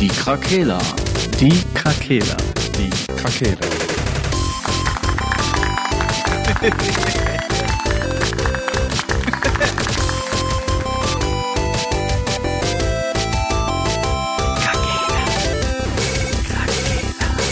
[0.00, 0.78] Die Krakela.
[1.38, 2.36] Die Krakela.
[2.76, 3.58] Die Krakela.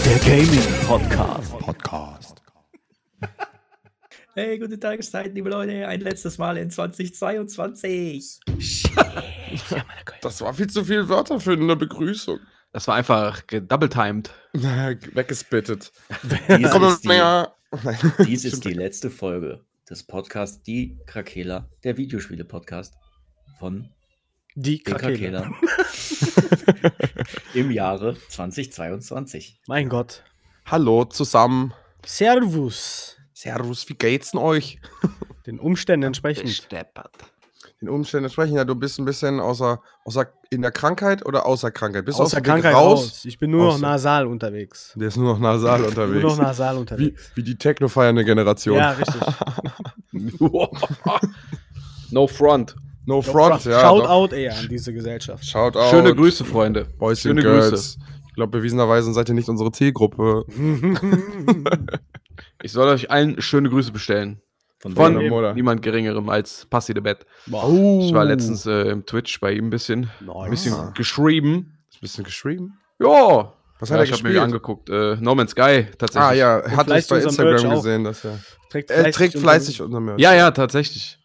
[0.05, 1.59] Der Gaming Podcast.
[1.59, 2.43] Podcast.
[4.35, 5.87] Hey, gute Tageszeit, liebe Leute.
[5.87, 8.41] Ein letztes Mal in 2022.
[10.23, 12.39] Das war viel zu viele Wörter für eine Begrüßung.
[12.73, 14.31] Das war einfach gedouble-timed.
[14.53, 15.93] Weggespittet.
[16.49, 22.95] Dies Komm ist, die, dies ist die letzte Folge des Podcasts Die Krakela, der Videospiele-Podcast
[23.59, 23.91] von
[24.55, 24.83] Die.
[24.83, 25.51] Krakela.
[27.55, 29.61] Im Jahre 2022.
[29.67, 30.25] Mein Gott.
[30.65, 31.75] Hallo zusammen.
[32.07, 33.19] Servus.
[33.35, 34.79] Servus, wie geht's denn euch?
[35.47, 36.49] Den Umständen entsprechend.
[36.51, 37.13] Steppert.
[37.83, 41.73] Den Umständen sprechen ja, du bist ein bisschen außer, außer in der Krankheit oder außer
[41.73, 42.05] Krankheit?
[42.05, 43.25] Bist du Außer aus Krankheit raus.
[43.25, 44.93] Ich bin nur noch Außer- nasal unterwegs.
[44.95, 46.23] Der ist nur noch nasal Nur unterwegs.
[46.23, 47.33] noch nasal wie, unterwegs.
[47.35, 48.77] wie die technofeiernde Generation.
[48.77, 49.21] Ja, richtig.
[52.13, 52.77] no front.
[53.05, 53.81] No front, ja.
[53.81, 54.11] Shout doch.
[54.11, 55.45] out eher an diese Gesellschaft.
[55.45, 55.91] Shout out.
[55.91, 56.85] Schöne Grüße, Freunde.
[56.99, 57.71] Boys Schöne and Girls.
[57.71, 57.99] Grüße.
[58.29, 60.45] Ich glaube, bewiesenerweise seid ihr nicht unsere Zielgruppe.
[62.63, 64.41] Ich soll euch allen schöne Grüße bestellen.
[64.83, 65.55] Von Von wem, oder?
[65.55, 67.25] niemand geringerem als Passi de Bett.
[67.53, 68.01] Oh.
[68.03, 70.35] Ich war letztens äh, im Twitch bei ihm ein bisschen, Nice.
[70.37, 71.79] ein bisschen geschrieben.
[71.95, 72.79] Ein bisschen geschrieben.
[73.01, 73.53] Ja.
[73.79, 74.35] Was ja, hat er ich habe gespielt?
[74.35, 74.91] mir angeguckt.
[74.91, 76.31] Äh, no Man's Sky tatsächlich.
[76.31, 78.41] Ah ja, er hat es vielleicht bei Instagram gesehen, dass er.
[78.71, 80.21] Trägt Er trägt fleißig unser Merch.
[80.21, 81.19] Ja, ja, tatsächlich.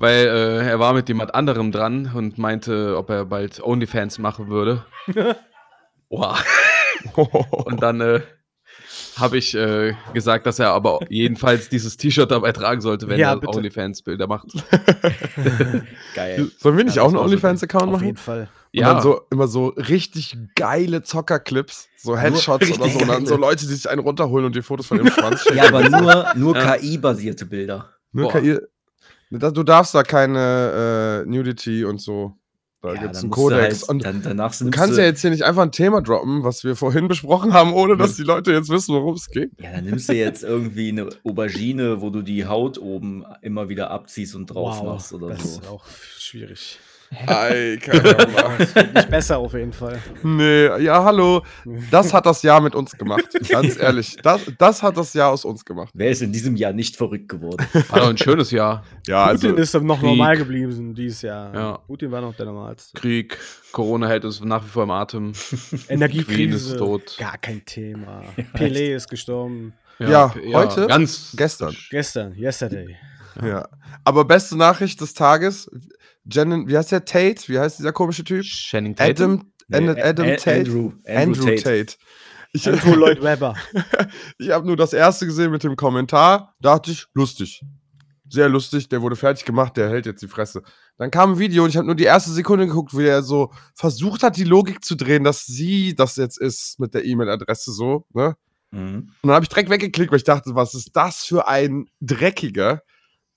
[0.00, 4.48] Weil äh, er war mit jemand anderem dran und meinte, ob er bald OnlyFans machen
[4.48, 4.84] würde.
[6.10, 6.42] Wow.
[7.66, 8.22] Und dann äh,
[9.18, 13.34] habe ich äh, gesagt, dass er aber jedenfalls dieses T-Shirt dabei tragen sollte, wenn Ja,
[13.34, 13.48] er.
[13.48, 14.48] OnlyFans-Bilder macht.
[16.14, 16.50] Geil.
[16.58, 18.04] Sollen wir nicht Ja, auch einen OnlyFans-Account Auf machen?
[18.06, 18.48] jeden Fall.
[18.74, 23.36] Und dann so immer so richtig geile Zockerclips, so Headshots oder so, und dann so
[23.36, 25.56] Leute, die sich einen runterholen und die Fotos von dem Schwanz schicken.
[25.56, 26.76] Ja, aber nur, nur Ja.
[26.76, 27.88] KI-basierte Bilder.
[28.12, 28.40] Nur Boah.
[28.40, 28.58] KI.
[29.30, 32.34] Du darfst da keine äh, Nudity und so.
[32.80, 33.80] Da Ja, gibt es einen du Kodex.
[33.80, 36.62] Halt, und dann, danach du kannst ja jetzt hier nicht einfach ein Thema droppen, was
[36.62, 39.50] wir vorhin besprochen haben, ohne dass die Leute jetzt wissen, worum es geht.
[39.60, 43.90] Ja, dann nimmst du jetzt irgendwie eine Aubergine, wo du die Haut oben immer wieder
[43.90, 45.60] abziehst und drauf Wow, machst oder das so.
[45.60, 45.84] ist auch
[46.18, 46.78] schwierig.
[47.26, 48.58] Ei, keine Ahnung.
[48.58, 49.98] Nicht besser auf jeden Fall.
[50.22, 51.42] Nee, ja, hallo.
[51.90, 53.24] Das hat das Jahr mit uns gemacht.
[53.48, 54.16] Ganz ehrlich.
[54.22, 55.90] Das, das hat das Jahr aus uns gemacht.
[55.94, 57.66] Wer ist in diesem Jahr nicht verrückt geworden?
[57.88, 58.84] War doch ein schönes Jahr.
[59.06, 59.48] Ja, also.
[59.48, 60.08] Putin ist noch Krieg.
[60.08, 61.54] normal geblieben dieses Jahr.
[61.54, 61.78] Ja.
[61.86, 62.98] Putin war noch der normalste.
[62.98, 63.38] Krieg,
[63.72, 65.32] Corona hält uns nach wie vor im Atem.
[65.88, 66.72] Energiekrise.
[66.72, 67.16] ist tot.
[67.18, 68.22] Gar kein Thema.
[68.54, 69.72] Pelé ist gestorben.
[69.98, 70.86] Ja, heute?
[70.86, 71.74] Ganz Gestern.
[71.90, 72.96] Gestern, yesterday.
[73.42, 73.68] Ja.
[74.04, 75.70] Aber beste Nachricht des Tages:
[76.24, 77.04] Jen, wie heißt der?
[77.04, 77.48] Tate?
[77.48, 78.42] Wie heißt dieser komische Typ?
[78.42, 79.52] Channing Tatum.
[79.70, 80.60] Adam, Nee, Adam A- Tate.
[80.60, 81.62] Andrew, Andrew, Andrew Tate.
[81.62, 81.96] Tate.
[82.52, 83.54] Ich, Andrew Lloyd Webber.
[84.38, 86.54] ich habe nur das erste gesehen mit dem Kommentar.
[86.60, 87.62] Dachte ich, lustig.
[88.30, 88.88] Sehr lustig.
[88.88, 89.76] Der wurde fertig gemacht.
[89.76, 90.62] Der hält jetzt die Fresse.
[90.96, 93.52] Dann kam ein Video und ich habe nur die erste Sekunde geguckt, wie er so
[93.74, 98.06] versucht hat, die Logik zu drehen, dass sie das jetzt ist mit der E-Mail-Adresse so.
[98.14, 98.34] Ne?
[98.70, 99.10] Mhm.
[99.22, 102.82] Und dann habe ich direkt weggeklickt, weil ich dachte, was ist das für ein Dreckiger?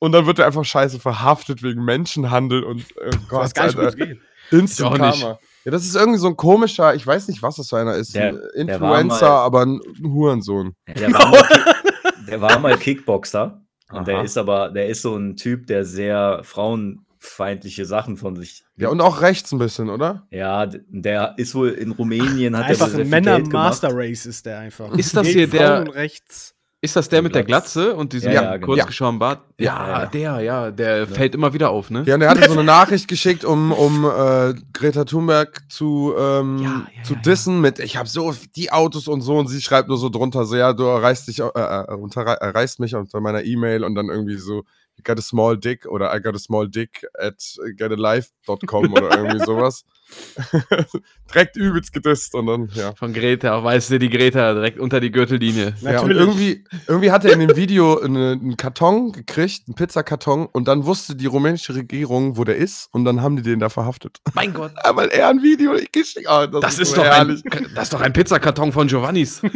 [0.03, 4.07] Und dann wird er einfach scheiße verhaftet wegen Menschenhandel und Ich Gott, gar nicht, Alter.
[4.49, 4.97] Instant.
[4.97, 5.39] Karma.
[5.63, 8.15] Ja, das ist irgendwie so ein komischer, ich weiß nicht, was das für einer ist.
[8.15, 8.35] Der- ein
[8.67, 10.73] der Influencer, mal- aber ein Hurensohn.
[10.87, 11.43] Der, war mal,
[12.27, 13.61] der war mal Kickboxer.
[13.91, 18.63] Und der ist aber, der ist so ein Typ, der sehr frauenfeindliche Sachen von sich.
[18.77, 20.25] Ja, und auch rechts ein bisschen, oder?
[20.31, 24.03] Ja, der ist wohl in Rumänien, hat er Einfach sehr ein viel Geld Männer-Master gemacht.
[24.09, 24.91] Race ist der einfach.
[24.97, 26.55] Ist das hier der- Frauen rechts?
[26.83, 27.73] Ist das der mit der Glatz.
[27.73, 28.65] Glatze und diesem Ja, ja, genau.
[28.65, 29.43] kurz geschorenen Bart?
[29.59, 32.03] Ja, Ja, der, ja, der fällt immer wieder auf, ne?
[32.07, 36.87] Ja, und er hatte so eine Nachricht geschickt, um, um äh, Greta Thunberg zu, ähm,
[37.03, 40.09] zu dissen mit, ich habe so die Autos und so und sie schreibt nur so
[40.09, 43.93] drunter, so, ja, du erreichst dich, äh, äh, unter, erreichst mich unter meiner E-Mail und
[43.93, 44.63] dann irgendwie so,
[44.97, 47.35] you got a small dick oder I got a small dick at
[47.77, 49.85] getalife.com oder irgendwie sowas.
[51.33, 52.93] Direkt übelst gedisst und dann, ja.
[52.95, 55.73] Von Greta, weißt du, die Greta direkt unter die Gürtellinie.
[55.81, 56.17] Ja, und Natürlich.
[56.17, 60.85] irgendwie, irgendwie hat er in dem Video eine, einen Karton gekriegt, einen Pizzakarton, und dann
[60.85, 64.17] wusste die rumänische Regierung, wo der ist, und dann haben die den da verhaftet.
[64.33, 64.73] Mein Gott.
[64.93, 66.53] Weil er ein Video geschickt hat.
[66.61, 67.43] Das ist, so doch herrlich.
[67.51, 69.41] ein, das ist doch ein Pizzakarton von Giovannis.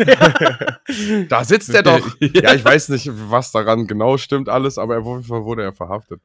[1.29, 2.15] Da sitzt er doch.
[2.19, 5.73] ja, ich weiß nicht, was daran genau stimmt alles, aber auf jeden Fall wurde er
[5.73, 6.21] verhaftet.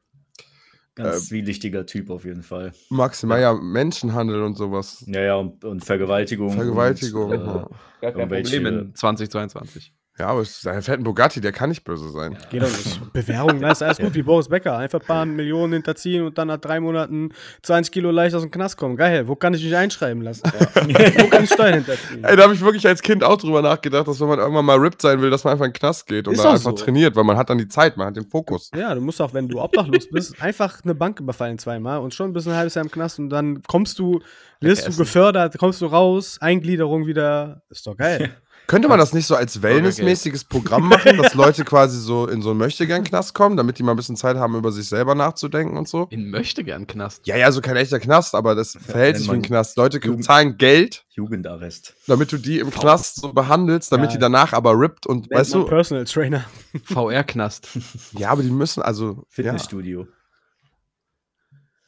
[0.95, 2.73] Ganz Ähm, zwielichtiger Typ auf jeden Fall.
[2.89, 5.03] Maximal ja Menschenhandel und sowas.
[5.07, 6.51] Ja, ja, und, und Vergewaltigung.
[6.51, 7.31] Vergewaltigung.
[7.31, 7.69] Und, ja.
[8.01, 9.93] Gar kein Problem in 2022.
[10.21, 12.37] Ja, aber es ist ein fetten Bugatti, der kann nicht böse sein.
[12.51, 13.01] Geht doch nicht.
[13.13, 14.77] Bewährung, ist alles gut wie Boris Becker.
[14.77, 17.29] Einfach ein paar Millionen hinterziehen und dann nach drei Monaten
[17.63, 18.97] 20 Kilo leicht aus dem Knast kommen.
[18.97, 20.43] Geil, wo kann ich mich einschreiben lassen?
[20.75, 22.23] wo kann ich Steuern hinterziehen?
[22.23, 24.77] Ey, da habe ich wirklich als Kind auch drüber nachgedacht, dass wenn man irgendwann mal
[24.77, 26.85] ripped sein will, dass man einfach in den Knast geht und Ist dann einfach so.
[26.85, 28.69] trainiert, weil man hat dann die Zeit, man hat den Fokus.
[28.75, 32.31] Ja, du musst auch, wenn du obdachlos bist, einfach eine Bank überfallen zweimal und schon
[32.31, 34.19] bist du ein halbes Jahr im Knast und dann kommst du,
[34.59, 37.63] wirst du gefördert, kommst du raus, Eingliederung wieder.
[37.71, 38.35] Ist doch geil.
[38.71, 42.51] Könnte man das nicht so als wellnessmäßiges Programm machen, dass Leute quasi so in so
[42.51, 45.89] einen Möchtegern-Knast kommen, damit die mal ein bisschen Zeit haben, über sich selber nachzudenken und
[45.89, 46.07] so?
[46.09, 47.27] In möchte gern Knast.
[47.27, 49.75] Ja, ja, so kein echter Knast, aber das verhält sich wie ein Knast.
[49.75, 51.95] Leute Jugend- zahlen Geld, Jugendarrest.
[52.07, 54.15] damit du die im Knast so behandelst, damit Ja.
[54.15, 56.45] die danach aber rippt und, Nennt weißt du, Personal Trainer.
[56.85, 57.67] VR-Knast.
[58.13, 60.01] ja, aber die müssen, also, Fitnessstudio.
[60.03, 60.07] ja,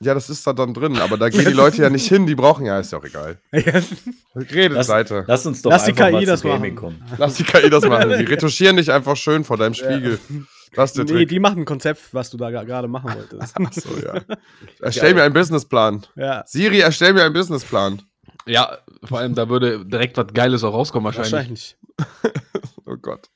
[0.04, 2.66] das ist da dann drin, aber da gehen die Leute ja nicht hin, die brauchen
[2.66, 3.38] ja, ist ja auch egal.
[4.36, 5.24] Redet Lass, weiter.
[5.28, 6.76] lass uns doch Lass die einfach KI mal das Gaming machen.
[6.76, 7.04] kommen.
[7.18, 8.10] Lass die KI das machen.
[8.18, 10.20] Die retuschieren dich einfach schön vor deinem Spiegel.
[10.76, 11.30] Das ist der nee, Trick.
[11.30, 13.56] die machen ein Konzept, was du da gerade machen wolltest.
[13.58, 14.22] Ach so, ja.
[14.82, 16.06] Erstell mir einen Businessplan.
[16.16, 18.02] ja, Siri, erstell mir einen Businessplan.
[18.46, 21.32] Ja, vor allem da würde direkt was Geiles auch rauskommen wahrscheinlich.
[21.32, 21.78] wahrscheinlich.
[22.86, 23.30] Oh Gott.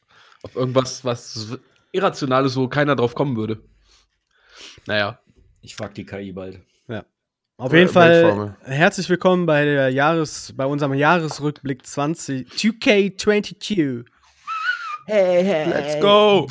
[0.43, 1.57] Auf irgendwas, was
[1.91, 3.59] Irrationales, wo keiner drauf kommen würde.
[4.85, 5.19] Naja.
[5.67, 6.61] Ich frag die KI bald.
[7.57, 14.05] Auf Äh, jeden Fall herzlich willkommen bei der Jahres, bei unserem Jahresrückblick 20 2K22.
[15.09, 16.47] Let's go.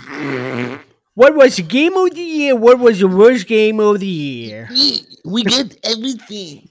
[1.15, 2.61] What was the game of the year?
[2.61, 4.69] What was the worst game of the year?
[5.25, 6.69] We got everything.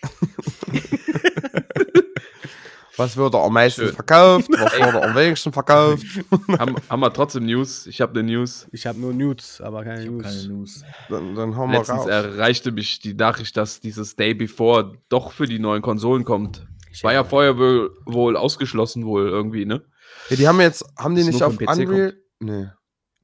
[3.00, 3.94] Was wurde am meisten Schön.
[3.94, 4.48] verkauft?
[4.52, 6.04] Was wurde am wenigsten verkauft?
[6.58, 7.86] haben, haben wir trotzdem News?
[7.86, 8.68] Ich habe eine News.
[8.72, 10.22] Ich habe nur Nudes, aber keine Ich News.
[10.22, 10.84] keine News.
[11.08, 12.06] Dann, dann hauen wir Letztens raus.
[12.08, 16.66] erreichte mich die Nachricht, dass dieses Day Before doch für die neuen Konsolen kommt.
[17.02, 19.82] War ja vorher wohl, wohl ausgeschlossen, wohl irgendwie, ne?
[20.28, 22.14] Ja, die haben jetzt, haben die Das nicht auf Unreal?
[22.40, 22.66] Nee.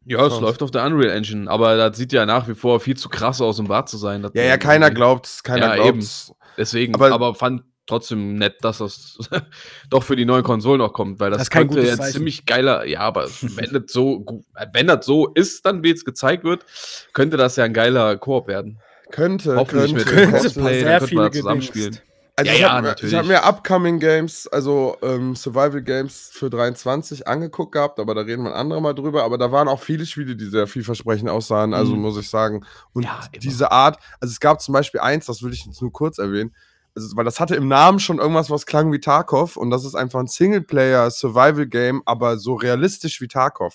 [0.06, 0.40] Ja, es Krass.
[0.40, 3.40] läuft auf der Unreal Engine, aber das sieht ja nach wie vor viel zu krass
[3.42, 4.26] aus, um wahr zu sein.
[4.34, 5.98] Ja, ja, keiner glaubt's, keiner Ja, eben.
[5.98, 6.32] glaubt's.
[6.56, 9.18] Deswegen, Aber- aber, fand trotzdem nett, dass das
[9.90, 12.12] doch für die neuen Konsolen auch kommt, weil das, Das könnte ja Zeichen.
[12.18, 16.44] ziemlich geiler, ja, aber wenn das so wenn das so ist, dann wie es gezeigt
[16.44, 16.64] wird,
[17.12, 18.78] könnte das ja ein geiler Koop werden.
[19.10, 20.10] Könnte, Hoffentlich könnte.
[20.14, 22.00] mit Könnte Cosplay, sehr dann könnte viele man zusammenspielen.
[22.38, 23.14] Also Ja, ich ja, habe mir, ich natürlich.
[23.18, 28.42] hab mir Upcoming Games, also ähm, Survival Games für 23 angeguckt gehabt, aber da reden
[28.42, 29.22] wir ein anderer Mal drüber.
[29.24, 32.02] Aber da waren auch viele Spiele, die sehr vielversprechend aussahen, also Mhm.
[32.02, 32.66] muss ich sagen.
[32.92, 35.92] Und Ja, diese Art, also es gab zum Beispiel eins, das will ich jetzt nur
[35.92, 36.54] kurz erwähnen,
[36.96, 39.94] also, weil das hatte im Namen schon irgendwas, was klang wie Tarkov und das ist
[39.94, 43.74] einfach ein Singleplayer-Survival-Game, aber so realistisch wie Tarkov.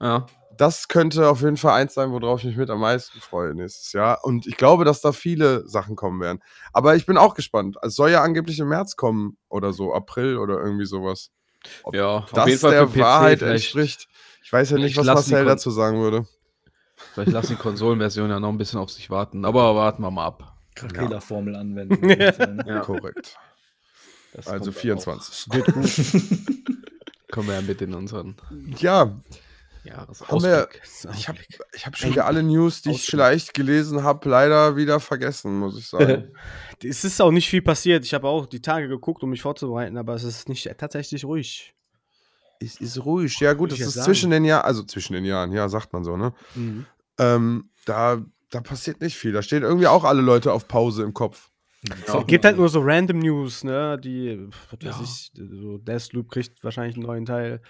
[0.00, 0.26] Ja.
[0.56, 3.92] Das könnte auf jeden Fall eins sein, worauf ich mich mit am meisten freue nächstes
[3.92, 4.18] Jahr.
[4.24, 6.40] Und ich glaube, dass da viele Sachen kommen werden.
[6.74, 7.76] Aber ich bin auch gespannt.
[7.82, 11.30] Es soll ja angeblich im März kommen oder so, April oder irgendwie sowas.
[11.84, 13.64] Ob Ja, das der für PC Wahrheit vielleicht.
[13.64, 14.08] entspricht.
[14.42, 16.26] Ich weiß ja nicht, was Marcel dazu sagen würde.
[17.14, 20.26] Vielleicht lassen die Konsolenversion ja noch ein bisschen auf sich warten, aber warten wir mal
[20.26, 20.49] ab.
[20.74, 22.06] Krakela-Formel anwenden.
[22.06, 22.64] ne?
[22.66, 22.80] Ja.
[22.80, 23.36] Korrekt.
[24.32, 25.46] Das Also kommt 24.
[25.52, 25.90] Wird gut.
[27.32, 28.36] Kommen wir ja mit in unseren
[28.78, 29.20] Ja,
[29.84, 30.30] Jahresausblick.
[30.30, 30.68] haben wir.
[31.16, 31.38] Ich habe
[31.72, 33.10] ich hab schon wieder alle News, die ich Ausblick.
[33.10, 36.32] vielleicht gelesen habe, leider wieder vergessen, muss ich sagen.
[36.82, 38.04] Es ist auch nicht viel passiert.
[38.06, 41.74] Ich habe auch die Tage geguckt, um mich vorzubereiten, aber es ist nicht tatsächlich ruhig.
[42.58, 43.38] es ist ruhig.
[43.38, 44.06] Ja, gut, ja ist sagen.
[44.06, 46.32] zwischen den Jahren, also zwischen den Jahren, ja, sagt man so, ne?
[46.54, 46.86] Mhm.
[47.18, 49.32] Ähm, da, da passiert nicht viel.
[49.32, 51.50] Da stehen irgendwie auch alle Leute auf Pause im Kopf.
[52.06, 53.98] Es gibt halt nur so random News, ne?
[53.98, 54.38] Die,
[54.70, 55.02] was weiß Ja.
[55.02, 57.62] ich, so Deathloop kriegt wahrscheinlich einen neuen Teil.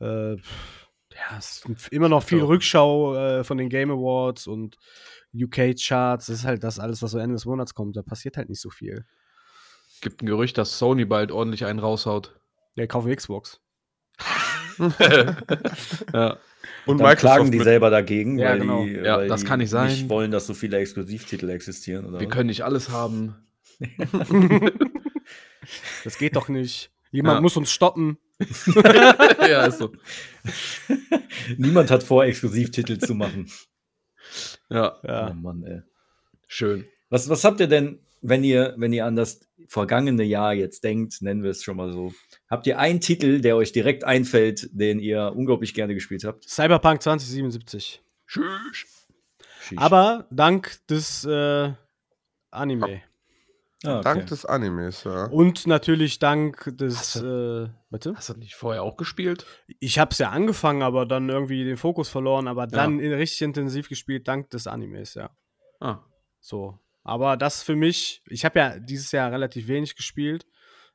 [0.00, 2.44] Äh, ja, es ist immer noch viel Ja.
[2.44, 4.76] Rückschau äh, von den Game Awards und
[5.34, 6.26] UK-Charts.
[6.26, 7.96] Das ist halt das alles, was so Ende des Monats kommt.
[7.96, 9.04] Da passiert halt nicht so viel.
[10.00, 12.38] Gibt ein Gerücht, dass Sony bald ordentlich einen raushaut.
[12.76, 13.60] Der kaufe Xbox.
[16.12, 16.38] ja.
[16.86, 18.84] Und Dann klagen die mit- selber dagegen, Ja, weil genau.
[18.84, 19.88] die, Ja, weil das die kann nicht sein.
[19.88, 22.04] nicht wollen, dass so viele Exklusivtitel existieren.
[22.06, 22.34] Oder Wir was?
[22.34, 23.34] können nicht alles haben.
[26.04, 26.90] Das geht doch nicht.
[27.10, 27.40] Jemand Ja.
[27.40, 28.18] muss uns stoppen.
[29.40, 29.92] ja, ist so.
[31.56, 33.50] Niemand hat vor, Exklusivtitel zu machen.
[34.68, 35.30] Ja, Ja.
[35.30, 35.82] Oh Mann, ey.
[36.46, 36.86] schön.
[37.08, 41.22] Was, was habt ihr denn, wenn ihr, wenn ihr an das vergangene Jahr jetzt denkt,
[41.22, 42.12] nennen wir es schon mal so,
[42.48, 46.48] habt ihr einen Titel, der euch direkt einfällt, den ihr unglaublich gerne gespielt habt?
[46.48, 48.02] Cyberpunk 2077.
[48.26, 48.86] Tschüss.
[49.76, 51.72] Aber dank des äh,
[52.50, 53.02] Anime.
[53.84, 54.02] Ah, okay.
[54.04, 55.26] Dank des Animes, ja.
[55.26, 56.96] Und natürlich dank des.
[56.96, 58.14] Hast Äh, bitte?
[58.16, 59.44] Hast du das nicht vorher auch gespielt?
[59.80, 63.88] Ich hab's ja angefangen, aber dann irgendwie den Fokus verloren, aber dann in- richtig intensiv
[63.88, 65.30] gespielt, dank des Animes, ja.
[65.80, 65.98] Ah,
[66.40, 66.78] So.
[67.06, 70.44] Aber das für mich, ich habe ja dieses Jahr relativ wenig gespielt.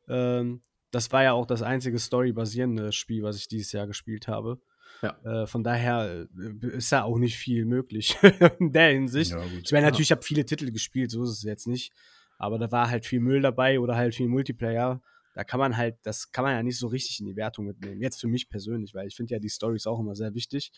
[0.10, 4.60] Ähm, das war ja auch das einzige storybasierende Spiel, was ich dieses Jahr gespielt habe.
[5.02, 5.16] Ja.
[5.24, 8.18] Äh, von daher äh, ist da auch nicht viel möglich
[8.60, 9.32] in der Hinsicht.
[9.32, 9.42] Ja.
[9.64, 11.94] Ich meine, natürlich, ich habe viele Titel gespielt, so ist es jetzt nicht.
[12.38, 15.02] Aber da war halt viel Müll dabei oder halt viel Multiplayer.
[15.34, 18.02] Da kann man halt, das kann man ja nicht so richtig in die Wertung mitnehmen.
[18.02, 20.72] Jetzt für mich persönlich, weil ich finde ja die Stories auch immer sehr wichtig.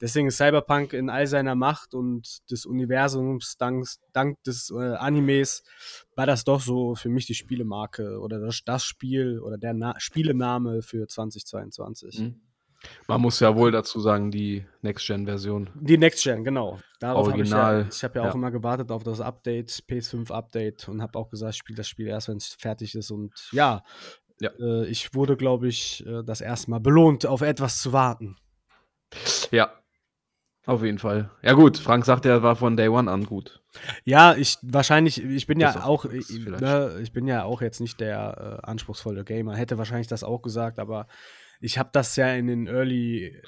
[0.00, 5.62] Deswegen ist Cyberpunk in all seiner Macht und des Universums dank, dank des äh, Animes
[6.14, 9.94] war das doch so für mich die Spielemarke oder das, das Spiel oder der Na
[9.98, 12.20] Spielename für 2022.
[12.20, 12.45] Mhm.
[13.08, 15.70] Man muss ja wohl dazu sagen, die Next-Gen-Version.
[15.74, 16.78] Die Next Gen, genau.
[17.00, 18.34] Darauf habe ich ja, Original, ich habe ja auch ja.
[18.34, 22.06] immer gewartet auf das Update, PS5 Update und habe auch gesagt, ich spiele das Spiel
[22.06, 23.10] erst, wenn es fertig ist.
[23.10, 23.82] Und ja,
[24.40, 24.50] Ja.
[24.58, 28.36] Äh, ich wurde, glaube ich, äh, das erste Mal belohnt, auf etwas zu warten.
[29.50, 29.72] Ja.
[30.66, 31.30] Auf jeden Fall.
[31.42, 33.62] Ja, gut, Frank sagt, er war von Day One an gut.
[34.04, 37.80] Ja, ich wahrscheinlich, ich bin Bis ja auch, ich, ne, ich bin ja auch jetzt
[37.80, 39.54] nicht der äh, anspruchsvolle Gamer.
[39.54, 41.06] Hätte wahrscheinlich das auch gesagt, aber
[41.60, 43.42] ich habe das ja in den Early äh,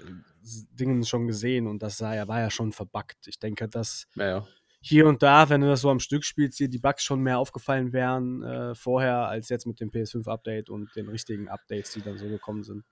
[0.72, 3.26] Dingen schon gesehen und das sah war ja schon verbuggt.
[3.26, 4.46] Ich denke, dass Ja,
[4.80, 7.38] hier und da, wenn du das so am Stück spielst, dir die Bugs schon mehr
[7.38, 12.16] aufgefallen wären äh, vorher als jetzt mit dem PS5-Update und den richtigen Updates, die dann
[12.18, 12.84] so gekommen sind.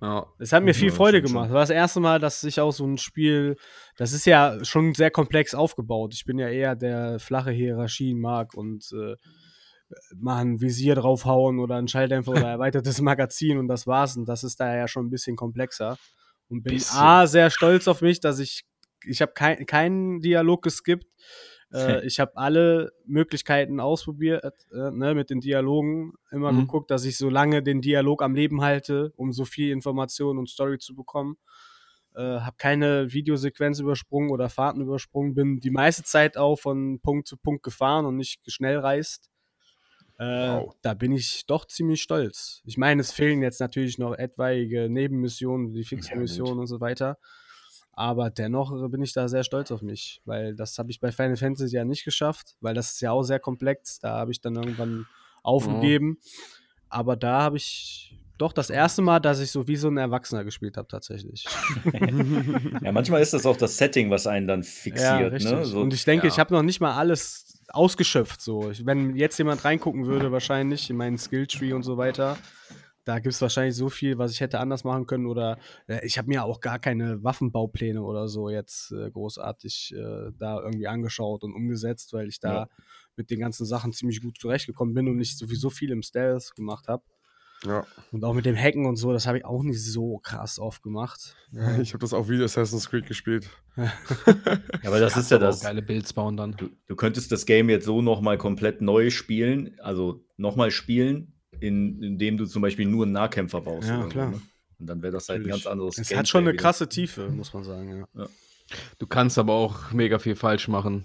[0.00, 0.26] ja.
[0.38, 1.42] Es hat mir viel Ja, Freude stimmt schon.
[1.42, 1.48] gemacht.
[1.48, 3.56] Das war das erste Mal, dass ich auch so ein Spiel,
[3.96, 6.14] das ist ja schon sehr komplex aufgebaut.
[6.14, 9.16] Ich bin ja eher der flache Hierarchien mag und äh,
[10.14, 14.16] mal ein Visier draufhauen oder einen Schalldämpfer oder erweitertes Magazin und das war's.
[14.16, 15.96] Und das ist da ja schon ein bisschen komplexer.
[16.48, 16.98] Und bin Bisschen.
[16.98, 18.64] A, sehr stolz auf mich, dass ich,
[19.04, 21.06] ich habe kein, keinen Dialog geskippt.
[21.72, 26.14] Äh, ich habe alle Möglichkeiten ausprobiert, äh, ne, mit den Dialogen.
[26.30, 26.60] Immer Mhm.
[26.60, 30.48] geguckt, dass ich so lange den Dialog am Leben halte, um so viel Information und
[30.48, 31.36] Story zu bekommen.
[32.14, 37.28] Äh, habe keine Videosequenz übersprungen oder Fahrten übersprungen, bin die meiste Zeit auch von Punkt
[37.28, 39.30] zu Punkt gefahren und nicht schnell reist.
[40.18, 40.74] Äh, Wow.
[40.82, 42.60] Da bin ich doch ziemlich stolz.
[42.64, 47.18] Ich meine, es fehlen jetzt natürlich noch etwaige Nebenmissionen, die Fixmissionen und so weiter.
[47.92, 51.10] Aber dennoch äh, bin ich da sehr stolz auf mich, weil das habe ich bei
[51.12, 53.98] Final Fantasy ja nicht geschafft, weil das ist ja auch sehr komplex.
[54.00, 55.06] Da habe ich dann irgendwann
[55.42, 56.18] aufgegeben.
[56.88, 60.44] Aber da habe ich doch das erste Mal, dass ich so wie so ein Erwachsener
[60.44, 61.44] gespielt habe, tatsächlich.
[62.82, 65.42] Ja, manchmal ist das auch das Setting, was einen dann fixiert.
[65.42, 65.64] ne?
[65.64, 66.32] so, Und ich denke, ja.
[66.32, 68.40] ich habe noch nicht mal alles ausgeschöpft.
[68.40, 68.72] So.
[68.84, 72.38] Wenn jetzt jemand reingucken würde, wahrscheinlich in meinen Skilltree und so weiter,
[73.04, 75.26] da gibt es wahrscheinlich so viel, was ich hätte anders machen können.
[75.26, 80.30] Oder äh, ich habe mir auch gar keine Waffenbaupläne oder so jetzt äh, großartig äh,
[80.36, 82.68] da irgendwie angeschaut und umgesetzt, weil ich da Ja.
[83.16, 86.88] mit den ganzen Sachen ziemlich gut zurechtgekommen bin und ich sowieso viel im Stealth gemacht
[86.88, 87.02] habe.
[87.64, 87.84] Ja.
[88.12, 90.82] Und auch mit dem Hacken und so, das habe ich auch nicht so krass oft
[90.82, 91.34] gemacht.
[91.80, 93.48] Ich habe das auch wie Assassin's Creed gespielt.
[93.76, 93.90] ja,
[94.84, 95.60] aber das ist ja das.
[95.60, 96.52] Geile Builds bauen dann.
[96.52, 102.02] Du, du könntest das Game jetzt so nochmal komplett neu spielen, also nochmal spielen, in,
[102.02, 103.88] indem du zum Beispiel nur einen Nahkämpfer baust.
[103.88, 104.30] Ja, klar.
[104.30, 104.40] ne?
[104.78, 106.62] Und dann wäre das halt ein ganz anderes Es Gameplay hat schon eine wieder.
[106.62, 108.04] krasse Tiefe, muss man sagen.
[108.14, 108.26] Ja.
[108.98, 111.04] Du kannst aber auch mega viel falsch machen.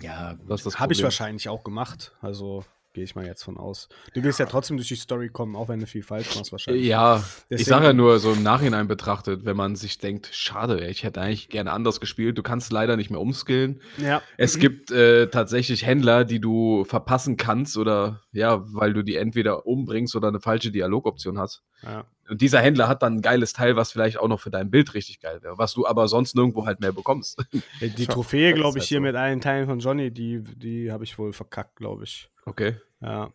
[0.00, 0.50] Ja, gut.
[0.50, 2.12] Das das Habe ich wahrscheinlich auch gemacht.
[2.20, 3.88] Also gehe ich mal jetzt von aus.
[4.14, 6.84] Du wirst ja trotzdem durch die Story kommen, auch wenn du viel falsch machst wahrscheinlich.
[6.86, 10.86] Ja, ich Deswegen- sage ja nur so im Nachhinein betrachtet, wenn man sich denkt, schade,
[10.88, 12.36] ich hätte eigentlich gerne anders gespielt.
[12.36, 13.80] Du kannst leider nicht mehr umskillen.
[13.98, 14.22] Ja.
[14.36, 19.66] Es gibt äh, tatsächlich Händler, die du verpassen kannst oder ja, weil du die entweder
[19.66, 21.62] umbringst oder eine falsche Dialogoption hast.
[21.82, 22.04] Ja.
[22.28, 24.94] Und dieser Händler hat dann ein geiles Teil, was vielleicht auch noch für dein Bild
[24.94, 27.44] richtig geil wäre, was du aber sonst nirgendwo halt mehr bekommst.
[27.80, 29.12] Die, die Trophäe, glaube ich, hier halt so.
[29.12, 32.30] mit allen Teilen von Johnny, die, die habe ich wohl verkackt, glaube ich.
[32.46, 32.76] Okay.
[33.00, 33.30] Ja.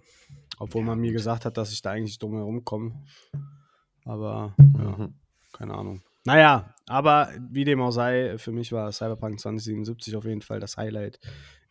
[0.58, 3.04] Obwohl man mir gesagt hat, dass ich da eigentlich drum herum komme.
[4.06, 5.14] Aber, ja, Mhm.
[5.54, 6.02] keine Ahnung.
[6.26, 10.76] Naja, aber wie dem auch sei, für mich war Cyberpunk 2077 auf jeden Fall das
[10.78, 11.20] Highlight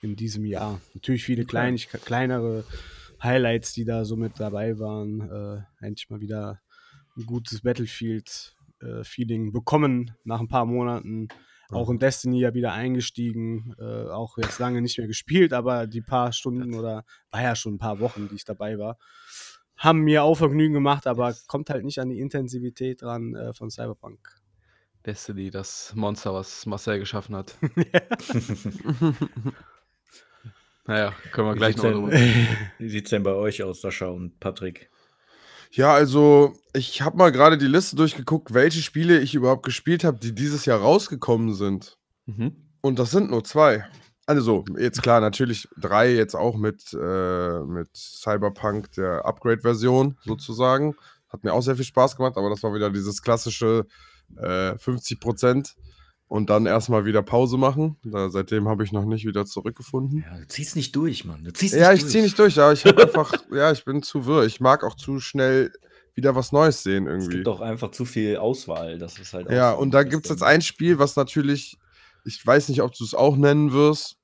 [0.01, 0.81] in diesem Jahr.
[0.95, 2.65] Natürlich viele klein, kleinere
[3.23, 5.65] Highlights, die da so mit dabei waren.
[5.81, 6.61] Äh, endlich mal wieder
[7.17, 11.29] ein gutes Battlefield-Feeling bekommen nach ein paar Monaten.
[11.71, 16.01] Auch in Destiny ja wieder eingestiegen, äh, auch jetzt lange nicht mehr gespielt, aber die
[16.01, 18.99] paar Stunden oder war ja schon ein paar Wochen, die ich dabei war,
[19.77, 23.71] haben mir auch Vergnügen gemacht, aber kommt halt nicht an die Intensivität dran äh, von
[23.71, 24.29] Cyberpunk.
[25.05, 27.57] Destiny, das Monster, was Marcel geschaffen hat.
[30.87, 32.47] naja, können wir Wie gleich sieht's noch denn-.
[32.79, 34.91] Wie sieht es denn bei euch aus, Sascha und Patrick?
[35.73, 40.19] Ja, also ich habe mal gerade die Liste durchgeguckt, welche Spiele ich überhaupt gespielt habe,
[40.19, 41.99] die dieses Jahr rausgekommen sind.
[42.27, 42.57] Mhm.
[42.81, 43.85] Und das sind nur zwei.
[44.27, 50.97] Also, jetzt klar, natürlich drei jetzt auch mit, äh, mit Cyberpunk, der Upgrade-Version sozusagen.
[51.29, 53.87] Hat mir auch sehr viel Spaß gemacht, aber das war wieder dieses klassische
[54.37, 55.75] äh, 50%
[56.29, 57.97] und dann erstmal wieder Pause machen.
[58.05, 60.25] Da, seitdem habe ich noch nicht wieder zurückgefunden.
[60.29, 61.45] Ja, du ziehst nicht durch, Mann.
[61.45, 62.13] Du ziehst Ja, ich durch.
[62.13, 64.45] ziehe nicht durch, aber ich habe einfach, ja, ich bin zu wirr.
[64.45, 65.73] Ich mag auch zu schnell
[66.15, 67.37] wieder was Neues sehen Es irgendwie.
[67.37, 68.99] gibt auch einfach zu viel Auswahl.
[68.99, 71.79] Das ist halt Ja, so und da gibt es jetzt ein Spiel, was natürlich,
[72.25, 74.17] ich weiß nicht, ob du es auch nennen wirst,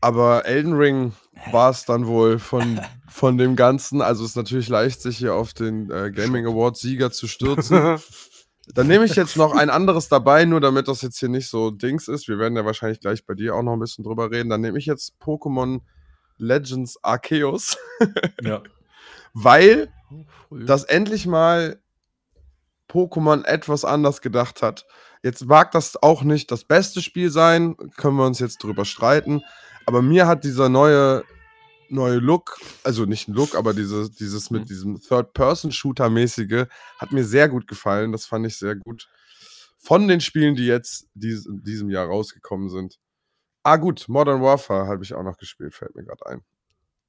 [0.00, 1.12] aber Elden Ring
[1.52, 4.00] war es dann wohl von, von dem Ganzen.
[4.02, 7.98] Also es ist natürlich leicht, sich hier auf den äh, Gaming Awards Sieger zu stürzen.
[8.68, 11.70] Dann nehme ich jetzt noch ein anderes dabei, nur damit das jetzt hier nicht so
[11.70, 12.28] Dings ist.
[12.28, 14.50] Wir werden ja wahrscheinlich gleich bei dir auch noch ein bisschen drüber reden.
[14.50, 15.80] Dann nehme ich jetzt Pokémon
[16.38, 17.76] Legends Arceus,
[18.42, 18.62] Ja.
[19.34, 19.92] weil
[20.48, 20.64] Früh.
[20.64, 21.80] dass endlich mal
[22.88, 24.86] Pokémon etwas anders gedacht hat.
[25.22, 29.42] Jetzt mag das auch nicht das beste Spiel sein, können wir uns jetzt drüber streiten,
[29.86, 31.24] aber mir hat dieser neue
[31.92, 34.66] neue Look, also nicht ein Look, aber diese, dieses mit Mhm.
[34.66, 36.66] diesem Third-Person-Shooter-mäßige,
[36.98, 38.12] hat mir sehr gut gefallen.
[38.12, 39.08] Das fand ich sehr gut.
[39.78, 42.98] Von den Spielen, die jetzt dies, in diesem Jahr rausgekommen sind.
[43.64, 46.42] Ah, gut, Modern Warfare habe ich auch noch gespielt, fällt mir gerade ein.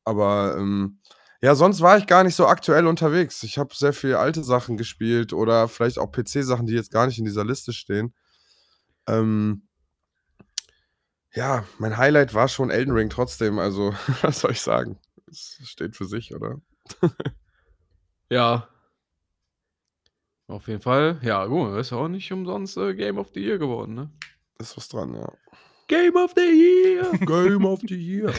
[0.04, 1.00] Aber ähm,
[1.42, 3.44] ja, sonst war ich gar nicht so aktuell unterwegs.
[3.44, 7.20] Ich habe sehr viel alte Sachen gespielt oder vielleicht auch PC-Sachen, die jetzt gar nicht
[7.20, 8.14] in dieser Liste stehen.
[9.08, 9.68] Ähm,
[11.36, 13.60] ja, mein Highlight war schon Elden Ring trotzdem.
[13.60, 15.00] Also, was soll ich sagen?
[15.28, 16.62] Es steht für sich, oder?
[18.30, 18.68] Ja.
[20.48, 21.20] Auf jeden Fall.
[21.22, 24.12] Ja, gut, ist auch nicht umsonst äh, Game of the Year geworden, ne?
[24.60, 25.32] Ist was dran, ja.
[25.88, 27.12] Game of the Year!
[27.26, 28.34] Game of the Year.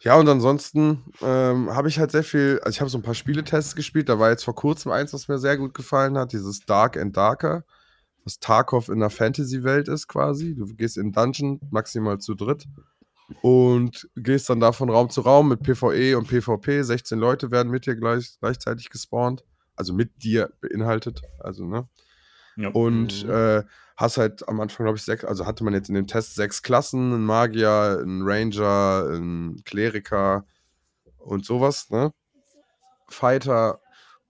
[0.00, 3.14] Ja, und ansonsten ähm, habe ich halt sehr viel, also ich habe so ein paar
[3.14, 4.08] Spieletests gespielt.
[4.08, 7.16] Da war jetzt vor kurzem eins, was mir sehr gut gefallen hat, dieses Dark and
[7.16, 7.64] Darker,
[8.24, 10.54] was Tarkov in der Fantasy-Welt ist quasi.
[10.54, 12.66] Du gehst in Dungeon, maximal zu dritt,
[13.42, 16.82] und gehst dann da von Raum zu Raum mit PvE und PvP.
[16.82, 19.44] 16 Leute werden mit dir gleich, gleichzeitig gespawnt,
[19.76, 21.88] also mit dir beinhaltet, also ne?
[22.56, 22.70] Ja.
[22.70, 23.30] Und Mhm.
[23.30, 23.62] äh,
[23.96, 26.62] hast halt am Anfang, glaube ich, sechs, also hatte man jetzt in dem Test sechs
[26.62, 30.44] Klassen, einen Magier, einen Ranger, einen Kleriker
[31.18, 32.12] und sowas, ne?
[33.08, 33.80] Fighter.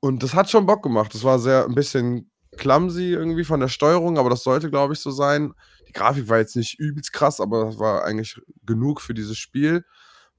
[0.00, 1.14] Und das hat schon Bock gemacht.
[1.14, 5.00] Das war sehr ein bisschen clumsy irgendwie von der Steuerung, aber das sollte, glaube ich,
[5.00, 5.52] so sein.
[5.88, 9.84] Die Grafik war jetzt nicht übelst krass, aber das war eigentlich genug für dieses Spiel.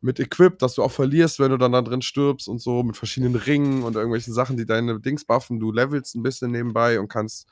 [0.03, 2.97] Mit Equip, dass du auch verlierst, wenn du dann da drin stirbst und so, mit
[2.97, 5.59] verschiedenen Ringen und irgendwelchen Sachen, die deine Dings buffen.
[5.59, 7.47] Du levelst ein bisschen nebenbei und kannst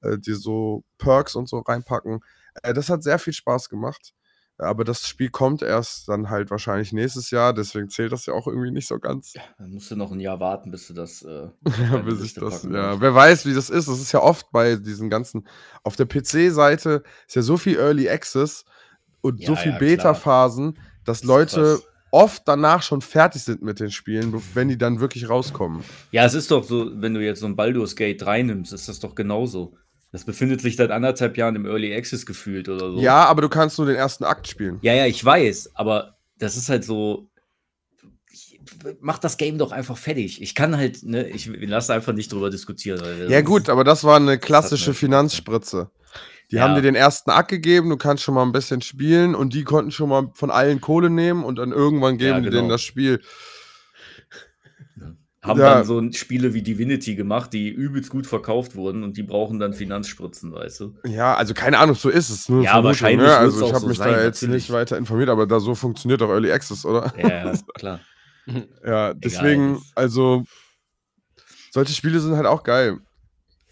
[0.00, 2.20] äh, dir so Perks und so reinpacken.
[2.62, 4.12] Äh, das hat sehr viel Spaß gemacht.
[4.58, 8.46] Aber das Spiel kommt erst dann halt wahrscheinlich nächstes Jahr, deswegen zählt das ja auch
[8.46, 9.34] irgendwie nicht so ganz.
[9.58, 11.22] Dann musst du noch ein Jahr warten, bis du das.
[11.22, 11.48] Äh,
[11.90, 13.88] Ja, bis ich das, ja, wer weiß, wie das ist.
[13.88, 15.46] Das ist ja oft bei diesen ganzen,
[15.82, 18.64] auf der PC-Seite ist ja so viel Early Access
[19.22, 21.88] und so Ja, viel ja, Beta-Phasen, dass ist Leute krass.
[22.12, 25.82] oft danach schon fertig sind mit den Spielen, wenn die dann wirklich rauskommen.
[26.12, 28.88] Ja, es ist doch so, wenn du jetzt so ein Baldur's Gate 3 nimmst, ist
[28.88, 29.76] das doch genauso.
[30.14, 33.00] Das befindet sich seit anderthalb Jahren im Early Access gefühlt oder so.
[33.00, 34.78] Ja, aber du kannst nur den ersten Akt spielen.
[34.80, 37.28] Ja, ja, ich weiß, aber das ist halt so.
[39.00, 40.40] Mach das Game doch einfach fertig.
[40.40, 43.02] Ich kann halt, ne, ich wir lassen einfach nicht drüber diskutieren.
[43.28, 45.90] Ja, gut, aber das war eine klassische eine- Finanzspritze.
[46.52, 46.62] Die Ja.
[46.62, 49.64] haben dir den ersten Akt gegeben, du kannst schon mal ein bisschen spielen und die
[49.64, 52.74] konnten schon mal von allen Kohle nehmen und dann irgendwann geben Ja, die denen genau.
[52.74, 53.20] das Spiel.
[55.44, 55.74] Haben ja.
[55.76, 59.74] dann so Spiele wie Divinity gemacht, die übelst gut verkauft wurden und die brauchen dann
[59.74, 60.94] Finanzspritzen, weißt du?
[61.04, 62.48] Ja, also keine Ahnung, so ist es.
[62.48, 63.36] Nur eine Ja, Vermutung, wahrscheinlich Ne?
[63.36, 64.64] Also ich auch habe so mich sein, da jetzt natürlich.
[64.64, 67.12] nicht weiter informiert, aber da so funktioniert doch Early Access, oder?
[67.18, 68.00] Ja, klar.
[68.84, 70.44] Ja, deswegen, das- also
[71.70, 72.98] solche Spiele sind halt auch geil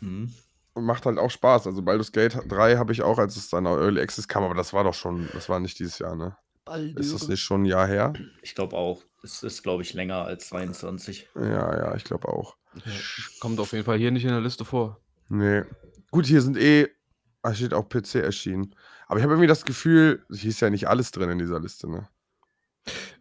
[0.01, 0.33] Mhm.
[0.75, 1.67] und macht halt auch Spaß.
[1.67, 4.55] Also Baldur's Gate 3 habe ich auch, als es dann auf Early Access kam, aber
[4.55, 6.37] das war doch schon, das war nicht dieses Jahr, ne?
[6.97, 8.13] Ist das nicht schon ein Jahr her?
[8.43, 9.03] Ich glaube auch.
[9.23, 11.29] Es ist, glaube ich, länger als 22.
[11.37, 12.57] Ja, ja, ich glaube auch.
[13.41, 15.01] Kommt auf jeden Fall hier nicht in der Liste vor.
[15.29, 15.63] Nee.
[16.11, 16.89] Gut, hier sind eh,
[17.43, 18.75] da steht auch PC erschienen.
[19.07, 21.89] Aber ich habe irgendwie das Gefühl, hier ist ja nicht alles drin in dieser Liste,
[21.89, 22.09] ne?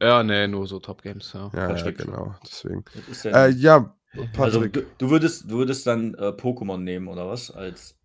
[0.01, 1.51] Ja, nee, nur so Top Games, ja.
[1.53, 2.35] Ja, ja genau.
[2.43, 2.83] Deswegen.
[3.23, 3.95] Ja Äh, ja,
[4.37, 4.73] also, Patrick.
[4.73, 7.51] du, du, würdest, du würdest dann äh, Pokémon nehmen, oder was?
[7.51, 7.95] Als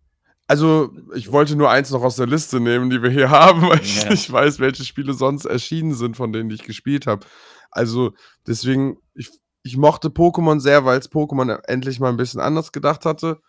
[0.47, 3.81] Also, ich wollte nur eins noch aus der Liste nehmen, die wir hier haben, weil
[3.81, 4.09] ich Ja.
[4.09, 7.25] nicht weiß, welche Spiele sonst erschienen sind, von denen ich gespielt habe.
[7.71, 8.13] Also,
[8.45, 9.29] deswegen, ich,
[9.63, 13.39] ich mochte Pokémon sehr, weil es Pokémon endlich mal ein bisschen anders gedacht hatte.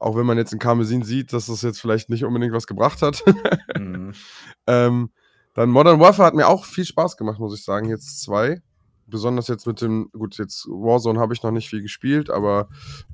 [0.00, 3.00] Auch wenn man jetzt in Karmesin sieht, dass das jetzt vielleicht nicht unbedingt was gebracht
[3.02, 3.22] hat.
[3.78, 4.12] Mhm.
[4.66, 5.10] ähm,
[5.54, 7.88] dann Modern Warfare hat mir auch viel Spaß gemacht, muss ich sagen.
[7.88, 8.60] Jetzt zwei.
[9.06, 12.68] Besonders jetzt mit dem, gut, jetzt Warzone habe ich noch nicht viel gespielt, aber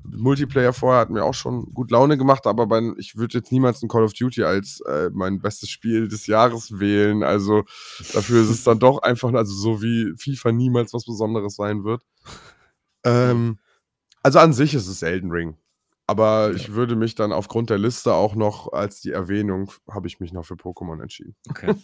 [0.05, 3.83] Multiplayer vorher hat mir auch schon gut Laune gemacht, aber bei, ich würde jetzt niemals
[3.83, 7.23] ein Call of Duty als äh, mein bestes Spiel des Jahres wählen.
[7.23, 7.65] Also
[8.13, 12.03] dafür ist es dann doch einfach, also so wie FIFA niemals was Besonderes sein wird.
[13.05, 13.59] Ähm,
[14.23, 15.57] also an sich ist es Elden Ring.
[16.07, 20.19] Aber ich würde mich dann aufgrund der Liste auch noch als die Erwähnung, habe ich
[20.19, 21.37] mich noch für Pokémon entschieden.
[21.49, 21.75] Okay.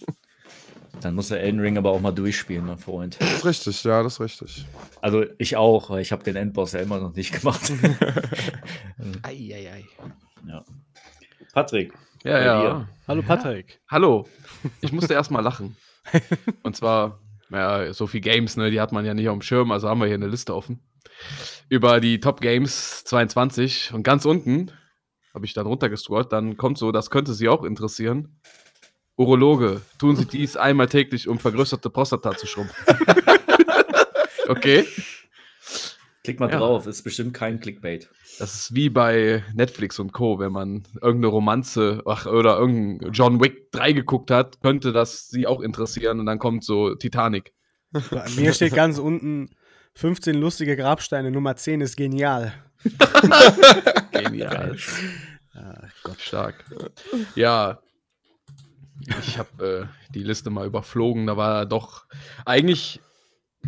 [1.00, 3.16] Dann muss der Elden Ring aber auch mal durchspielen, mein Freund.
[3.20, 4.66] Das ist richtig, ja, das ist richtig.
[5.00, 7.70] Also ich auch, weil ich habe den Endboss ja immer noch nicht gemacht.
[9.22, 9.84] Eieiei.
[10.46, 10.64] ja.
[11.52, 11.92] Patrick,
[12.24, 12.60] Ja, ja.
[12.60, 12.88] dir.
[13.08, 13.80] Hallo Patrick.
[13.90, 14.26] Hallo.
[14.80, 15.76] Ich musste erst mal lachen.
[16.62, 19.70] Und zwar, ja, so viel Games, ne, die hat man ja nicht auf dem Schirm,
[19.70, 20.80] also haben wir hier eine Liste offen.
[21.68, 24.70] Über die Top Games 22 und ganz unten
[25.34, 28.40] habe ich dann runtergescrollt, dann kommt so, das könnte Sie auch interessieren.
[29.16, 32.76] Urologe, tun Sie dies einmal täglich, um vergrößerte Prostata zu schrumpfen.
[34.48, 34.84] okay.
[36.22, 36.58] klick mal Ja.
[36.58, 38.08] drauf, ist bestimmt kein Clickbait.
[38.38, 43.40] Das ist wie bei Netflix und Co., wenn man irgendeine Romanze ach, oder irgendein John
[43.40, 47.54] Wick 3 geguckt hat, könnte das sie auch interessieren und dann kommt so Titanic.
[48.10, 49.48] Bei mir steht ganz unten
[49.94, 52.52] 15 lustige Grabsteine, Nummer 10 ist genial.
[54.12, 54.76] Genial.
[55.54, 56.64] Ah, Gott, stark.
[57.34, 57.80] Ja,
[59.20, 61.26] ich habe äh, die Liste mal überflogen.
[61.26, 62.06] Da war doch
[62.44, 63.00] eigentlich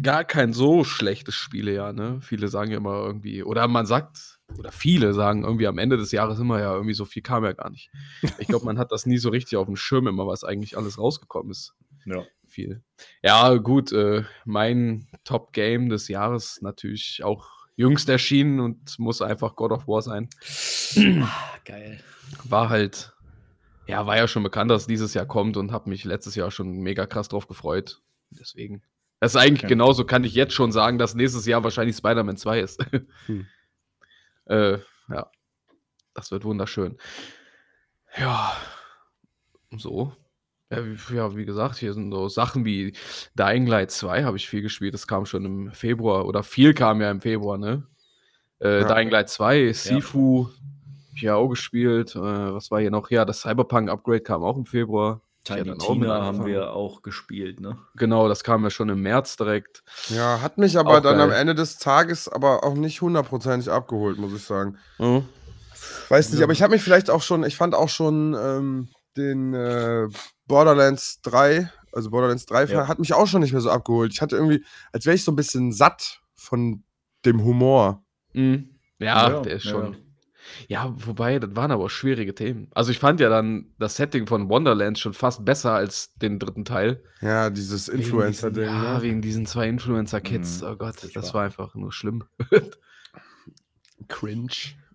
[0.03, 1.93] gar kein so schlechtes Spielejahr.
[1.93, 2.21] Ne?
[2.21, 6.13] Viele sagen ja immer irgendwie, oder man sagt, oder viele sagen irgendwie am Ende des
[6.13, 7.91] Jahres immer ja, irgendwie so viel kam ja gar nicht.
[8.39, 10.99] Ich glaube, man hat das nie so richtig auf dem Schirm immer, was eigentlich alles
[10.99, 11.75] rausgekommen ist.
[12.07, 12.25] Ja.
[12.47, 12.83] Viel.
[13.23, 19.71] Ja, gut, äh, mein Top-Game des Jahres natürlich auch jüngst erschienen und muss einfach God
[19.71, 20.29] of War sein
[21.65, 22.01] Geil.
[22.45, 23.13] war halt,
[23.89, 26.73] ja, war ja schon bekannt, dass dieses Jahr kommt und habe mich letztes Jahr schon
[26.81, 28.03] mega krass drauf gefreut.
[28.31, 28.83] Deswegen.
[29.19, 29.69] Das ist eigentlich Okay.
[29.69, 32.85] genauso, kann ich jetzt schon sagen, dass nächstes Jahr wahrscheinlich Spider-Man 2 ist.
[33.27, 33.47] Hm.
[34.47, 34.79] äh,
[35.11, 35.31] ja,
[36.15, 36.99] das wird wunderschön.
[38.17, 38.53] Ja,
[39.77, 40.13] so.
[40.71, 42.93] Ja wie, gesagt, hier sind so Sachen wie
[43.35, 44.93] Dying Light 2 habe ich viel gespielt.
[44.93, 47.87] Das kam schon im Februar oder viel kam ja im Februar, ne?
[48.61, 48.95] Äh, Ja.
[48.95, 50.69] Dying Light 2, Sifu, ja
[51.35, 52.15] auch gespielt.
[52.17, 53.11] Äh, was war hier noch?
[53.11, 55.21] Ja, das Cyberpunk-Upgrade kam auch im Februar.
[55.45, 57.79] Tiny Tina haben wir auch gespielt, ne?
[57.97, 59.83] Genau, das kam ja schon im März direkt.
[60.11, 61.41] Ja, hat mich aber Auch dann am geil.
[61.41, 64.77] Ende des Tages aber auch nicht hundertprozentig abgeholt, muss ich sagen.
[64.99, 65.25] Mhm.
[66.11, 69.55] Weiß nicht, aber ich habe mich vielleicht auch schon, ich fand auch schon ähm, den
[69.55, 70.09] äh,
[70.47, 72.89] Borderlands 3, also Borderlands 3 Ja.
[72.89, 74.13] hat mich auch schon nicht mehr so abgeholt.
[74.13, 76.83] Ich hatte irgendwie, als wäre ich so ein bisschen satt von
[77.25, 78.03] dem Humor.
[78.35, 78.75] Mhm.
[78.99, 79.71] Ja, Ja, der ist ja.
[79.71, 79.97] schon.
[80.67, 82.69] Ja, wobei, das waren aber auch schwierige Themen.
[82.73, 86.65] Also ich fand ja dann das Setting von Wonderlands schon fast besser als den dritten
[86.65, 87.03] Teil.
[87.21, 88.65] Ja, dieses Influencer-Ding.
[88.65, 89.03] Ja, ne?
[89.03, 90.63] wegen diesen zwei Influencer-Kids.
[90.63, 91.23] Mhm, oh Gott, furchtbar.
[91.23, 92.25] das war einfach nur schlimm.
[94.09, 94.49] Cringe.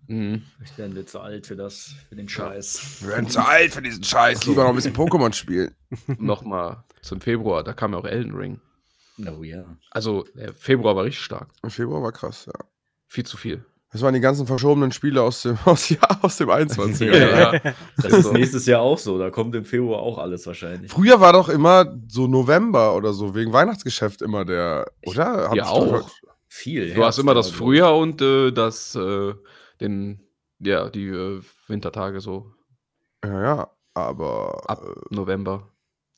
[0.06, 0.42] Mhm.
[0.62, 3.02] Ich werden wir zu alt für das, für den Scheiß.
[3.02, 4.44] Wir werden zu alt für diesen Scheiß.
[4.46, 5.74] Lieber noch ein bisschen Pokémon spielen.
[6.18, 8.60] Nochmal zum Februar, da kam ja auch Elden Ring.
[9.18, 9.64] Oh ja.
[9.90, 11.48] Also, der Februar war richtig stark.
[11.68, 12.52] Februar war krass, ja.
[13.06, 13.64] Viel zu viel.
[13.94, 17.04] Das waren die ganzen verschobenen Spiele aus dem, aus, ja, aus dem 21er.
[17.16, 17.54] Ja, Jahr.
[17.64, 17.74] ja.
[17.96, 19.18] Das ist nächstes Jahr auch so.
[19.18, 20.90] Da kommt im Februar auch alles wahrscheinlich.
[20.90, 25.48] Früher war doch immer so November oder so, wegen Weihnachtsgeschäft immer der, oder?
[25.48, 26.10] Hab Ja, auch.
[26.48, 26.92] Viel.
[26.92, 29.32] Du hast immer das Frühjahr und äh, das, äh,
[29.80, 30.20] den,
[30.58, 32.52] ja, die äh, Wintertage so
[33.24, 34.62] Ja, ja, aber.
[34.68, 35.68] ab äh, November.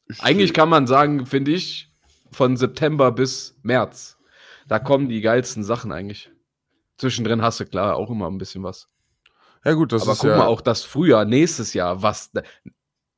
[0.09, 1.91] ich- Eigentlich kann man sagen, finde ich,
[2.33, 4.19] von September bis März.
[4.69, 6.31] Da kommen die geilsten Sachen eigentlich.
[6.99, 8.89] Zwischendrin hast du klar auch immer ein bisschen was.
[9.65, 10.37] Ja, gut, das Aber ist guck ja.
[10.39, 12.31] mal, auch das Frühjahr, nächstes Jahr, was.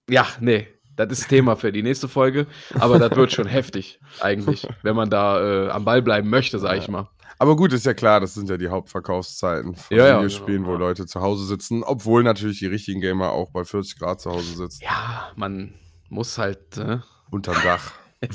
[0.08, 2.46] Ja, nee, das ist Thema für die nächste Folge.
[2.78, 6.78] Aber das wird schon heftig, eigentlich, wenn man da äh, am Ball bleiben möchte, sag
[6.78, 6.90] ich Ja.
[6.92, 7.08] mal.
[7.40, 10.68] Aber gut, ist ja klar, das sind ja die Hauptverkaufszeiten von Ja, ja, Videospielen, genau,
[10.70, 10.78] wo ja.
[10.80, 14.56] Leute zu Hause sitzen, obwohl natürlich die richtigen Gamer auch bei 40 Grad zu Hause
[14.56, 14.82] sitzen.
[14.82, 15.74] Ja, man
[16.08, 16.76] muss halt.
[16.78, 16.98] Äh,
[17.30, 17.92] Unterm Dach.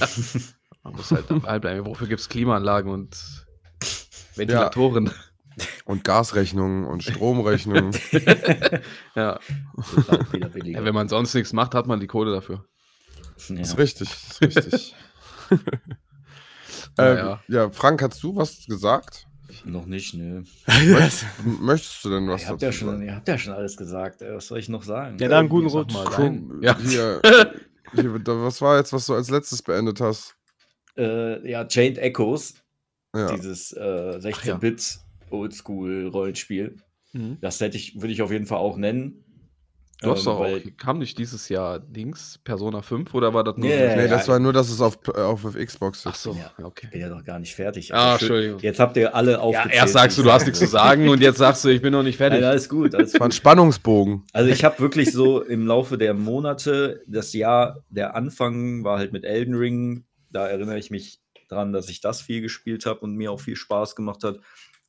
[0.84, 1.86] man muss halt am Ball bleiben.
[1.86, 3.46] Wofür gibt es Klimaanlagen und
[4.36, 5.12] Ventilatoren?
[5.86, 7.92] Und Gasrechnungen und Stromrechnungen.
[9.16, 9.40] Ja.
[9.40, 9.40] Ja.
[10.84, 12.66] Wenn man sonst nichts macht, hat man die Kohle dafür.
[13.50, 13.60] Ja.
[13.60, 14.96] ist richtig, ist richtig.
[16.98, 17.44] Ja, ähm, ja.
[17.48, 19.26] ja, Frank, hast du was gesagt?
[19.66, 20.44] Noch nicht, ne.
[20.68, 23.02] Möchtest, möchtest du denn was Ihr habt, dazu ja schon, sagen?
[23.04, 24.22] ihr habt ja schon alles gesagt.
[24.22, 24.36] ey.
[24.36, 25.18] Was soll ich noch sagen?
[25.20, 25.94] Ja, dann guten Rutsch.
[26.18, 26.78] dein- Ja.
[26.80, 27.22] hier,
[27.94, 30.36] hier, was war jetzt, was du als letztes beendet hast?
[30.98, 32.56] Äh, ja, Chained Echoes,
[33.16, 33.32] Ja.
[33.36, 35.00] dieses äh, 16-Bit
[35.34, 36.78] Oldschool-Rollenspiel.
[37.14, 37.38] Mhm.
[37.42, 39.20] Das hätte ich, würde ich auf jeden Fall auch nennen.
[40.02, 43.56] Du hast Ähm, doch auch, kam nicht dieses Jahr Dings, Persona 5 oder war das
[43.56, 43.70] nur?
[43.70, 46.24] Nee, Nee, ja, das war nur, dass es auf, auf, auf Xbox Ach ist.
[46.24, 46.52] so, Ja.
[46.58, 46.88] ja, okay.
[46.88, 47.94] Ich bin ja noch gar nicht fertig.
[47.94, 48.60] Ah, schön- Entschuldigung.
[48.60, 49.76] Jetzt habt ihr alle Ja, aufgezählt.
[49.76, 52.04] erst sagst du, du hast nichts zu sagen und jetzt sagst du, ich bin noch
[52.04, 52.42] nicht fertig.
[52.42, 53.36] Nein, alles gut, alles Das war ein gut.
[53.36, 54.24] Spannungsbogen.
[54.34, 59.14] Also ich habe wirklich so im Laufe der Monate, das Jahr, der Anfang war halt
[59.14, 60.04] mit Elden Ring.
[60.32, 63.56] Da erinnere ich mich dran, dass ich das viel gespielt habe und mir auch viel
[63.56, 64.40] Spaß gemacht hat.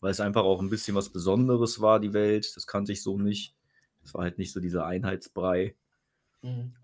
[0.04, 2.54] Weil es einfach auch ein bisschen was Besonderes war, die Welt.
[2.56, 3.54] Das kannte ich so nicht.
[4.02, 5.74] Das war halt nicht so dieser Einheitsbrei.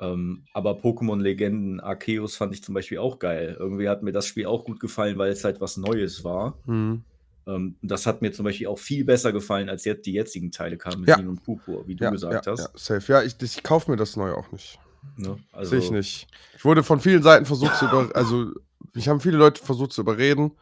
[0.00, 3.56] Ähm, aber Pokémon Legenden Arceus fand ich zum Beispiel auch geil.
[3.58, 6.56] Irgendwie hat mir das Spiel auch gut gefallen, weil es halt was Neues war.
[6.64, 7.04] Hm.
[7.46, 10.78] Ähm, das hat mir zum Beispiel auch viel besser gefallen, als jetzt die jetzigen Teile
[10.78, 11.18] kamen mit Ja.
[11.18, 12.60] Und Purpur, wie du Ja, gesagt ja, hast.
[12.60, 13.12] ja, safe.
[13.12, 14.78] Ja, ich, ich kaufe mir das neue auch nicht.
[15.18, 15.38] Ne?
[15.52, 16.26] Also, Sehe ich nicht.
[16.56, 18.52] Ich wurde von vielen Seiten versucht zu über, also
[18.94, 20.52] mich haben viele Leute versucht zu überreden,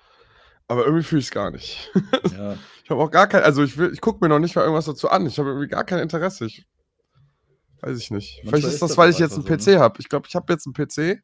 [0.68, 1.90] aber irgendwie fühle ich es gar nicht.
[2.33, 4.62] Ja, Ich habe auch gar kein, also ich will, ich gucke mir noch nicht mal
[4.62, 5.26] irgendwas dazu an.
[5.26, 6.46] Ich habe irgendwie gar kein Interesse.
[6.46, 6.66] Ich,
[7.81, 8.40] weiß ich nicht.
[8.44, 9.96] Manchmal Vielleicht ist ist das, weil ich jetzt einen so, PC habe.
[10.00, 11.22] Ich glaube, ich habe jetzt einen PC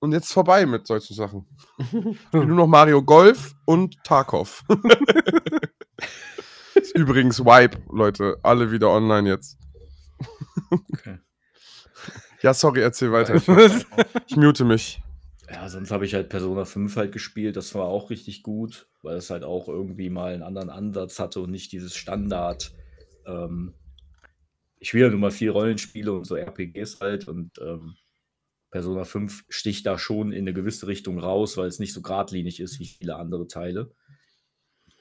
[0.00, 1.46] und- jetzt vorbei mit solchen Sachen.
[2.32, 4.64] Nur noch Mario Golf und Tarkov.
[6.74, 8.36] ist übrigens Wipe, Leute.
[8.42, 9.58] Alle wieder online jetzt.
[10.70, 11.18] Okay.
[12.42, 13.34] Ja, sorry, erzähl weiter.
[13.36, 13.46] Ich,
[14.26, 15.00] ich mute mich.
[15.52, 17.56] Ja, sonst habe ich halt Persona 5 halt gespielt.
[17.56, 21.40] Das war auch richtig gut, weil es halt auch irgendwie mal einen anderen Ansatz hatte
[21.40, 22.74] und nicht dieses Standard.
[23.26, 23.74] Ähm,
[24.78, 27.94] ich spiele ja nun mal viel Rollenspiele und so RPGs halt und ähm,
[28.70, 32.58] Persona 5 sticht da schon in eine gewisse Richtung raus, weil es nicht so geradlinig
[32.58, 33.94] ist wie viele andere Teile.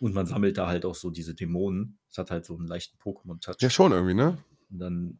[0.02, 2.00] Und man sammelt da halt auch so diese Dämonen.
[2.10, 3.56] Es hat halt so einen leichten Pokémon-Touch.
[3.62, 4.44] Ja, schon irgendwie, ne?
[4.70, 5.20] Und dann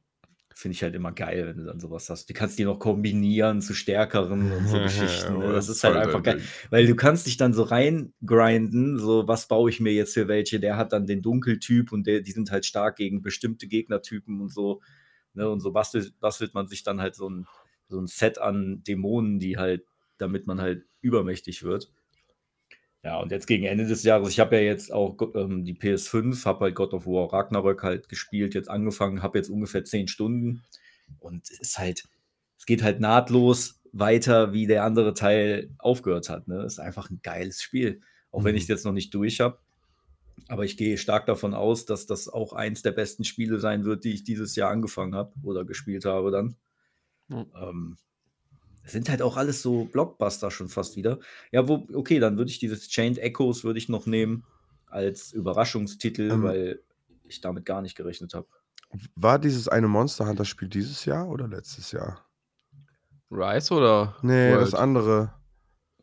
[0.54, 2.30] finde ich halt immer geil, wenn du dann sowas hast.
[2.30, 5.40] Du kannst die noch kombinieren zu stärkeren und so Geschichten.
[5.40, 5.54] Ne?
[5.54, 6.42] Das ist halt einfach geil.
[6.70, 10.60] Weil du kannst dich dann so reingrinden, so was baue ich mir jetzt für welche.
[10.60, 14.52] Der hat dann den Dunkeltyp und der, die sind halt stark gegen bestimmte Gegnertypen und
[14.52, 14.82] so.
[15.34, 15.50] Ne?
[15.50, 17.48] Und so bastelt, bastelt man sich dann halt so ein,
[17.88, 19.86] so ein Set an Dämonen, die halt,
[20.18, 21.92] damit man halt übermächtig wird.
[23.04, 26.46] Ja, und jetzt gegen Ende des Jahres, ich habe ja jetzt auch ähm, die PS5,
[26.46, 30.64] habe halt God of War Ragnarök halt gespielt, jetzt angefangen, habe jetzt ungefähr 10 Stunden
[31.20, 32.04] und es ist halt,
[32.60, 36.48] es geht halt nahtlos weiter, wie der andere Teil aufgehört hat.
[36.48, 36.64] Ne?
[36.64, 38.58] Ist einfach ein geiles Spiel, auch wenn Mhm.
[38.58, 39.58] ich es jetzt noch nicht durch habe.
[40.48, 44.04] Aber ich gehe stark davon aus, dass das auch eins der besten Spiele sein wird,
[44.04, 46.56] die ich dieses Jahr angefangen habe oder gespielt habe dann.
[47.30, 47.46] Mhm.
[47.60, 47.98] Ähm,
[48.84, 51.20] es sind halt auch alles so Blockbuster schon fast wieder.
[51.52, 54.44] Ja, wo, okay, dann würde ich dieses Chained Echoes würde ich noch nehmen
[54.88, 56.44] als Überraschungstitel, Ähm.
[56.44, 56.82] weil
[57.24, 58.48] ich damit gar nicht gerechnet habe.
[59.16, 62.26] War dieses eine Monster Hunter Spiel dieses Jahr oder letztes Jahr?
[63.30, 64.18] Rise oder?
[64.22, 64.62] Nee, World?
[64.64, 65.34] das andere.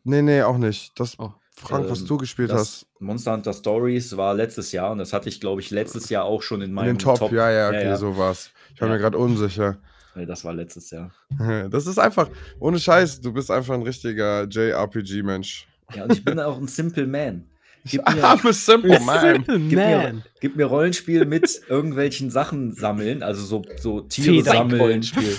[0.03, 0.99] Nee, nee, auch nicht.
[0.99, 1.33] Das, Oh.
[1.61, 2.87] Frank, was Ähm, du gespielt hast.
[2.99, 6.41] Monster Hunter Stories war letztes Jahr und das hatte ich, glaube ich, letztes Jahr auch
[6.41, 7.97] schon in In meinem den Top, ja, ja, okay, ja.
[7.97, 8.51] so war's.
[8.73, 8.93] Ich war Ja.
[8.93, 9.77] mir gerade unsicher.
[10.15, 11.11] Nee, das war letztes Jahr.
[11.69, 15.67] Das ist einfach, ohne Scheiß, du bist einfach ein richtiger JRPG-Mensch.
[15.95, 17.45] Ja, und ich bin auch ein Simple Man.
[17.85, 19.45] Gib mir, simple man.
[19.47, 25.37] gib, mir, gib mir Rollenspiel mit irgendwelchen Sachen sammeln, also so, so Tiere sammeln, Rollenspiel.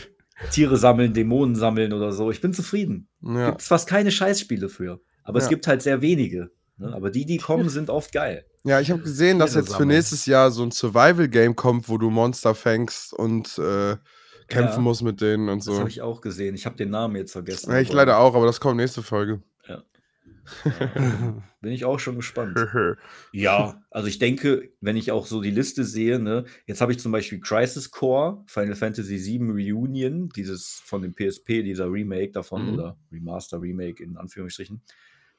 [0.50, 2.30] Tiere sammeln, Dämonen sammeln oder so.
[2.30, 3.08] Ich bin zufrieden.
[3.22, 3.50] Ja.
[3.50, 5.00] Gibt es fast keine Scheißspiele für.
[5.22, 5.50] Aber es Ja.
[5.50, 6.50] gibt halt sehr wenige.
[6.78, 6.92] Ne?
[6.92, 8.44] Aber die, die kommen, sind oft geil.
[8.64, 12.10] ja, ich habe gesehen, dass jetzt für nächstes Jahr so ein Survival-Game kommt, wo du
[12.10, 13.96] Monster fängst und äh,
[14.48, 14.80] kämpfen Ja.
[14.80, 15.78] musst mit denen und Das so.
[15.78, 16.54] habe ich auch gesehen.
[16.54, 17.70] Ich habe den Namen jetzt vergessen.
[17.70, 19.42] Ja, ich leider auch, aber das kommt nächste Folge.
[21.60, 22.58] Bin ich auch schon gespannt.
[23.32, 26.98] Ja, also ich denke, wenn ich auch so die Liste sehe, ne, jetzt habe ich
[26.98, 32.66] zum Beispiel Crisis Core, Final Fantasy VII Reunion, dieses von dem PSP, dieser Remake davon
[32.66, 32.72] Mhm.
[32.74, 34.82] oder Remaster Remake in Anführungsstrichen.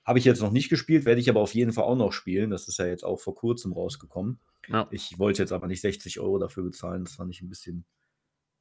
[0.04, 2.50] Habe ich jetzt noch nicht gespielt, werde ich aber auf jeden Fall auch noch spielen.
[2.50, 4.40] Das ist ja jetzt auch vor kurzem rausgekommen.
[4.68, 4.88] Ja.
[4.92, 7.06] Ich wollte jetzt aber nicht 60 Euro dafür bezahlen.
[7.06, 7.86] Das fand ich ein bisschen.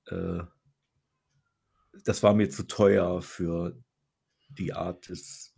[0.06, 0.40] Äh,
[2.04, 3.76] das war mir zu teuer für
[4.48, 5.54] die Art des,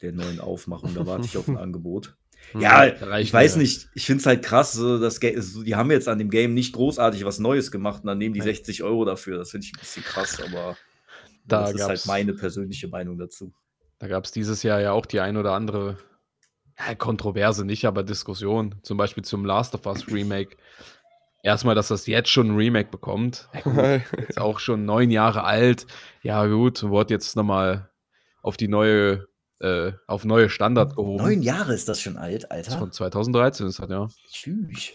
[0.00, 0.94] der neuen Aufmachung.
[0.94, 2.16] Da warte ich auf ein Angebot.
[2.54, 3.88] Ja, Reicht ich weiß nicht.
[3.94, 6.72] Ich finde es halt krass, so, das so, die haben jetzt an dem Game nicht
[6.72, 8.48] großartig was Neues gemacht und dann nehmen die Nein.
[8.48, 9.38] 60 Euro dafür.
[9.38, 10.76] Das finde ich ein bisschen krass, aber
[11.44, 13.52] Da das ist halt meine persönliche Meinung dazu.
[13.98, 15.96] Da gab es dieses Jahr ja auch die ein oder andere
[16.78, 18.74] ja, Kontroverse, nicht, aber Diskussion.
[18.82, 20.56] Zum Beispiel zum Last of Us Remake.
[21.42, 23.48] Erstmal, dass das jetzt schon ein Remake bekommt.
[23.64, 25.86] Ja, gut, Ist auch schon neun Jahre alt.
[26.22, 27.88] Ja, gut, wurde jetzt nochmal
[28.42, 29.26] auf die neue,
[29.60, 31.22] äh, auf neue Standard gehoben.
[31.22, 32.78] Neun Jahre ist das schon alt, Das ist Alter.
[32.78, 34.08] von 2013 ist das, ja.
[34.30, 34.90] Tschüss.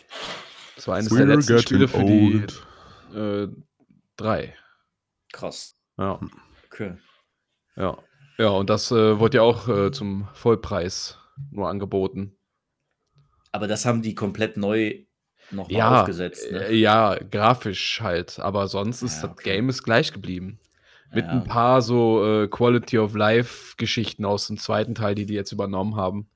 [0.75, 2.47] Das war eines der We're letzten Spiele für getting
[3.11, 3.47] die äh,
[4.17, 4.55] drei.
[5.33, 5.75] Krass.
[5.97, 6.19] Ja,
[6.71, 6.97] Okay.
[7.75, 7.97] ja.
[8.41, 11.19] Ja, und das äh, wurde ja auch äh, zum Vollpreis
[11.51, 12.35] nur angeboten.
[13.51, 14.95] Aber das haben die komplett neu
[15.51, 16.51] nochmal ja, aufgesetzt.
[16.51, 16.65] Ne?
[16.69, 18.39] äh, ja, grafisch halt.
[18.39, 19.43] Aber sonst ist Ja, das okay.
[19.51, 20.59] Game ist gleich geblieben.
[21.13, 21.33] Mit Ja.
[21.33, 25.51] ein paar so äh, Quality of Life Geschichten aus dem zweiten Teil, die die jetzt
[25.51, 26.27] übernommen haben.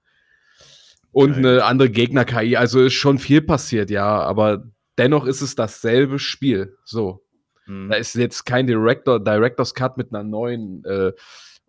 [1.12, 2.56] Und eine andere Gegner-KI.
[2.56, 4.22] Also ist schon viel passiert, ja.
[4.22, 4.64] Aber
[5.00, 6.78] dennoch ist es dasselbe Spiel.
[6.84, 7.26] So.
[7.66, 7.90] Hm.
[7.90, 11.14] Da ist jetzt kein Director, Director's Cut mit einer neuen äh,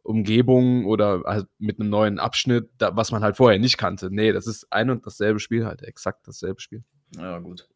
[0.06, 4.08] Umgebung oder halt mit einem neuen Abschnitt, da, was man halt vorher nicht kannte.
[4.10, 6.84] Nee, das ist ein und dasselbe Spiel halt, exakt dasselbe Spiel.
[7.16, 7.68] Ja, gut.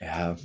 [0.00, 0.36] Ja,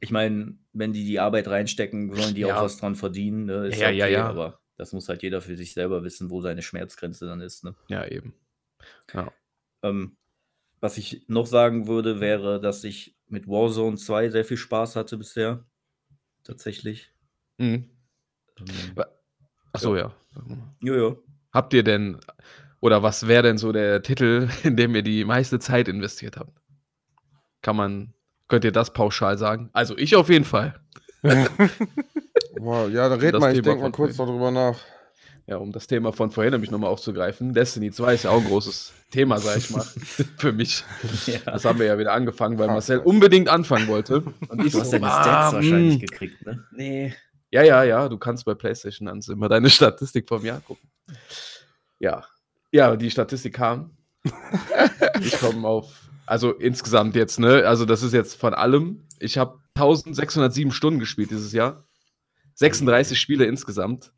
[0.00, 2.56] ich meine, wenn die die Arbeit reinstecken, sollen die Ja.
[2.56, 3.46] auch was dran verdienen.
[3.46, 3.66] Ne?
[3.66, 4.28] Ist Ja, ja, ja.
[4.28, 7.64] Aber das muss halt jeder für sich selber wissen, wo seine Schmerzgrenze dann ist.
[7.64, 7.74] Ne?
[7.88, 8.34] Ja, eben.
[9.82, 10.16] Ähm,
[10.80, 15.16] was ich noch sagen würde, wäre, dass ich mit Warzone 2 sehr viel Spaß hatte
[15.16, 15.64] bisher.
[16.44, 17.10] Tatsächlich.
[17.58, 17.90] Mhm.
[18.60, 18.94] Ähm,
[19.76, 20.12] Achso, ja.
[20.80, 21.22] Jojo.
[21.52, 22.18] Habt ihr denn,
[22.80, 26.52] oder was wäre denn so der Titel, in dem ihr die meiste Zeit investiert habt?
[27.62, 28.14] Kann man,
[28.48, 29.70] könnt ihr das pauschal sagen?
[29.72, 30.78] Also ich auf jeden Fall.
[32.58, 34.34] Wow, ja, dann red Das mal, ich denke mal kurz vorhin.
[34.34, 34.78] darüber nach.
[35.46, 37.54] Ja, um das Thema von vorhin nämlich nochmal aufzugreifen.
[37.54, 39.82] Destiny 2 ist ja auch ein großes Thema, sag ich mal,
[40.38, 40.82] für mich.
[41.26, 41.38] Ja.
[41.44, 44.24] Das haben wir ja wieder angefangen, weil Marcel unbedingt anfangen wollte.
[44.48, 46.00] Und ich Du hast so, deine ah, Stats wahrscheinlich mh.
[46.00, 46.64] gekriegt, ne?
[46.72, 47.14] Nee.
[47.50, 50.90] Ja, ja, ja, du kannst bei PlayStation dann immer deine Statistik vom Jahr gucken.
[51.98, 52.24] Ja.
[52.72, 53.96] Ja, die Statistik kam.
[55.20, 57.64] ich komme auf, also insgesamt jetzt, ne?
[57.66, 59.06] Also das ist jetzt von allem.
[59.20, 61.84] Ich habe 1607 Stunden gespielt dieses Jahr.
[62.54, 64.12] 36 Spiele insgesamt.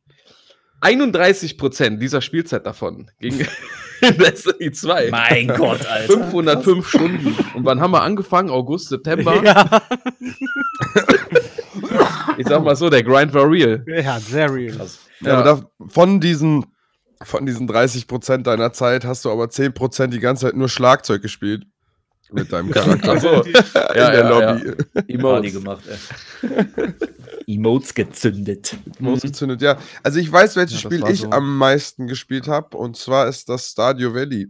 [0.81, 3.47] 31 Prozent dieser Spielzeit davon ging
[4.01, 5.11] in Destiny 2.
[5.11, 6.13] Mein Gott, Alter.
[6.13, 7.37] 505 Stunden.
[7.55, 8.49] Und wann haben wir angefangen?
[8.49, 9.43] August, September?
[9.45, 9.83] Ja.
[12.39, 13.85] Ich sag mal so, der Grind war real.
[13.87, 14.77] ja, sehr real.
[14.77, 14.99] Krass.
[15.21, 16.67] Ja, aber da, von diesen
[17.25, 21.65] von diesen 30% deiner Zeit hast du aber 10% die ganze Zeit nur Schlagzeug gespielt.
[22.31, 23.15] Mit deinem Charakter.
[23.17, 23.43] Ach so.
[23.43, 24.75] in Ja, der ja, Lobby.
[24.85, 25.53] Party Emotes.
[25.55, 27.55] gemacht, ey.
[27.55, 28.77] Emotes gezündet.
[29.03, 29.79] Ausgezündet, ja.
[30.03, 31.31] Also ich weiß, welches Ja, Spiel ich so.
[31.31, 32.77] am meisten gespielt habe.
[32.77, 34.49] Und zwar ist das Stadio Valley.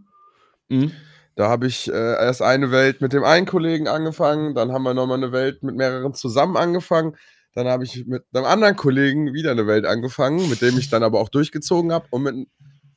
[0.68, 0.90] Mhm.
[1.36, 4.92] Da habe ich äh, erst eine Welt mit dem einen Kollegen angefangen, dann haben wir
[4.92, 7.16] nochmal eine Welt mit mehreren zusammen angefangen.
[7.58, 11.02] Dann habe ich mit einem anderen Kollegen wieder eine Welt angefangen, mit dem ich dann
[11.02, 12.06] aber auch durchgezogen habe.
[12.10, 12.48] Und mit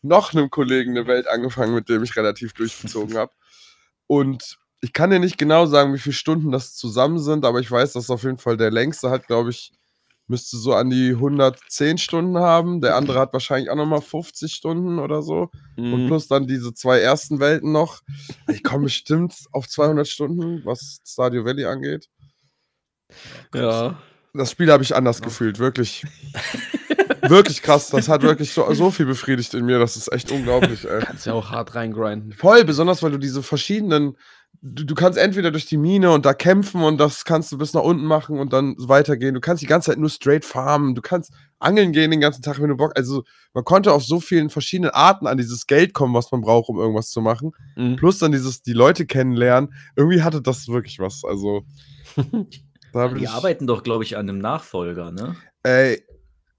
[0.03, 3.31] noch einem Kollegen eine Welt angefangen, mit dem ich relativ durchgezogen habe.
[4.05, 7.71] Und ich kann dir nicht genau sagen, wie viele Stunden das zusammen sind, aber ich
[7.71, 9.71] weiß, dass auf jeden Fall der längste hat, glaube ich,
[10.27, 12.81] müsste so an die 110 Stunden haben.
[12.81, 15.49] Der andere hat wahrscheinlich auch nochmal 50 Stunden oder so.
[15.75, 16.07] Und Mhm.
[16.07, 18.01] plus dann diese zwei ersten Welten noch.
[18.47, 22.09] Ich komme bestimmt auf 200 Stunden, was Stadio Valley angeht.
[23.55, 23.99] Ja.
[24.33, 26.05] Das Spiel habe ich anders gefühlt, wirklich.
[27.27, 27.89] wirklich krass.
[27.89, 29.79] Das hat wirklich so, so viel befriedigt in mir.
[29.79, 31.01] Das ist echt unglaublich, ey.
[31.01, 32.31] Kannst ja auch hart reingrinden.
[32.33, 34.17] Voll, besonders weil du diese verschiedenen.
[34.61, 37.73] Du, du kannst entweder durch die Mine und da kämpfen und das kannst du bis
[37.73, 39.33] nach unten machen und dann weitergehen.
[39.33, 40.93] Du kannst die ganze Zeit nur straight farmen.
[40.93, 42.91] Du kannst angeln gehen den ganzen Tag, wenn du Bock.
[42.95, 46.69] Also, man konnte auf so vielen verschiedenen Arten an dieses Geld kommen, was man braucht,
[46.69, 47.51] um irgendwas zu machen.
[47.75, 47.95] Mhm.
[47.95, 49.73] Plus dann dieses, die Leute kennenlernen.
[49.95, 51.23] Irgendwie hatte das wirklich was.
[51.25, 51.63] Also.
[52.93, 55.35] bin Die ich- arbeiten doch, glaube ich, an einem Nachfolger, ne?
[55.63, 56.03] Ey,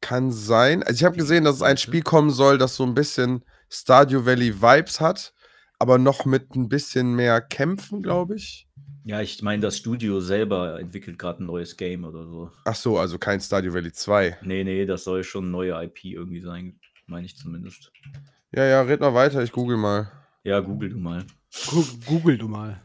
[0.01, 0.83] kann sein.
[0.83, 4.27] Also ich habe gesehen, dass es ein Spiel kommen soll, das so ein bisschen Stadio
[4.27, 5.33] Valley Vibes hat,
[5.79, 8.68] aber noch mit ein bisschen mehr Kämpfen, glaube ich.
[9.05, 12.51] Ja, ich meine, das Studio selber entwickelt gerade ein neues Game oder so.
[12.64, 14.38] Ach so, also kein Stadio Valley 2.
[14.42, 17.90] Nee, nee, das soll schon eine neue IP irgendwie sein, meine ich zumindest.
[18.55, 20.11] Ja, ja, red mal weiter, ich google mal.
[20.45, 21.25] Ja, google du mal.
[21.68, 22.81] Gu- Google du mal.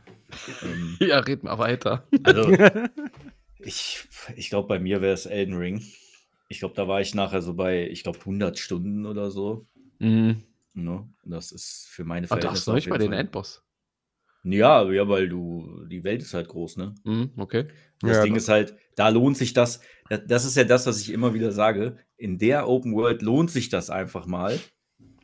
[0.63, 2.07] Ähm, Ja, red mal weiter.
[2.23, 2.51] also,
[3.67, 5.83] ich, ich glaube, bei mir wäre es Elden Ring.
[6.49, 9.67] Ich glaube, da war ich nachher so bei, ich glaube, 100 Stunden oder so.
[9.99, 10.43] Mhm.
[10.73, 11.07] Ne?
[11.25, 12.51] Das ist für meine Ah, Verhältnisse.
[12.53, 13.63] hast du auf nicht mal den Fall- Endboss.
[14.43, 16.95] Ja, ja, weil du, die Welt ist halt groß, ne?
[17.03, 17.67] Mhm, okay.
[17.99, 19.81] Das Ja, Ding das- ist halt, da lohnt sich das.
[20.09, 21.97] da- Das ist ja das, was ich immer wieder sage.
[22.15, 24.57] In der Open World lohnt sich das einfach mal,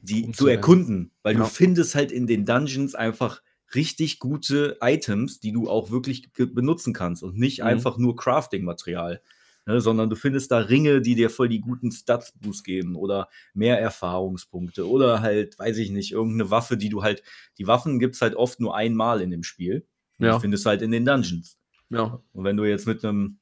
[0.01, 1.39] die Um zu zu erkunden, weil Ja.
[1.41, 3.41] du findest halt in den Dungeons einfach
[3.75, 7.65] richtig gute Items, die du auch wirklich benutzen kannst und nicht Mhm.
[7.67, 9.21] einfach nur Crafting-Material.
[9.65, 13.79] Ne, sondern du findest da Ringe, die dir voll die guten Stats-Boost geben oder mehr
[13.79, 17.23] Erfahrungspunkte oder halt, weiß ich nicht, irgendeine Waffe, die du halt,
[17.57, 19.87] die Waffen gibt es halt oft nur einmal in dem Spiel.
[20.19, 20.35] Ja.
[20.35, 21.57] Die findest halt in den Dungeons.
[21.89, 22.21] Ja.
[22.33, 23.39] Und wenn du jetzt mit einem,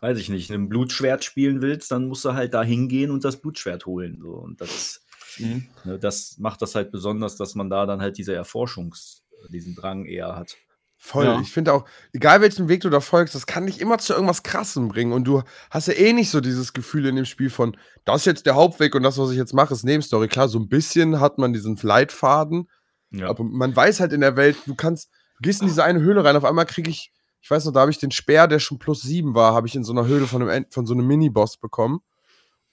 [0.00, 3.40] weiß ich nicht, einem Blutschwert spielen willst, dann musst du halt da hingehen und das
[3.40, 4.20] Blutschwert holen.
[4.22, 4.34] So.
[4.34, 5.04] Und das,
[5.38, 5.66] Mhm.
[5.84, 10.04] ne, das macht das halt besonders, dass man da dann halt diese Erforschungs-, diesen Drang
[10.04, 10.56] eher hat.
[10.98, 11.26] Voll.
[11.26, 11.40] Ja.
[11.40, 14.42] Ich finde auch, egal welchen Weg du da folgst, das kann dich immer zu irgendwas
[14.42, 15.12] Krassem bringen.
[15.12, 18.26] Und du hast ja eh nicht so dieses Gefühl in dem Spiel von, das ist
[18.26, 20.26] jetzt der Hauptweg und das, was ich jetzt mache, ist Nebenstory.
[20.28, 22.68] Klar, so ein bisschen hat man diesen Leitfaden,
[23.10, 23.28] Ja.
[23.28, 26.24] aber man weiß halt in der Welt, du kannst, du gehst in diese eine Höhle
[26.24, 28.78] rein, auf einmal kriege ich, ich weiß noch, da habe ich den Speer, der schon
[28.78, 31.58] plus sieben war, habe ich in so einer Höhle von, einem, von so einem Miniboss
[31.58, 32.00] bekommen.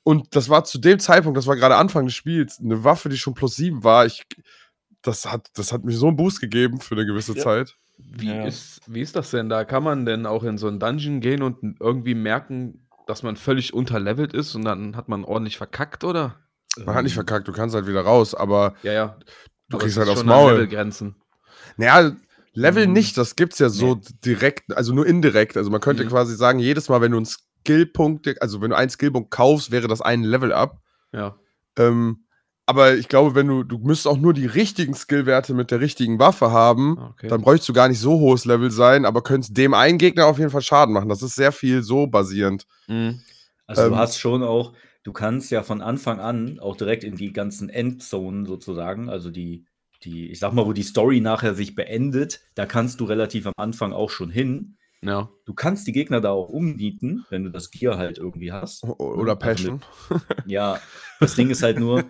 [0.04, 3.18] Und das war zu dem Zeitpunkt, das war gerade Anfang des Spiels, eine Waffe, die
[3.18, 4.05] schon plus sieben war.
[4.05, 4.24] Ich,
[5.04, 7.43] das, hat, das hat mir so einen Boost gegeben für eine gewisse Ja.
[7.43, 7.76] Zeit.
[7.97, 8.45] Wie, Ja.
[8.45, 9.49] ist, wie ist das denn?
[9.49, 13.36] Da kann man denn auch in so einen Dungeon gehen und irgendwie merken, dass man
[13.36, 16.36] völlig unterlevelt ist und dann hat man ordentlich verkackt, oder?
[16.86, 19.18] Man hat nicht verkackt, du kannst halt wieder raus, aber Ja, ja.
[19.70, 20.54] du Aber kriegst halt aufs Maul.
[20.54, 21.16] Levelgrenzen.
[21.78, 22.16] Naja,
[22.54, 22.93] Level Mhm.
[22.93, 25.58] nicht, das gibt's ja so direkt, also nur indirekt.
[25.58, 26.10] Also man könnte Mhm.
[26.10, 29.88] quasi sagen, jedes Mal, wenn du einen Skillpunkt, also wenn du einen Skillpunkt kaufst, wäre
[29.88, 30.80] das ein Level-Up.
[31.12, 31.36] Ja.
[31.78, 32.26] Ähm,
[32.66, 36.20] aber ich glaube, wenn du, du müsstest auch nur die richtigen Skillwerte mit der richtigen
[36.20, 37.28] Waffe haben, Okay.
[37.28, 40.39] dann bräuchtest du gar nicht so hohes Level sein, aber könntest dem einen Gegner auf
[40.39, 41.09] jeden Fall Schaden machen.
[41.09, 42.66] Das ist sehr viel so basierend.
[42.88, 43.22] Mhm.
[43.68, 47.16] Also Ähm, du hast schon auch, du kannst ja von Anfang an auch direkt in
[47.16, 49.66] die ganzen Endzonen sozusagen, also die,
[50.03, 53.53] die, ich sag mal, wo die Story nachher sich beendet, da kannst du relativ am
[53.57, 54.78] Anfang auch schon hin.
[55.06, 55.30] Ja.
[55.45, 58.84] Du kannst die Gegner da auch umnieten, wenn du das Gear halt irgendwie hast.
[58.84, 59.82] Oder Also Passion.
[60.45, 60.80] Ja,
[61.20, 62.06] das Ding ist halt nur,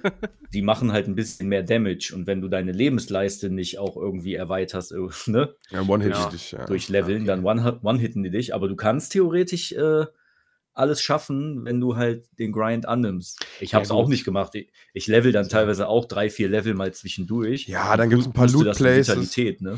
[0.53, 4.35] die machen halt ein bisschen mehr Damage und wenn du deine Lebensleiste nicht auch irgendwie
[4.35, 4.97] erweiterst, äh,
[5.31, 6.65] ne, Ja, One-Hit Ja, dich, ja.
[6.65, 10.05] durch Leveln, dann one- one-hitten die dich, aber du kannst theoretisch äh,
[10.75, 13.45] alles schaffen, wenn du halt den Grind annimmst.
[13.59, 14.09] Ich Ja, habe es auch gut.
[14.09, 14.55] nicht gemacht.
[14.55, 17.67] Ich, ich level dann teilweise auch drei, vier Level mal zwischendurch.
[17.67, 18.49] Ja, dann gibt's ein paar.
[18.51, 19.77] Vitalität, ne?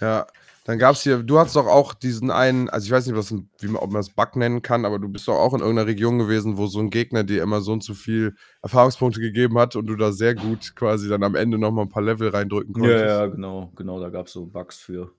[0.00, 0.26] Ja,
[0.68, 3.68] dann gab's hier, du hast doch auch diesen einen, also ich weiß nicht, was, wie
[3.68, 6.18] man, ob man das Bug nennen kann, aber du bist doch auch in irgendeiner Region
[6.18, 9.86] gewesen, wo so ein Gegner dir immer so und so viel Erfahrungspunkte gegeben hat und
[9.86, 13.02] du da sehr gut quasi dann am Ende nochmal ein paar Level reindrücken Ja, konntest.
[13.02, 15.10] ja, genau, genau, da gab es so Bugs für.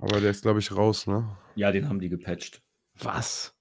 [0.00, 1.36] Aber der ist, glaube ich, raus, ne?
[1.54, 2.62] Ja, den haben die gepatcht.
[3.00, 3.54] Was?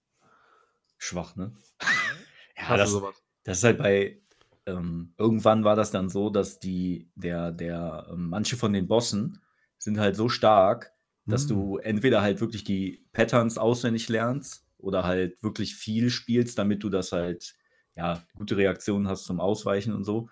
[0.98, 1.56] Schwach, ne?
[2.58, 3.14] Ja, das, sowas?
[3.44, 4.18] das ist halt bei,
[4.66, 9.40] ähm, irgendwann war das dann so, dass die, der, der, ähm, manche von den Bossen
[9.86, 10.92] sind halt so stark,
[11.26, 11.50] dass Hm.
[11.50, 16.90] du entweder halt wirklich die Patterns auswendig lernst oder halt wirklich viel spielst, damit du
[16.90, 17.56] das halt,
[17.96, 20.28] ja, gute Reaktionen hast zum Ausweichen und so.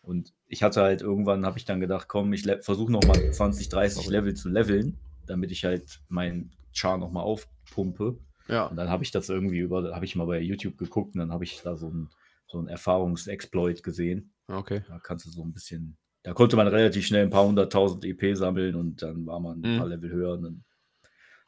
[0.00, 4.08] Und ich hatte halt irgendwann, habe ich dann gedacht, komm, ich versuche nochmal 20, 30
[4.08, 8.18] Level zu leveln, damit ich halt meinen Char nochmal aufpumpe.
[8.48, 8.66] Ja.
[8.66, 11.32] Und dann habe ich das irgendwie über, habe ich mal bei YouTube geguckt und dann
[11.32, 12.10] habe ich da so ein,
[12.46, 14.32] so ein Erfahrungsexploit gesehen.
[14.48, 14.82] Okay.
[14.88, 18.36] Da kannst du so ein bisschen, da konnte man relativ schnell ein paar hunderttausend EP
[18.36, 19.78] sammeln und dann war man ein Mhm.
[19.78, 20.40] paar Level höher.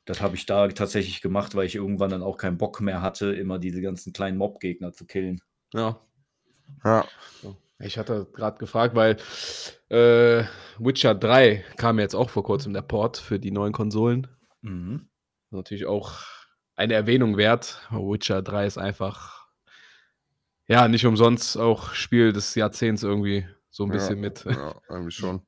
[0.05, 3.35] Das habe ich da tatsächlich gemacht, weil ich irgendwann dann auch keinen Bock mehr hatte,
[3.35, 5.41] immer diese ganzen kleinen Mob-Gegner zu killen.
[5.75, 6.01] Ja.
[6.85, 7.05] Ja.
[7.81, 9.17] Ich hatte gerade gefragt, weil
[9.89, 10.45] äh,
[10.79, 14.29] Witcher 3 kam jetzt auch vor kurzem der Port für die neuen Konsolen.
[14.63, 15.09] Mhm.
[15.51, 16.21] Natürlich auch
[16.77, 17.81] eine Erwähnung wert.
[17.91, 19.47] Witcher 3 ist einfach,
[20.69, 23.47] ja, nicht umsonst auch Spiel des Jahrzehnts irgendwie
[23.77, 24.45] so ein bisschen ja, mit.
[24.45, 25.43] Ja, irgendwie schon.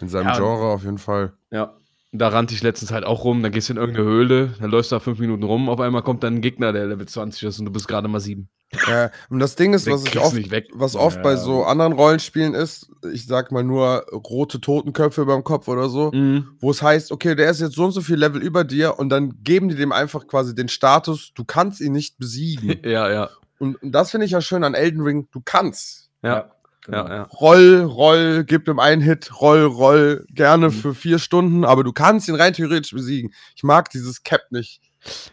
[0.00, 0.36] In seinem Ja.
[0.36, 1.34] Genre auf jeden Fall.
[1.50, 1.76] Ja.
[2.16, 4.92] Da rannte ich letztens halt auch rum, dann gehst du in irgendeine Höhle, dann läufst
[4.92, 7.58] du da fünf Minuten rum, auf einmal kommt dann ein Gegner, der Level 20 ist
[7.58, 8.48] und du bist gerade mal sieben.
[8.88, 10.36] Ja, und das Ding ist, was oft,
[10.74, 11.66] was oft bei Ja, so gut.
[11.66, 16.48] anderen Rollenspielen ist, ich sag mal nur rote Totenköpfe über dem Kopf oder so, Mhm.
[16.60, 19.08] wo es heißt, okay, der ist jetzt so und so viel Level über dir und
[19.10, 22.78] dann geben die dem einfach quasi den Status, du kannst ihn nicht besiegen.
[22.84, 23.30] Ja, ja.
[23.58, 26.10] und, und das finde ich ja schön an Elden Ring, du kannst.
[26.22, 26.50] Ja,
[26.84, 27.06] genau.
[27.08, 27.22] ja, ja.
[27.24, 30.72] Roll, roll, gib ihm einen Hit, roll, roll, gerne Mhm.
[30.72, 33.32] für vier Stunden, aber du kannst ihn rein theoretisch besiegen.
[33.56, 34.80] Ich mag dieses Cap nicht.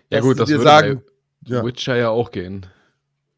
[0.09, 1.03] Ja, Dass gut, das dir würde sagen,
[1.43, 1.63] bei ja.
[1.65, 2.65] Witcher ja auch gehen.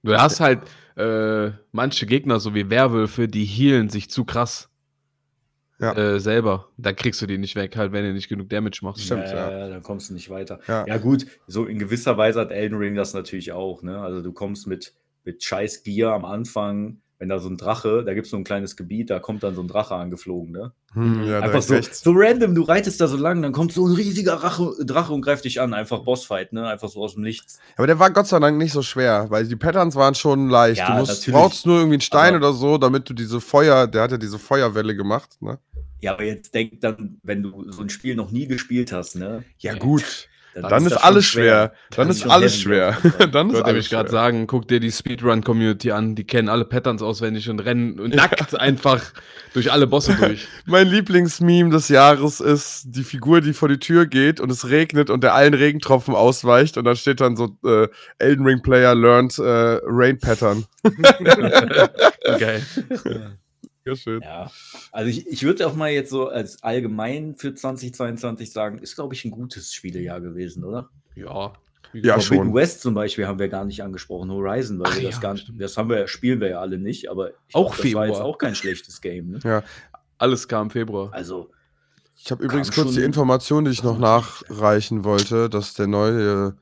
[0.04, 0.62] Du hast halt
[0.96, 4.70] äh, manche Gegner, so wie Werwölfe, die healen sich zu krass
[5.80, 5.94] Ja.
[5.94, 6.70] äh, selber.
[6.78, 9.04] Da kriegst du die nicht weg, halt, wenn du nicht genug Damage machst.
[9.04, 9.60] Stimmt, ja, ja.
[9.60, 10.60] ja, dann kommst du nicht weiter.
[10.68, 10.86] Ja.
[10.86, 14.00] Ja, gut, so in gewisser Weise hat Elden Ring das natürlich auch, ne?
[14.00, 14.94] Also du kommst mit,
[15.24, 18.44] mit scheiß Gear am Anfang, wenn da so ein Drache, da gibt es so ein
[18.44, 20.72] kleines Gebiet, da kommt dann so ein Drache angeflogen, ne?
[20.94, 23.94] Hm, ja, Einfach so, so random, du reitest da so lang, dann kommt so ein
[23.94, 26.68] riesiger Rache, Drache und greift dich an, einfach Bossfight, ne?
[26.68, 27.60] Einfach so aus dem Nichts.
[27.78, 30.80] Aber der war Gott sei Dank nicht so schwer, weil die Patterns waren schon leicht.
[30.80, 34.04] Ja, du musst, brauchst nur irgendwie einen Stein oder so, damit du diese Feuer, der
[34.04, 35.60] hat ja diese Feuerwelle gemacht, ne?
[36.02, 39.46] Ja, aber jetzt denk dann, wenn du so ein Spiel noch nie gespielt hast, ne?
[39.60, 40.28] Ja, gut.
[40.54, 41.74] Dann, Dann ist alles schon schwer.
[41.96, 42.98] Dann Das ist alles schwer.
[43.02, 44.20] Dann Ich ist wollte alles nämlich gerade schwer.
[44.20, 48.60] sagen, guck dir die Speedrun-Community an, die kennen alle Patterns auswendig und rennen und nackt
[48.60, 49.02] einfach
[49.54, 50.48] durch alle Bosse durch.
[50.66, 55.10] Mein Lieblingsmeme des Jahres ist die Figur, die vor die Tür geht und es regnet
[55.10, 57.88] und der allen Regentropfen ausweicht und dann steht dann so äh,
[58.20, 60.66] Elden Ring Player learned äh, Rain Pattern.
[62.40, 62.62] Geil.
[63.06, 63.32] Ja,
[63.96, 64.22] schön.
[64.22, 64.52] Ja,
[64.92, 69.14] also ich, ich würde auch mal jetzt so als allgemein für 2022 sagen, ist, glaube
[69.14, 70.90] ich, ein gutes Spielejahr gewesen, oder?
[71.16, 71.54] Ja.
[71.94, 72.38] Ja, schon.
[72.38, 75.22] Forbidden West zum Beispiel haben wir gar nicht angesprochen, Horizon, weil Ach wir das ja,
[75.22, 77.94] gar nicht, das haben wir, spielen wir ja alle nicht, aber ich Auch glaub, das
[77.94, 78.26] war jetzt Februar.
[78.34, 79.30] auch kein schlechtes Game.
[79.32, 79.64] Ne?
[80.18, 81.14] Alles kam im Februar.
[81.14, 81.52] Also,
[82.16, 86.56] Ich habe übrigens kurz die Information, die ich noch nachreichen wollte, dass der neue,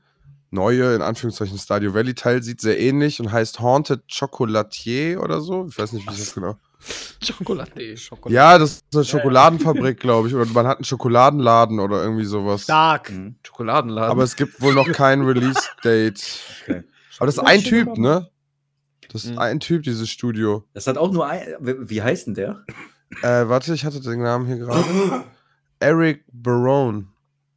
[0.50, 5.66] neue, in Anführungszeichen, Stadio Valley Teil sieht sehr ähnlich und heißt Haunted Chocolatier oder so.
[5.66, 6.56] Ich weiß nicht, wie das genau.
[7.22, 7.70] Schokolade.
[8.28, 10.34] Ja, das ist eine Schokoladenfabrik, glaube ich.
[10.34, 12.64] Oder man hat einen Schokoladenladen oder irgendwie sowas.
[12.64, 13.10] Stark.
[13.10, 13.36] mhm.
[13.46, 14.10] Schokoladenladen.
[14.10, 16.22] Aber es gibt wohl noch kein Release-Date.
[16.62, 16.82] Okay.
[17.18, 18.28] Aber das ist ein Typ, ne?
[19.12, 19.38] Das ist Mhm.
[19.38, 20.64] ein Typ, dieses Studio.
[20.74, 21.42] Das hat auch nur ein.
[21.60, 22.64] Wie wie heißt denn der?
[23.22, 24.84] Äh, warte, ich hatte den Namen hier gerade.
[25.80, 27.06] Eric Barone.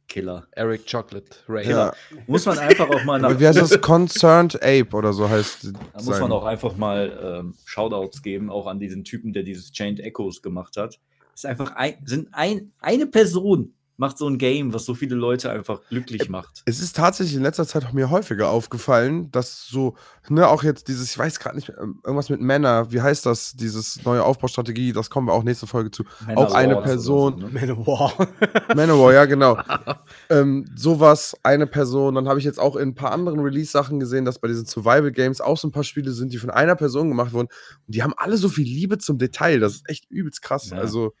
[0.08, 0.46] Killer.
[0.52, 1.68] Eric Chocolate Ray.
[1.68, 1.92] Ja.
[2.26, 3.38] Muss man einfach auch mal nach.
[3.38, 3.80] Wie heißt das?
[3.80, 8.66] Concerned Ape oder so heißt Da muss man auch einfach mal ähm, Shoutouts geben, auch
[8.66, 10.98] an diesen Typen, der dieses Chained Echoes gemacht hat.
[11.34, 15.50] Ist einfach ein, sind ein, eine Person macht so ein Game, was so viele Leute
[15.50, 16.62] einfach glücklich macht.
[16.66, 19.94] Es ist tatsächlich in letzter Zeit auch mir häufiger aufgefallen, dass so,
[20.28, 23.24] ne, auch jetzt dieses, ich weiß gerade nicht, mehr, ähm, irgendwas mit Männer, wie heißt
[23.24, 26.04] das, dieses neue Aufbaustrategie, das kommen wir auch nächste Folge zu.
[26.34, 27.52] auch eine Person, so, ne?
[27.52, 28.12] Manowar.
[28.74, 29.58] Manowar, ja, genau.
[30.30, 32.14] ähm, sowas, eine Person.
[32.14, 35.40] Dann habe ich jetzt auch in ein paar anderen Release-Sachen gesehen, dass bei diesen Survival-Games
[35.40, 37.48] auch so ein paar Spiele sind, die von einer Person gemacht wurden.
[37.86, 39.60] Und die haben alle so viel Liebe zum Detail.
[39.60, 40.70] Das ist echt übelst krass.
[40.70, 40.78] Ja.
[40.78, 41.14] Also,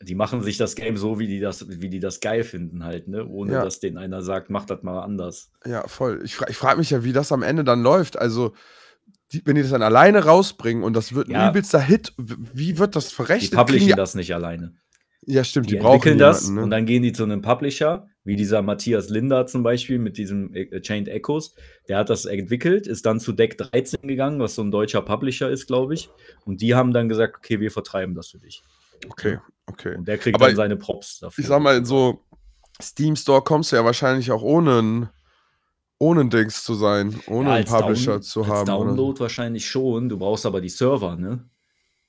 [0.00, 3.08] Die machen sich das Game so, wie die das, wie die das geil finden, halt,
[3.08, 3.26] ne?
[3.26, 3.64] Ohne Ja.
[3.64, 5.50] dass denen einer sagt, mach das mal anders.
[5.66, 6.20] ja, voll.
[6.24, 8.16] Ich, fra ich frage mich ja, wie das am Ende dann läuft.
[8.18, 8.54] Also,
[9.32, 11.50] die, wenn die das dann alleine rausbringen und das wird ein Ja.
[11.50, 13.52] übelster Hit, wie wird das Die verrechnet?
[13.54, 14.74] publishen Kriegen das nicht alleine.
[15.26, 16.76] die, ja, stimmt, die, Die, brauchen entwickeln das jemanden, und ne?
[16.76, 20.80] dann gehen die zu einem Publisher, wie dieser Matthias Linder zum Beispiel mit diesem äh,
[20.80, 21.54] Chained Echoes.
[21.88, 25.50] Der hat das entwickelt, ist dann zu Deck 13 gegangen, was so ein deutscher Publisher
[25.50, 26.08] ist, glaube ich.
[26.44, 28.62] Und die haben dann gesagt, okay, wir vertreiben das für dich.
[29.08, 29.96] Okay, okay.
[29.96, 31.42] Und der kriegt Aber dann seine Props dafür.
[31.42, 32.24] ich sag mal, in so
[32.80, 35.08] Steam Store kommst du ja wahrscheinlich auch ohne ein,
[35.98, 38.60] ohne ein Dings zu sein, ohne Ja, einen als Publisher Down- zu als haben.
[38.70, 38.86] oder?
[38.88, 40.08] Download wahrscheinlich schon.
[40.08, 41.48] Du brauchst aber die Server, ne?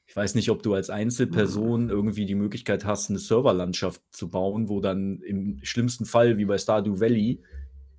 [0.06, 4.68] Ich weiß nicht, ob du als Einzelperson irgendwie die Möglichkeit hast, eine Serverlandschaft zu bauen,
[4.68, 7.44] wo dann im schlimmsten Fall, wie bei Stardew Valley,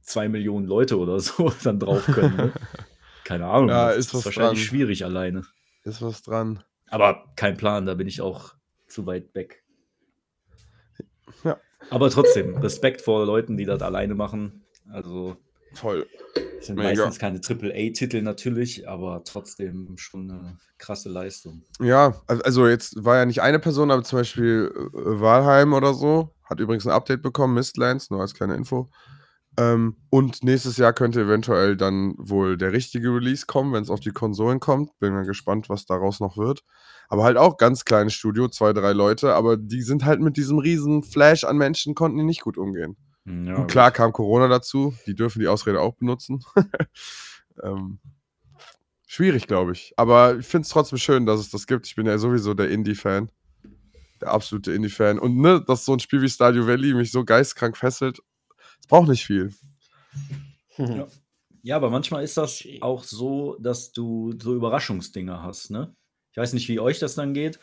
[0.02, 2.36] zwei Millionen Leute oder so dann drauf können.
[2.36, 2.52] Ne?
[3.24, 3.68] Keine Ahnung.
[3.68, 4.68] Ja, das ist was wahrscheinlich dran.
[4.68, 5.44] schwierig alleine.
[5.84, 6.64] Ist was dran.
[6.88, 8.54] Aber kein Plan, da bin ich auch
[8.90, 9.62] zu weit weg.
[11.44, 11.58] Ja.
[11.90, 14.64] Aber trotzdem, Respekt vor Leuten, die das alleine machen.
[14.92, 15.36] Also
[15.74, 16.06] Voll.
[16.34, 16.88] das sind Mega.
[16.88, 21.64] meistens keine AAA-Titel natürlich, aber trotzdem schon eine krasse Leistung.
[21.80, 25.94] Ja, al- also jetzt war ja nicht eine Person, aber zum Beispiel äh, Walheim oder
[25.94, 28.90] so, hat übrigens ein Update bekommen, Mistlands, nur als kleine Info.
[29.58, 34.00] Ähm, und nächstes Jahr könnte eventuell dann wohl der richtige Release kommen, wenn es auf
[34.00, 34.98] die Konsolen kommt.
[35.00, 36.62] Bin mal gespannt, was daraus noch wird.
[37.08, 40.58] Aber halt auch ganz kleines Studio, zwei, drei Leute, aber die sind halt mit diesem
[40.58, 42.96] riesen Flash an Menschen, konnten die nicht gut umgehen.
[43.26, 46.42] Ja, Und klar kam Corona dazu, die dürfen die Ausrede auch benutzen.
[47.62, 47.98] ähm,
[49.06, 49.92] schwierig, glaube ich.
[49.96, 51.86] Aber ich finde es trotzdem schön, dass es das gibt.
[51.86, 53.30] Ich bin ja sowieso der Indie-Fan.
[54.20, 55.18] Der absolute Indie-Fan.
[55.18, 58.20] Und ne, dass so ein Spiel wie Stardew Valley mich so geistkrank fesselt,
[58.80, 59.52] es braucht nicht viel.
[60.78, 61.06] Ja.
[61.62, 65.94] Ja, aber manchmal ist das auch so, dass du so Überraschungsdinger hast, ne?
[66.32, 67.58] Ich weiß nicht, wie euch das dann geht.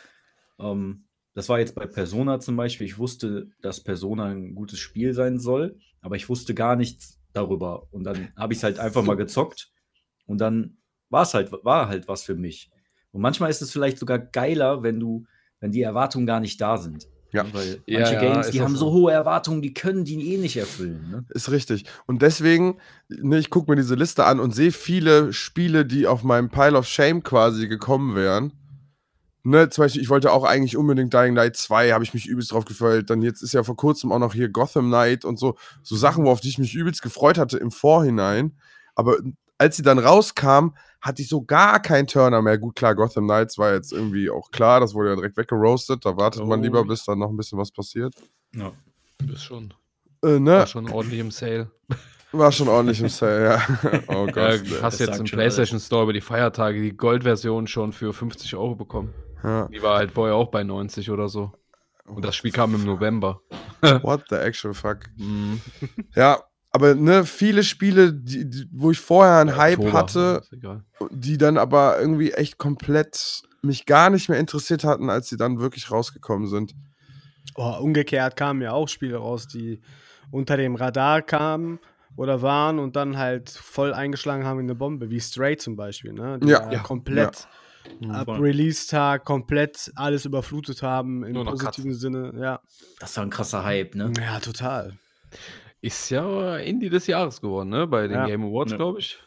[0.59, 2.85] Ähm, das war jetzt bei Persona zum Beispiel.
[2.85, 7.87] Ich wusste, dass Persona ein gutes Spiel sein soll, aber ich wusste gar nichts darüber.
[7.91, 9.71] Und dann habe ich es halt einfach mal gezockt
[10.25, 10.77] und dann
[11.09, 12.69] war es halt, war halt was für mich.
[13.11, 15.25] Und manchmal ist es vielleicht sogar geiler, wenn du,
[15.59, 17.07] wenn die Erwartungen gar nicht da sind.
[17.31, 17.45] Ja.
[17.53, 18.87] Weil Ja, manche ja, Games, die haben so.
[18.89, 21.09] so hohe Erwartungen, die können die eh nicht erfüllen.
[21.11, 21.25] Ne?
[21.29, 21.85] Ist richtig.
[22.05, 22.77] Und deswegen,
[23.09, 26.77] ne, ich gucke mir diese Liste an und sehe viele Spiele, die auf meinem Pile
[26.77, 28.53] of Shame quasi gekommen wären.
[29.43, 32.51] Ne, zum Beispiel, ich wollte auch eigentlich unbedingt Dying Light 2, habe ich mich übelst
[32.51, 33.09] drauf gefreut.
[33.09, 36.25] Dann jetzt ist ja vor kurzem auch noch hier Gotham Knight und so, so Sachen,
[36.25, 38.57] worauf die ich mich übelst gefreut hatte im Vorhinein.
[38.95, 39.17] Aber
[39.57, 40.69] als sie dann rauskam,
[41.01, 42.57] hatte ich so gar keinen Turner mehr.
[42.57, 46.05] Gut, klar, Gotham Knights war jetzt irgendwie auch klar, das wurde ja direkt weggeroastet.
[46.05, 46.63] Da wartet man Oh.
[46.63, 48.13] lieber, bis dann noch ein bisschen was passiert.
[48.55, 48.71] Ja.
[49.19, 49.73] Du bist schon,
[50.23, 50.59] Äh, ne?
[50.59, 51.71] war schon ordentlich im Sale.
[52.33, 53.61] War schon ordentlich im Sale, ja.
[54.09, 54.35] Oh Gott.
[54.37, 54.81] Ja, ne.
[54.81, 58.75] hast das jetzt im PlayStation Store über die Feiertage die Gold-Version schon für 50 Euro
[58.75, 59.13] bekommen.
[59.43, 59.67] Ja.
[59.67, 61.51] Die war halt vorher auch bei 90 oder so.
[62.05, 63.41] Und das Spiel kam im November.
[63.81, 64.99] What the actual fuck?
[65.17, 65.61] Mhm.
[66.15, 66.39] Ja,
[66.77, 70.41] aber ne, viele Spiele, die, die, wo ich vorher einen Hype Oktober, hatte,
[71.11, 75.59] die dann aber irgendwie echt komplett mich gar nicht mehr interessiert hatten, als sie dann
[75.59, 76.75] wirklich rausgekommen sind.
[77.55, 79.81] Oh, umgekehrt kamen ja auch Spiele raus, die
[80.29, 81.79] unter dem Radar kamen
[82.15, 86.13] oder waren und dann halt voll eingeschlagen haben in eine Bombe, wie Stray zum Beispiel,
[86.13, 86.37] ne?
[86.39, 86.71] Die Ja.
[86.71, 87.47] ja, komplett
[87.99, 88.11] Mhm.
[88.11, 88.27] ab.
[88.27, 92.33] Release-Tag komplett alles überflutet haben im positiven Sinne.
[92.39, 92.59] Ja.
[92.99, 94.11] Das war ein krasser Hype, ne?
[94.21, 94.97] ja, total.
[95.81, 97.85] Ist ja Indie des Jahres geworden, ne?
[97.87, 98.25] Bei den Ja.
[98.25, 98.77] Game Awards, Ja.
[98.77, 99.17] glaube ich.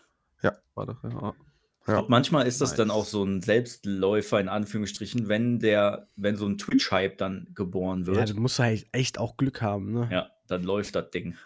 [0.42, 0.53] Ja.
[0.74, 1.11] War doch, ja.
[1.11, 1.34] Ja.
[1.94, 2.96] Glaub, manchmal ist das dann Nice.
[2.96, 8.14] auch so ein Selbstläufer in Anführungsstrichen, wenn der, wenn so ein Twitch-Hype dann geboren Ja,
[8.14, 8.30] wird.
[8.30, 10.09] du musst halt echt auch Glück haben, ne?
[10.12, 11.36] Ja, dann läuft das Ding.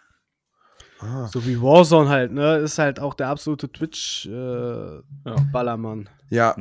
[1.00, 1.26] Ah.
[1.28, 2.57] So wie Warzone halt, ne?
[2.59, 6.05] Ist halt auch der absolute Twitch-Ballermann.
[6.05, 6.55] Ja, Ja.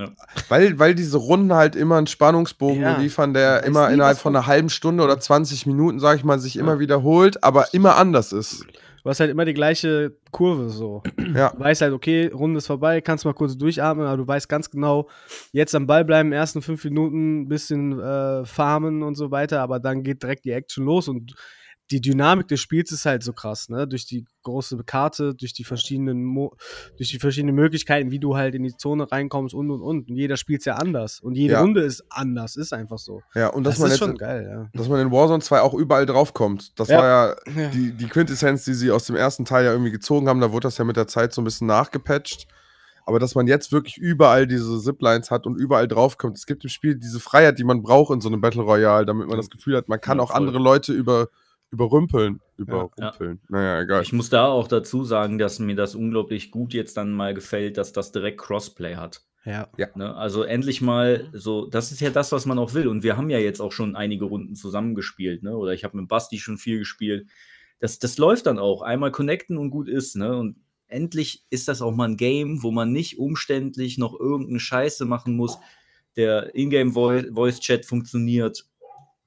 [0.49, 2.97] Weil, weil diese Runden halt immer einen Spannungsbogen Ja.
[2.97, 6.23] liefern, der Weiß immer nie, innerhalb von einer halben Stunde oder 20 Minuten, sag ich
[6.23, 6.61] mal, sich Ja.
[6.61, 8.65] immer wiederholt, aber immer anders ist.
[9.03, 11.03] du hast halt immer die gleiche Kurve so.
[11.35, 11.49] Ja.
[11.49, 14.69] Du weißt halt, okay, Runde ist vorbei, kannst mal kurz durchatmen, aber du weißt ganz
[14.69, 15.09] genau,
[15.51, 20.03] jetzt am Ball bleiben, ersten fünf Minuten, bisschen äh, farmen und so weiter, aber dann
[20.03, 21.33] geht direkt die Action los und
[21.91, 23.87] die Dynamik des Spiels ist halt so krass, ne?
[23.87, 26.55] Durch die große Karte, durch die verschiedenen, Mo
[26.97, 30.09] durch die verschiedenen Möglichkeiten, wie du halt in die Zone reinkommst und und und.
[30.09, 31.19] Und jeder spielt ja anders.
[31.19, 31.61] Und jede Ja.
[31.61, 33.21] Runde ist anders, ist einfach so.
[33.35, 34.69] Ja, und dass das man ist jetzt, schon geil, ja.
[34.73, 36.79] dass man in Warzone 2 auch überall draufkommt.
[36.79, 36.97] Das Ja.
[36.97, 40.39] war ja die, die Quintessenz, die sie aus dem ersten Teil ja irgendwie gezogen haben.
[40.39, 42.47] Da wurde das ja mit der Zeit so ein bisschen nachgepatcht.
[43.05, 46.37] Aber dass man jetzt wirklich überall diese Ziplines hat und überall draufkommt.
[46.37, 49.27] Es gibt im Spiel diese Freiheit, die man braucht in so einem Battle Royale, damit
[49.27, 51.27] man das Gefühl hat, man kann auch andere Leute über,
[51.73, 52.39] überrümpeln.
[52.57, 53.41] Überrumpeln.
[53.49, 54.03] Naja, egal.
[54.03, 57.77] Ich muss da auch dazu sagen, dass mir das unglaublich gut jetzt dann mal gefällt,
[57.77, 59.23] dass das direkt Crossplay hat.
[59.45, 59.67] Ja.
[59.95, 60.15] Ne?
[60.15, 62.87] Also endlich mal so, das ist ja das, was man auch will.
[62.87, 65.57] Und wir haben ja jetzt auch schon einige Runden zusammengespielt, ne?
[65.57, 67.27] Oder ich habe mit Basti schon viel gespielt.
[67.79, 68.81] Das, das läuft dann auch.
[68.83, 70.37] Einmal connecten und gut ist, ne?
[70.37, 70.55] Und
[70.87, 75.35] endlich ist das auch mal ein Game, wo man nicht umständlich noch irgendeine Scheiße machen
[75.35, 75.57] muss.
[76.15, 78.65] Der Ingame Voi- Voice Chat funktioniert.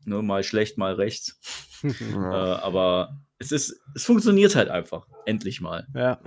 [0.07, 0.23] Ne?
[0.23, 1.35] Mal schlecht, mal recht.
[1.83, 2.55] Ja.
[2.57, 5.07] Äh, aber es ist, es funktioniert halt einfach.
[5.27, 5.87] Endlich mal.
[5.95, 6.19] ja.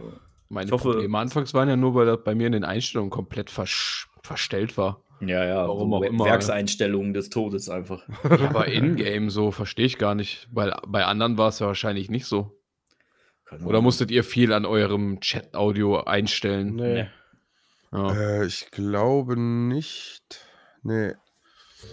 [0.48, 3.10] Meine Ich hoffe- Probleme anfangs waren ja nur, weil das bei mir in den Einstellungen
[3.10, 5.04] komplett versch verstellt war.
[5.22, 5.68] Ja, ja.
[5.68, 6.26] Warum so auch immer.
[6.26, 8.04] Werkseinstellungen des Todes einfach.
[8.24, 12.26] Aber in-game so verstehe ich gar nicht, weil bei anderen war es ja wahrscheinlich nicht
[12.26, 12.60] so.
[13.46, 16.76] Keine Oder musstet ihr viel an eurem Chat-Audio einstellen?
[16.76, 17.08] Nee.
[17.92, 20.46] Ja, Äh, ich glaube nicht.
[20.84, 21.14] Nee.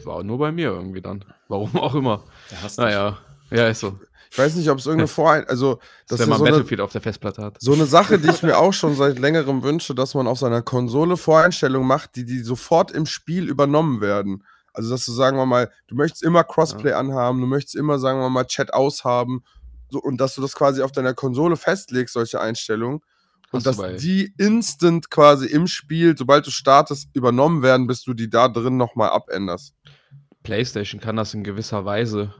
[0.04, 1.24] War nur bei mir irgendwie dann.
[1.48, 2.24] Warum auch immer.
[2.50, 2.84] Der hasst dich.
[2.84, 3.18] Naja,
[3.50, 3.98] ja, ist so.
[4.30, 5.46] Ich weiß nicht, ob es irgendeine Vorein...
[5.48, 5.76] Also,
[6.08, 7.56] Das das wenn man so eine, Battlefield auf der Festplatte hat.
[7.60, 10.62] so eine Sache, die ich mir auch schon seit längerem wünsche, dass man auf seiner
[10.62, 14.44] Konsole Voreinstellungen macht, die, die sofort im Spiel übernommen werden.
[14.72, 18.20] Also, dass du, sagen wir mal, du möchtest immer Crossplay anhaben, du möchtest immer, sagen
[18.20, 19.42] wir mal, Chat aushaben
[19.88, 23.00] so, und dass du das quasi auf deiner Konsole festlegst, solche Einstellungen.
[23.58, 28.14] Und dass bei- die instant quasi im Spiel, sobald du startest, übernommen werden, bis du
[28.14, 29.74] die da drin nochmal abänderst.
[30.42, 32.32] PlayStation kann das in gewisser Weise.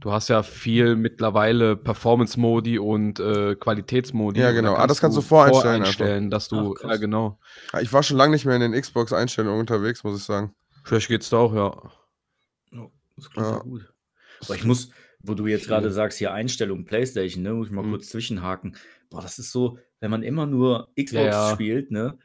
[0.00, 4.40] Du hast ja viel mittlerweile Performance-Modi und äh, Qualitätsmodi.
[4.40, 4.74] Ja, und da genau.
[4.74, 7.38] Ah, das kannst du voreinstellen voreinstellen, dass du, Ach, ja genau.
[7.72, 10.52] Ja, Ich war schon lange nicht mehr in den Xbox-Einstellungen unterwegs, muss ich sagen.
[10.82, 11.90] Vielleicht geht's da auch, ja.
[12.72, 13.52] Ja, das klingt ja.
[13.54, 13.58] Ja.
[13.60, 13.92] gut.
[14.44, 14.90] Aber ich muss,
[15.26, 17.90] wo du jetzt gerade sagst, hier Einstellung PlayStation, ne, muss ich mal Mhm.
[17.90, 18.76] kurz zwischenhaken.
[19.10, 21.54] Boah, das ist so, wenn man immer nur Xbox Ja, ja.
[21.54, 22.18] spielt, ne?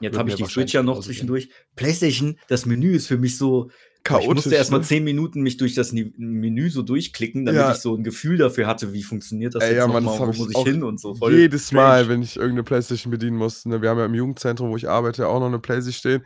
[0.00, 1.48] Jetzt habe ich die Switch ja noch zwischendurch.
[1.76, 3.70] PlayStation, das Menü ist für mich so.
[3.98, 4.84] ich Chaotisch, musste erst mal ne?
[4.84, 7.70] zehn Minuten mich durch das Menü so durchklicken, damit Ja.
[7.70, 10.18] ich so ein Gefühl dafür hatte, wie funktioniert das Ey, jetzt ja, noch Mann, mal,
[10.18, 11.16] das wo ich muss ich hin und so.
[11.30, 13.64] Jedes Mal, wenn ich irgendeine Playstation bedienen muss.
[13.64, 13.80] Ne?
[13.80, 16.24] Wir haben ja im Jugendzentrum, wo ich arbeite, auch noch eine Playstation stehen.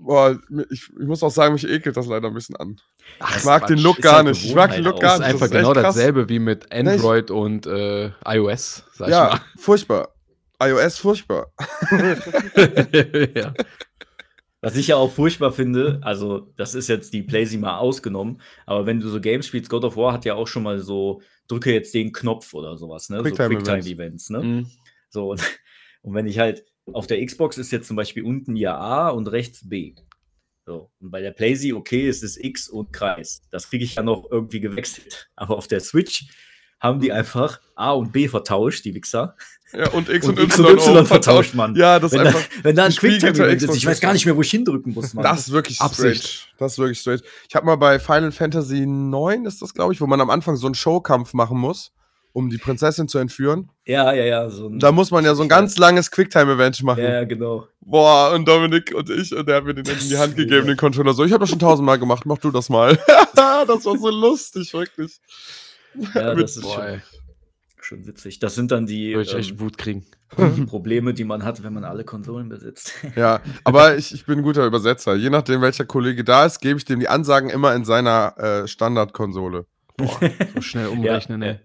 [0.00, 0.38] Boah,
[0.70, 2.80] ich, ich muss auch sagen, mich ekelt das leider ein bisschen an.
[3.20, 3.84] Ach, Ich mag den Quatsch.
[3.84, 4.44] Look Ist gar halt nicht.
[4.44, 5.28] Ich mag den Look gar Das ist nicht.
[5.28, 5.94] einfach das ist genau echt krass.
[5.96, 10.14] dasselbe wie mit Android und äh, iOS, sag ich Ja, furchtbar.
[10.62, 11.52] iOS furchtbar.
[11.90, 12.18] mal.
[13.34, 13.54] ja.
[14.60, 18.86] Was ich ja auch furchtbar finde, also das ist jetzt die PlayStation mal ausgenommen, aber
[18.86, 21.72] wenn du so Games spielst, God of War hat ja auch schon mal so, drücke
[21.72, 23.22] jetzt den Knopf oder sowas, ne?
[23.22, 23.64] Quicktime-Events.
[23.64, 24.38] so Quicktime-Events, ne?
[24.42, 24.66] Mhm.
[25.10, 25.42] So, und,
[26.02, 26.64] und wenn ich halt,
[26.94, 29.94] auf der Xbox ist jetzt zum Beispiel unten ja A und rechts B.
[30.66, 33.46] So, und bei der PlayStation, okay, es ist X und Kreis.
[33.50, 35.30] Das kriege ich ja noch irgendwie gewechselt.
[35.36, 36.26] Aber auf der Switch
[36.78, 39.34] haben die einfach A und B vertauscht, die Wichser.
[39.72, 41.74] Ja, und X Und und, X und Y, Y vertauscht, Mann.
[41.74, 42.48] Ja, das ist Wenn da, einfach.
[42.62, 45.22] wenn da ein Quicktime-Event ist, ich weiß gar nicht mehr, wo ich hindrücken muss, Mann.
[45.22, 46.22] Das ist wirklich Absicht.
[46.24, 46.54] strange.
[46.58, 47.22] Das ist wirklich strange.
[47.48, 50.56] Ich habe mal bei Final Fantasy 9 ist das, glaube ich, wo man am Anfang
[50.56, 51.92] so einen Showkampf machen muss,
[52.32, 53.70] um die Prinzessin zu entführen.
[53.86, 54.50] Ja, ja, ja.
[54.50, 57.02] So ein, Da muss man ja so ein ganz langes Quicktime-Event machen.
[57.02, 57.66] Ja, ja, genau.
[57.80, 60.76] Boah, und Dominik und ich, und der hat mir den in die Hand gegeben, den
[60.76, 61.14] Controller.
[61.14, 62.96] So, ich habe das schon tausendmal gemacht, mach du das mal.
[63.34, 65.18] das war so lustig, wirklich.
[66.14, 67.02] Ja, Mit- das ist Boah, schon,
[67.80, 68.38] schon witzig.
[68.38, 70.04] Das sind dann die Würde ich echt ähm, Wut kriegen.
[70.66, 72.92] Probleme, die man hat, wenn man alle Konsolen besitzt.
[73.16, 75.14] Ja, aber ich, ich bin ein guter Übersetzer.
[75.14, 78.68] Je nachdem, welcher Kollege da ist, gebe ich dem die Ansagen immer in seiner äh,
[78.68, 79.64] Standardkonsole.
[79.96, 80.20] Boah,
[80.54, 81.60] so schnell umrechnen, ja, ey.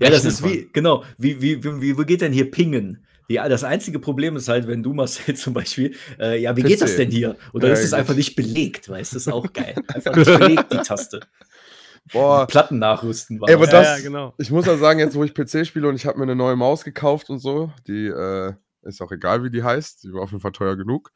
[0.00, 3.04] Ja, das ist wie, genau, wie, wie, wie, wie, wie geht denn hier Pingen?
[3.28, 6.78] Ja, das einzige Problem ist halt, wenn du Marcel zum Beispiel, äh, ja, wie geht
[6.78, 6.82] PC.
[6.82, 7.36] das denn hier?
[7.52, 9.74] Oder Ja, ist es einfach nicht belegt, weißt du, ist auch geil.
[9.88, 11.20] Einfach nicht belegt, die Taste.
[12.12, 13.72] Boah, Platten nachrüsten war Ey, aber das.
[13.72, 14.34] das- ja, ja, genau.
[14.38, 16.54] ich muss ja sagen, jetzt wo ich PC spiele und ich habe mir eine neue
[16.56, 20.30] Maus gekauft und so, die äh, ist auch egal, wie die heißt, die war auf
[20.30, 21.10] jeden Fall teuer genug.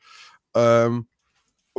[0.55, 1.07] Ähm,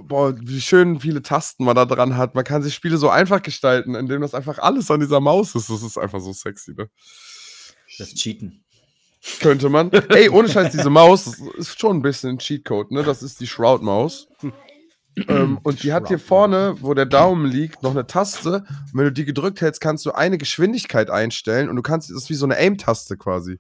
[0.04, 2.36] boah, wie schön viele Tasten man da dran hat.
[2.36, 5.70] Man kann sich Spiele so einfach gestalten, indem das einfach alles an dieser Maus ist.
[5.70, 6.89] Das ist einfach so sexy, ne?
[7.97, 8.64] Das Cheaten.
[9.39, 9.91] Könnte man.
[9.91, 13.04] Ey, ohne Scheiß, diese Maus ist schon ein bisschen ein Cheatcode, ne?
[13.04, 14.28] Das ist die Shroud-Maus.
[15.28, 18.64] ähm, und die hat hier vorne, wo der Daumen liegt, noch eine Taste.
[18.68, 22.18] Und wenn du die gedrückt hältst, kannst du eine Geschwindigkeit einstellen und du kannst, das
[22.18, 23.60] ist wie so eine Aim-Taste quasi.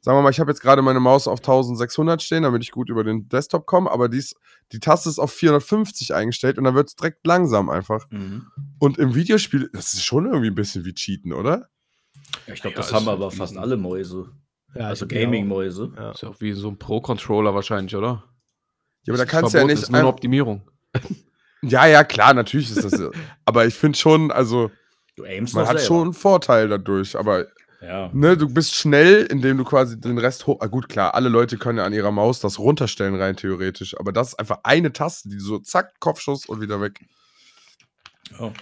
[0.00, 2.88] Sagen wir mal, ich habe jetzt gerade meine Maus auf 1600 stehen, damit ich gut
[2.88, 4.34] über den Desktop komme, aber dies,
[4.72, 8.06] die Taste ist auf 450 eingestellt und dann wird es direkt langsam einfach.
[8.10, 8.46] Mhm.
[8.78, 11.68] Und im Videospiel, das ist schon irgendwie ein bisschen wie Cheaten, oder?
[12.46, 14.30] Ja, ich glaube, Ja, das haben aber fast alle Mäuse.
[14.74, 15.08] Ja, also auch.
[15.08, 15.92] Gaming-Mäuse.
[15.96, 16.10] Ja.
[16.12, 18.24] Ist ja auch wie so ein Pro-Controller wahrscheinlich, oder?
[19.04, 19.82] Ja, aber da kannst du ja nicht.
[19.82, 20.68] ist nur eine ein- Optimierung.
[21.62, 22.92] ja, ja, klar, natürlich ist das.
[22.98, 23.10] so.
[23.46, 24.70] aber ich finde schon, also,
[25.16, 25.86] Du aimst man hat selber.
[25.86, 27.46] schon einen Vorteil dadurch, aber
[27.80, 28.10] Ja.
[28.12, 30.58] ne, du bist schnell, indem du quasi den Rest hoch.
[30.60, 33.98] Ah, gut, klar, alle Leute können ja an ihrer Maus das runterstellen, rein theoretisch.
[33.98, 37.00] Aber das ist einfach eine Taste, die so zack, Kopfschuss und wieder weg.
[38.38, 38.52] ja.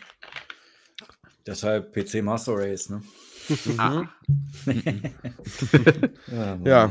[1.46, 3.02] Deshalb PC Master Race, ne?
[3.64, 4.08] Mhm.
[6.26, 6.58] Ja.
[6.64, 6.90] Ja.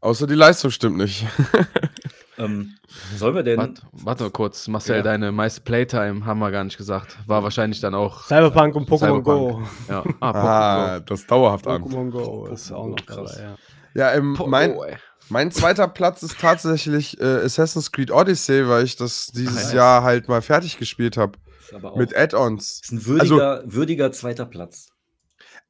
[0.00, 1.26] Außer die Leistung stimmt nicht.
[2.38, 2.74] Ähm,
[3.16, 3.58] sollen wir denn.
[3.58, 5.02] Warte, warte mal kurz, Marcel, Ja.
[5.02, 7.16] deine meiste Playtime haben wir gar nicht gesagt.
[7.26, 8.24] War wahrscheinlich dann auch.
[8.24, 9.22] Cyberpunk und Pokémon.
[9.22, 9.62] Go.
[9.88, 10.02] Ja.
[10.20, 10.30] Ah,
[10.96, 11.82] Ah, das ist dauerhaft an.
[11.82, 13.36] Pokémon Go ist auch noch krass.
[13.36, 13.56] dabei, ja.
[13.96, 14.84] Ja, ähm, mein, Go,
[15.28, 19.76] mein zweiter Platz ist tatsächlich äh, Assassin's Creed Odyssey, weil ich das dieses ja.
[19.78, 21.38] Jahr halt mal fertig gespielt habe.
[21.96, 22.80] Mit Add-ons.
[22.84, 24.88] ist ein würdiger, würdiger zweiter Platz.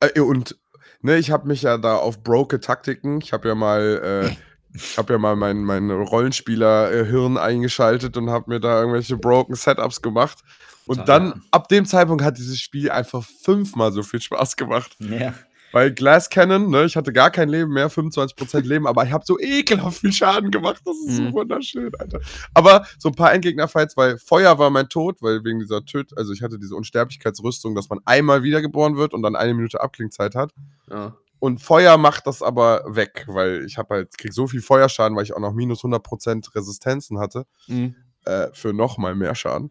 [0.00, 0.56] Äh, und
[1.02, 4.36] ne, ich habe mich ja da auf broke Taktiken, ich habe ja mal, äh,
[4.74, 10.02] ich habe ja mal mein, mein Rollenspieler-Hirn eingeschaltet und habe mir da irgendwelche broken Setups
[10.02, 10.38] gemacht.
[10.86, 11.20] Und Total.
[11.20, 14.96] dann, ab dem Zeitpunkt hat dieses Spiel einfach fünfmal so viel Spaß gemacht.
[15.00, 15.32] Ja.
[15.72, 19.24] Weil Glass Cannon, ne, ich hatte gar kein Leben mehr, 25% Leben, aber ich habe
[19.26, 20.80] so ekelhaft viel Schaden gemacht.
[20.84, 21.26] Das ist Mhm.
[21.28, 22.20] so wunderschön, Alter.
[22.52, 26.32] Aber so ein paar Endgegner-Fights, weil Feuer war mein Tod, weil wegen dieser Töt, also
[26.32, 30.52] ich hatte diese Unsterblichkeitsrüstung, dass man einmal wiedergeboren wird und dann eine Minute Abklingzeit hat.
[30.90, 31.16] Ja.
[31.40, 35.24] Und Feuer macht das aber weg, weil ich habe halt, krieg so viel Feuerschaden, weil
[35.24, 37.94] ich auch noch minus 100% Resistenzen hatte, Mhm.
[38.24, 39.70] äh, für noch mal mehr Schaden.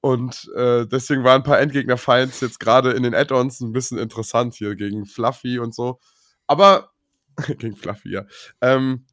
[0.00, 4.54] Und äh, deswegen waren ein paar Endgegner-Fights jetzt gerade in den Add-ons ein bisschen interessant
[4.54, 6.00] hier gegen Fluffy und so.
[6.48, 6.90] Aber,
[7.58, 8.24] gegen Fluffy, ja.
[8.60, 9.06] Ähm,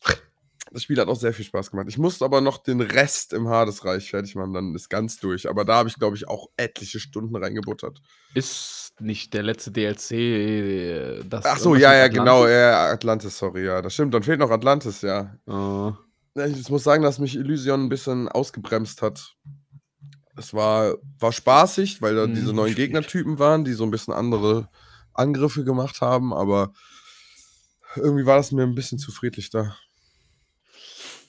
[0.72, 1.88] das Spiel hat auch sehr viel Spaß gemacht.
[1.89, 5.49] Ich musste aber noch den Rest im Hadesreich fertig machen, dann ist ganz durch.
[5.49, 8.01] Aber da habe ich, glaube ich, auch etliche Stunden reingebuttert.
[8.34, 11.45] Ist nicht der letzte DLC äh, das.
[11.45, 12.20] Ach so, ja, ja, Atlantis?
[12.20, 14.13] genau, ja, Atlantis, sorry, ja, das stimmt.
[14.13, 15.36] Dann fehlt noch Atlantis, ja.
[15.47, 15.97] Ja,
[16.45, 19.36] Ich muss sagen, dass mich Illusion ein bisschen ausgebremst hat.
[20.38, 22.86] Es war, war spaßig, weil da Mhm, diese neuen spät.
[22.88, 24.70] Gegnertypen waren, die so ein bisschen andere
[25.13, 26.72] Angriffe gemacht haben, aber
[27.95, 29.76] irgendwie war das mir ein bisschen zu friedlich da.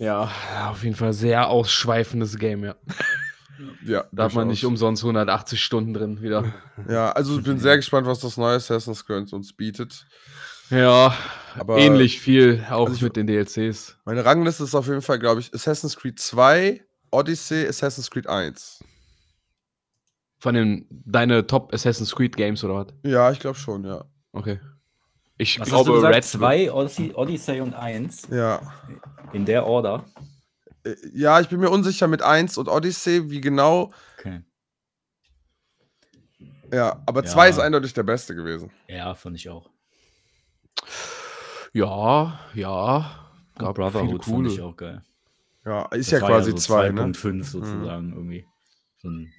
[0.01, 0.31] Ja,
[0.71, 2.75] auf jeden Fall sehr ausschweifendes Game, ja.
[3.85, 6.53] Ja, Da hat man nicht umsonst 180 Stunden drin wieder.
[6.89, 10.07] Ja, also ich bin sehr gespannt, was das neue Assassin's Creed uns bietet.
[10.71, 11.15] Ja,
[11.59, 13.99] Aber ähnlich viel, auch also ich- mit den DLCs.
[14.07, 18.83] Meine Rangliste ist auf jeden Fall, glaube ich, Assassin's Creed 2, Odyssey, Assassin's Creed 1.
[20.39, 22.87] Von den deine Top Assassin's Creed Games oder was?
[23.03, 24.05] Ja, ich glaube schon, ja.
[24.33, 24.59] Okay.
[25.41, 26.14] Ich Was hast glaube, du gesagt?
[26.16, 26.24] Red.
[26.24, 28.28] Zwei, Odyssey, Odyssey und eins.
[28.30, 28.61] Ja.
[29.32, 30.05] In der Order.
[30.84, 33.91] Äh, Ja, ich bin mir unsicher mit 1 und Odyssey, wie genau.
[34.18, 34.43] Okay.
[36.70, 37.30] Ja, aber Ja.
[37.30, 38.70] 2 ist eindeutig der beste gewesen.
[38.86, 39.70] Ja, fand ich auch.
[41.72, 43.11] Ja, ja.
[43.57, 44.64] Gab Brotherhood viele fand ich coole.
[44.70, 45.03] auch geil.
[45.64, 47.03] Ja, ist Das ja war quasi so 2, ne?
[47.03, 48.47] 2.5 sozusagen irgendwie.
[48.99, 49.32] So ein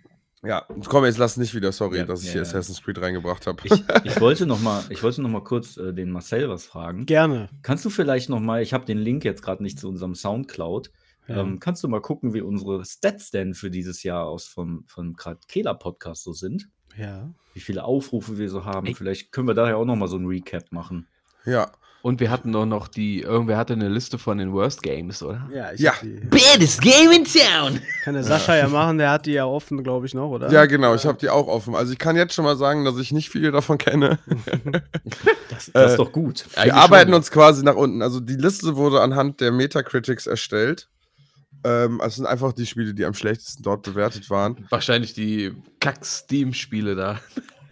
[0.43, 2.47] Ja, komm, jetzt lass nicht wieder, sorry, Ja, dass ich ja, hier ja.
[2.47, 3.61] Assassin's Creed reingebracht habe.
[3.63, 3.71] Ich,
[4.05, 7.05] ich wollte noch mal, ich wollte noch mal kurz äh, den Marcel was fragen.
[7.05, 7.49] Gerne.
[7.61, 10.91] Kannst du vielleicht noch mal, ich habe den Link jetzt gerade nicht zu unserem Soundcloud,
[11.27, 11.41] Ja.
[11.41, 15.15] ähm, kannst du mal gucken, wie unsere Stats denn für dieses Jahr aus vom, vom
[15.47, 16.69] Kehler Podcast so sind?
[16.97, 17.31] ja.
[17.53, 18.87] Wie viele Aufrufe wir so haben?
[18.87, 18.95] Ey.
[18.95, 21.07] Vielleicht können wir daher auch noch mal so ein Recap machen.
[21.45, 21.69] ja.
[22.03, 25.47] Und wir hatten doch noch die, irgendwer hatte eine Liste von den Worst Games, oder?
[25.53, 25.91] Ja, ich Ja.
[25.93, 26.13] hab die.
[26.31, 27.79] Baddest game in town.
[28.03, 30.51] Kann der Sascha ja machen, der hat die ja offen, glaube ich, noch, oder?
[30.51, 31.75] Ja, genau, ich habe die auch offen.
[31.75, 34.17] Also ich kann jetzt schon mal sagen, dass ich nicht viele davon kenne.
[35.49, 36.45] Das, das Äh, ist doch gut.
[36.53, 37.17] Wir Eigentlich arbeiten schon.
[37.17, 38.01] uns quasi nach unten.
[38.01, 40.89] Also die Liste wurde anhand der Metacritics erstellt.
[41.63, 44.65] Ähm, also es sind einfach die Spiele, die am schlechtesten dort bewertet waren.
[44.71, 47.19] Wahrscheinlich die Kack-Steam-Spiele da.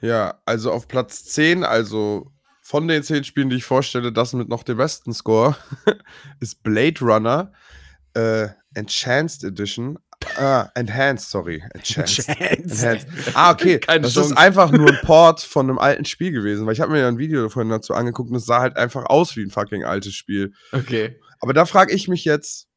[0.01, 2.27] Ja, also auf Platz 10, also
[2.69, 5.57] von den 10 Spielen, die ich vorstelle, das mit noch dem besten Score,
[6.39, 7.51] ist Blade Runner
[8.13, 9.97] äh, Enhanced Edition.
[10.37, 11.63] Ah, Enhanced, sorry.
[11.73, 12.29] Enhanced.
[12.29, 13.07] Enhanced.
[13.33, 13.79] Ah, okay.
[13.79, 14.33] Keine das Chance.
[14.33, 17.07] ist einfach nur ein Port von einem alten Spiel gewesen, weil ich habe mir ja
[17.07, 20.13] ein Video davon dazu angeguckt und es sah halt einfach aus wie ein fucking altes
[20.13, 20.53] Spiel.
[20.71, 21.19] Okay.
[21.39, 22.67] Aber da frage ich mich jetzt,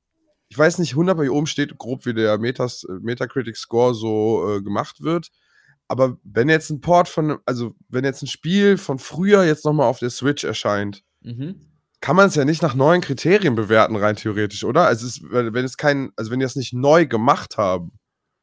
[0.48, 3.94] ich weiß nicht 100, bei hier oben steht grob, wie der Metas, äh, Metacritic Score
[3.94, 5.28] so äh, gemacht wird.
[5.88, 9.86] Aber wenn jetzt ein Port von, also wenn jetzt ein Spiel von früher jetzt nochmal
[9.88, 11.54] auf der Switch erscheint, Mhm.
[12.00, 14.86] kann man es ja nicht nach neuen Kriterien bewerten, rein theoretisch, oder?
[14.86, 17.92] Also es ist, wenn wenn es kein, also wenn die das nicht neu gemacht haben,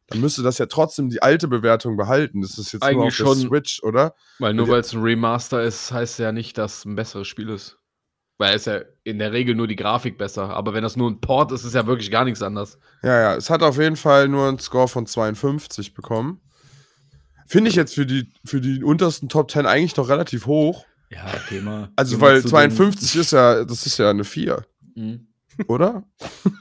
[0.07, 2.41] dann müsste das ja trotzdem die alte Bewertung behalten.
[2.41, 3.37] Das ist jetzt nur auf Eigentlich der schon.
[3.37, 4.15] Switch, oder?
[4.39, 7.49] Weil nur weil es ein Remaster ist, heißt ja nicht, dass es ein besseres Spiel
[7.49, 7.77] ist.
[8.39, 10.49] Weil es ja in der Regel nur die Grafik besser.
[10.51, 12.79] Aber wenn das nur ein Port ist, ist ja wirklich gar nichts anderes.
[13.03, 16.39] Ja, ja, es hat auf jeden Fall nur einen Score von 52 bekommen.
[17.49, 20.85] Finde ich jetzt für die, für die untersten Top 10 eigentlich noch relativ hoch.
[21.09, 21.25] Ja,
[21.61, 21.89] mal.
[21.95, 24.63] Also, geh mal weil zu 52 ist ja, das ist ja eine 4,
[25.67, 26.03] oder?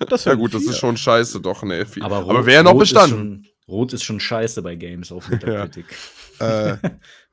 [0.08, 0.70] Das Ja gut, das vier.
[0.70, 1.60] ist schon scheiße, doch.
[1.60, 1.84] 4.
[1.84, 3.42] Den, aber Aber, Rot, wäre noch Rot bestanden.
[3.42, 5.84] Ist schon, Rot ist schon scheiße bei Games auf Metacritic.
[6.40, 6.76] Äh,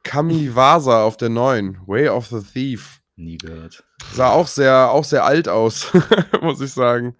[0.01, 3.01] Kamiwasa auf der 9, Way of the Thief.
[3.15, 3.83] Nie gehört.
[4.13, 5.91] Sah auch sehr, auch sehr alt aus,
[6.41, 7.15] muss ich sagen.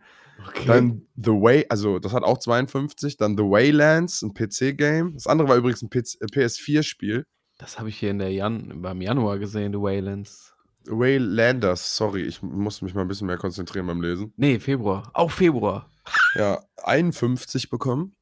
[0.47, 0.65] Okay.
[0.67, 3.17] Dann The Way, also das hat auch 52.
[3.17, 5.13] Dann The Waylands, ein PC-Game.
[5.13, 7.25] Das andere war übrigens ein PC äh, PS4-Spiel.
[7.57, 10.53] das habe ich hier in der Jan beim Januar gesehen, The Waylands.
[10.87, 14.33] Waylanders, sorry, ich muss mich mal ein bisschen mehr konzentrieren beim Lesen.
[14.37, 15.09] Nee, Februar.
[15.13, 15.89] Auch Februar.
[16.35, 18.15] Ja, 51 bekommen.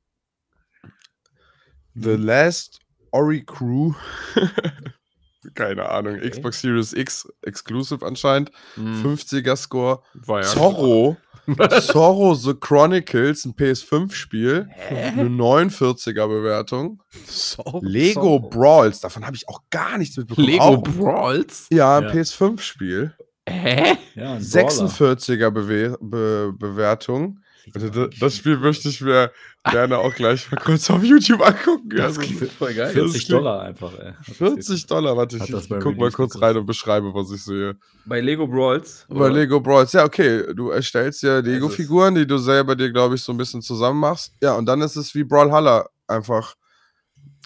[1.96, 2.80] The Last
[3.12, 3.94] Ori Crew.
[5.56, 6.30] Keine Ahnung, Okay.
[6.30, 8.52] Xbox Series X Exclusive anscheinend.
[8.76, 10.02] Hm, 50er Score.
[10.14, 10.48] war ja.
[10.48, 11.18] Zorro.
[11.82, 14.70] Zorro The Chronicles, ein PS5-Spiel.
[14.90, 17.02] Eine 49er Bewertung.
[17.28, 18.50] So, Lego so.
[18.50, 20.48] Brawls, davon habe ich auch gar nichts mitbekommen.
[20.48, 21.68] Lego auch, Brawls?
[21.72, 22.10] ja, ein Ja.
[22.12, 23.14] PS5-Spiel.
[23.48, 23.98] Hä?
[24.16, 24.70] Ja, ein Brawler.
[24.70, 27.40] 46er Bewe Be Bewertung.
[27.74, 29.32] Also das, das Spiel möchte ich mir
[29.72, 31.90] gerne auch gleich mal kurz auf YouTube angucken.
[31.90, 32.92] Das Also, klingt voll geil.
[32.92, 34.14] 40 Dollar einfach, ey.
[34.34, 37.44] 40 Dollar, warte, ich, das ich bei guck mal kurz rein und beschreibe, was ich
[37.44, 37.76] sehe.
[38.06, 39.06] Bei Lego Brawls?
[39.08, 43.22] Bei Lego Brawls, ja, okay, du erstellst ja Lego-Figuren, die du selber dir, glaube ich,
[43.24, 44.34] so ein bisschen zusammen machst.
[44.42, 46.56] Ja, und dann ist es wie Brawlhalla, einfach,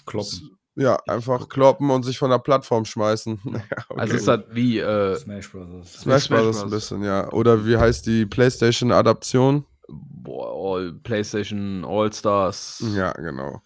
[0.06, 0.50] Kloppen.
[0.74, 3.38] ja, einfach kloppen und sich von der Plattform schmeißen.
[3.44, 4.00] Ja, okay.
[4.00, 5.92] Also ist das wie, äh, Smash Brothers.
[6.00, 6.56] Smash Smash Bros.
[6.56, 6.70] ein Bros.
[6.70, 7.30] bisschen, ja.
[7.32, 9.64] Oder wie heißt die PlayStation-Adaption?
[9.88, 13.62] Boah, All, PlayStation All-Stars Ja, genau.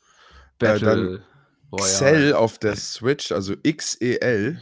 [0.59, 1.23] Battle
[1.73, 1.89] Royale.
[1.89, 4.61] Cell auf der Switch, also XEL,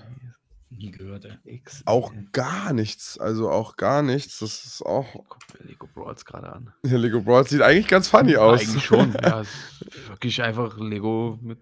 [0.70, 1.36] Nie gehört, ey.
[1.44, 1.82] X.
[1.84, 3.18] auch gar nichts.
[3.18, 4.38] Also auch gar nichts.
[4.38, 5.04] Das ist auch.
[5.12, 6.72] Guck mir Lego Brawls gerade an.
[6.84, 8.60] Ja, Lego Brawls sieht eigentlich ganz funny aus.
[8.62, 9.12] Eigentlich schon.
[9.20, 9.42] ja,
[10.08, 11.58] wirklich einfach Lego mit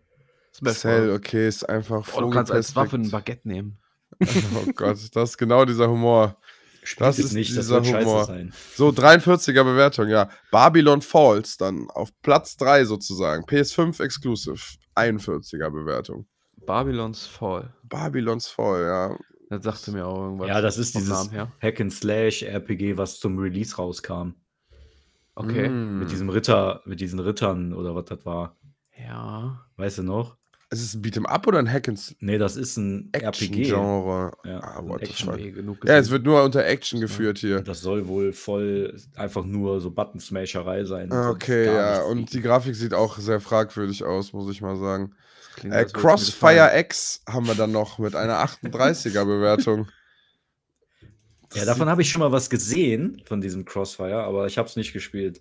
[0.54, 3.78] Smash Cell, okay, ist einfach Oh, du kannst als Waffe ein Baguette nehmen.
[4.20, 6.36] Oh Gott, das ist genau dieser Humor.
[6.88, 8.24] Spielt Das ist nicht, das dieser wird scheiße Humor.
[8.24, 8.52] sein.
[8.74, 10.30] So, 43er Bewertung, ja.
[10.50, 13.44] Babylon Falls dann auf Platz 3 sozusagen.
[13.44, 14.58] PS5 Exclusive.
[14.96, 16.26] 41er Bewertung.
[16.64, 17.74] Babylons Fall.
[17.84, 19.18] Babylons Fall, ja.
[19.50, 20.48] Das sagte mir auch irgendwas.
[20.48, 21.52] Ja, das ist dieses Namen her.
[21.60, 24.30] Hack and Slash RPG, was zum Release rauskam.
[25.34, 25.68] Okay.
[25.68, 25.98] Mm.
[25.98, 28.56] Mit diesem Ritter, mit diesen Rittern oder was das war.
[28.98, 29.66] Ja.
[29.76, 30.36] Weißt du noch?
[30.70, 33.26] Ist es ein Beat'em Up oder ein Hack and Nee, das ist ein RPG.
[33.46, 34.32] Action-Genre?
[34.44, 35.36] Ja, ah, what the Action- fuck.
[35.40, 37.62] Nee, genug Ja, es wird nur unter Action geführt hier.
[37.62, 41.10] Das soll wohl voll einfach nur so Button-Smasherei sein.
[41.10, 42.02] Okay, ja.
[42.02, 45.14] Und die Grafik sieht auch sehr fragwürdig aus, muss ich mal sagen.
[45.56, 46.78] Klingt, Äh, Crossfire.
[46.78, 49.88] X haben wir dann noch mit einer 38er Bewertung.
[51.54, 54.76] Ja, davon habe ich schon mal was gesehen, von diesem Crossfire, aber ich habe es
[54.76, 55.40] nicht gespielt.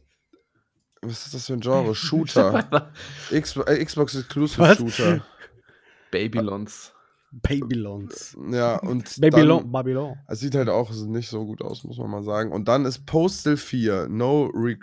[1.01, 1.95] Was ist das für ein Genre?
[1.95, 2.91] Shooter.
[3.31, 4.77] Äh, Xbox Exclusive Was?
[4.77, 5.25] Shooter.
[6.11, 6.93] Babylons.
[7.31, 8.37] Babylons.
[8.51, 9.63] Ja, und Babylon.
[9.63, 10.15] dann, Babylon.
[10.27, 12.51] es sieht halt auch nicht so gut aus, muss man mal sagen.
[12.51, 14.77] Und dann ist Postal 4, No Re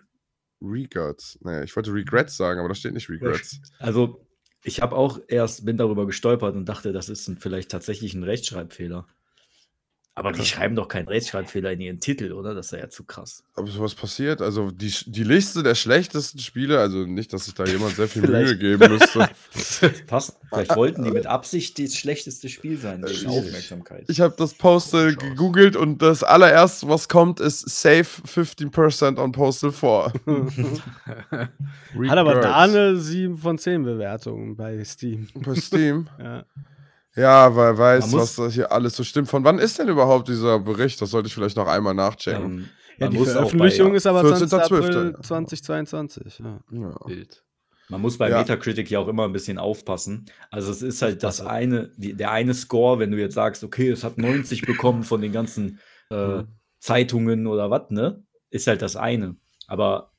[0.61, 1.39] Regrets.
[1.43, 3.61] Naja, ich wollte Regrets sagen, aber da steht nicht Regrets.
[3.79, 4.27] Also,
[4.63, 8.23] ich habe auch erst, bin darüber gestolpert und dachte, das ist ein, vielleicht tatsächlich ein
[8.23, 9.07] Rechtschreibfehler.
[10.17, 12.55] Aber die schreiben doch keinen Rechtschreibfehler in ihren Titel, oder?
[12.55, 13.43] Das ist ja zu krass.
[13.57, 17.65] Aber sowas passiert, also die, die Liste der schlechtesten Spiele, also nicht, dass sich da
[17.65, 18.23] jemand sehr viel.
[18.29, 19.29] Mühe geben müsste.
[20.07, 20.39] Passt.
[20.49, 23.39] Vielleicht wollten die mit Absicht das schlechteste Spiel sein, wegen Schwierig.
[23.39, 24.05] Aufmerksamkeit.
[24.07, 29.73] Ich habe das Postal gegoogelt und das allererste, was kommt, ist Save 15% on Postal
[29.73, 30.13] 4.
[32.09, 35.27] Hat aber da eine 7 von 10 Bewertung bei Steam.
[35.35, 36.09] Bei Steam.
[36.21, 36.45] Ja.
[37.17, 39.29] Ja, weil weiß, Man was muss- da hier alles so stimmt.
[39.29, 41.01] Von wann ist denn überhaupt dieser Bericht?
[41.01, 42.43] Das sollte ich vielleicht noch einmal nachchecken.
[42.45, 44.63] Ähm, Ja, man die Veröffentlichung bei, ist aber 14.12., 20.
[44.85, 45.23] April ja.
[45.23, 46.39] 2022.
[46.41, 46.61] Ja.
[46.71, 46.89] ja.
[47.07, 47.45] Bild.
[47.89, 48.39] Man muss bei Ja.
[48.39, 50.25] Metacritic ja auch immer ein bisschen aufpassen.
[50.51, 53.91] Also es ist halt das eine, die, der eine Score, wenn du jetzt sagst, okay,
[53.91, 56.49] es hat 90 bekommen von den ganzen äh, Mhm.
[56.81, 58.23] Zeitungen oder was, ne?
[58.51, 59.37] Ist halt das eine.
[59.67, 60.13] Aber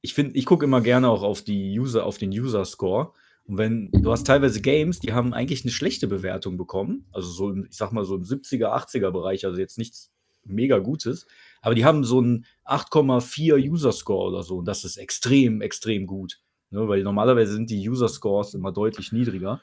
[0.00, 3.12] ich finde, ich gucke immer gerne auch auf die User, auf den User-Score.
[3.48, 7.06] Und wenn, du hast teilweise Games, die haben eigentlich eine schlechte Bewertung bekommen.
[7.12, 10.12] Also so, im, ich sag mal so im 70er, 80er Bereich, also jetzt nichts
[10.44, 11.26] mega Gutes.
[11.62, 14.58] Aber die haben so einen 8,4 User-Score oder so.
[14.58, 16.40] Und das ist extrem, extrem gut.
[16.70, 19.62] Ne, weil normalerweise sind die User-Scores immer deutlich niedriger.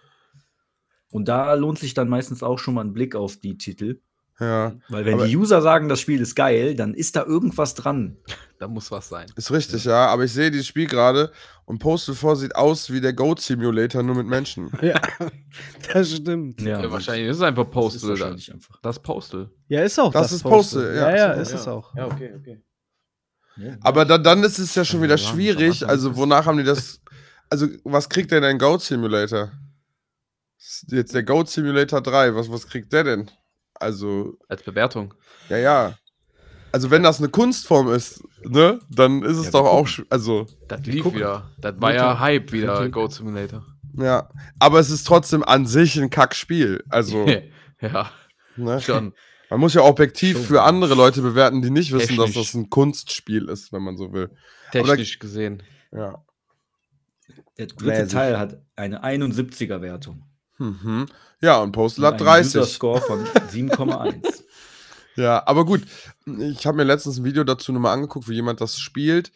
[1.11, 4.01] Und da lohnt sich dann meistens auch schon mal ein Blick auf die Titel.
[4.39, 7.73] Ja, Weil wenn Aber- die User sagen, das Spiel ist geil, dann ist da irgendwas
[7.73, 8.17] dran.
[8.59, 9.27] Da muss was sein.
[9.35, 10.07] ist richtig, ja.
[10.07, 11.31] Aber ich sehe dieses Spiel gerade
[11.65, 14.69] und Postal 4 sieht aus wie der Goat Simulator, nur mit Menschen.
[14.81, 14.99] Ja,
[15.93, 16.61] das stimmt.
[16.61, 18.09] Ja, Ja, wahrscheinlich ist es einfach Das ist Postal.
[18.11, 18.79] Das, wahrscheinlich einfach.
[18.81, 19.49] das Postal.
[19.69, 21.09] ist auch Das ist Postal, ja.
[21.09, 21.95] Ja, ja, So, ist es auch.
[21.95, 22.61] Ja, okay, okay.
[23.57, 23.77] Ja.
[23.81, 25.87] Aber dann, dann ist es ja schon wieder schwierig.
[25.87, 27.01] Also, wonach haben die das.
[27.49, 29.51] Also, was kriegt denn ein Goat Simulator?
[30.57, 33.31] Das ist Jetzt der Goat Simulator 3, was, was kriegt der denn?
[33.79, 35.13] Also, Als Bewertung.
[35.49, 35.97] ja, ja.
[36.71, 39.87] Also, wenn das eine Kunstform ist, ne, dann ist es Ja, doch auch.
[40.09, 41.19] Also, Das lief gucken.
[41.19, 41.51] wieder.
[41.57, 43.65] Das war ja Hype wieder, gute- Goat Simulator.
[43.97, 44.29] ja.
[44.59, 46.83] Aber es ist trotzdem an sich ein Kackspiel.
[46.89, 47.25] Also,
[47.81, 48.09] ja,
[48.57, 48.81] ne?
[48.81, 49.13] schon.
[49.49, 50.45] Man muss ja objektiv Schon.
[50.45, 52.47] für andere Leute bewerten, die nicht wissen, dass Technisch.
[52.51, 54.31] das ein Kunstspiel ist, wenn man so will.
[54.71, 55.61] Technisch gesehen.
[55.91, 56.23] Ja.
[57.57, 58.11] Der dritte Mäßig.
[58.11, 60.23] Teil hat eine 71er Wertung.
[60.57, 61.05] Mhm.
[61.45, 62.55] Ja, und Postal hat Einen 30.
[62.55, 64.43] User-Score von 7,1.
[65.17, 65.81] Ja, aber gut.
[66.25, 69.31] Ich habe mir letztens ein Video dazu nochmal angeguckt, wie jemand das spielt,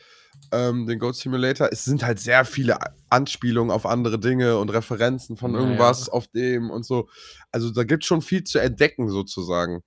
[0.51, 1.69] ähm, den Goat Simulator.
[1.71, 2.77] Es sind halt sehr viele
[3.09, 7.07] Anspielungen auf andere Dinge und Referenzen von Ja, irgendwas auf dem und so.
[7.53, 9.81] Also da gibt es schon viel zu entdecken, sozusagen.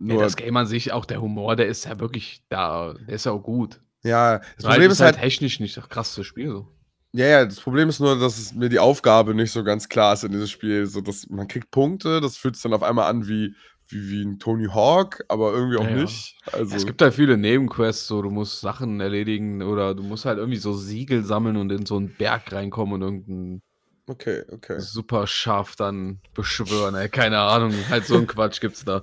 [0.00, 2.92] Ja, Nur, das Game an sich, auch der Humor, der ist ja wirklich da.
[2.92, 3.80] Der ist ja auch gut.
[4.02, 6.50] ja, das Problem ist halt, technisch nicht das krasse Spiel.
[6.50, 6.68] So.
[7.12, 10.14] Ja, ja, das Problem ist nur, dass es mir die Aufgabe nicht so ganz klar
[10.14, 10.86] ist in diesem Spiel.
[10.86, 13.54] So, dass man kriegt Punkte, das fühlt sich dann auf einmal an wie,
[13.88, 16.38] wie, wie ein Tony Hawk, aber irgendwie auch Ja, nicht.
[16.52, 20.24] Also, Ja, es gibt halt viele Nebenquests, so du musst Sachen erledigen oder du musst
[20.24, 23.62] halt irgendwie so Siegel sammeln und in so einen Berg reinkommen und irgendeinen
[24.06, 24.78] okay, okay.
[24.78, 26.94] super scharf dann beschwören.
[26.94, 29.02] Ey, keine Ahnung, halt so ein Quatsch gibt's da.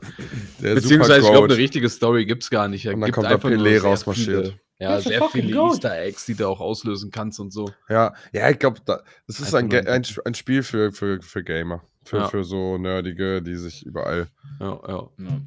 [0.61, 2.85] Der Beziehungsweise, ich glaube, eine richtige Story gibt's gar nicht.
[2.85, 4.47] Es Und dann kommt nur Pelé rausmarschiert.
[4.47, 5.73] viele- Ja, sehr fucking viele goat.
[5.75, 7.71] Easter Eggs, die du auch auslösen kannst und so.
[7.89, 11.83] Ja, ja, ich glaube, da, das ist ein, ein- ein, Spiel für, für, für Gamer.
[12.05, 12.27] Für, Ja.
[12.29, 14.27] für so Nerdige, die sich überall.
[14.59, 15.09] Ja, ja.
[15.17, 15.41] Ja.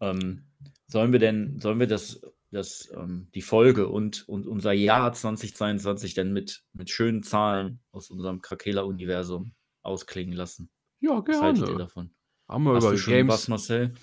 [0.00, 0.42] Ähm,
[0.88, 2.20] sollen wir denn, sollen wir das,
[2.50, 8.10] das ähm, die Folge und, und unser Jahr 2022 denn mit, mit schönen Zahlen aus
[8.10, 10.70] unserem Krakela-Universum ausklingen lassen?
[11.00, 11.78] Ja, Was haltet ihr gerne.
[11.84, 12.10] davon?
[12.48, 13.32] Haben wir Hast über du schon Games.
[13.32, 13.94] was, Marcel?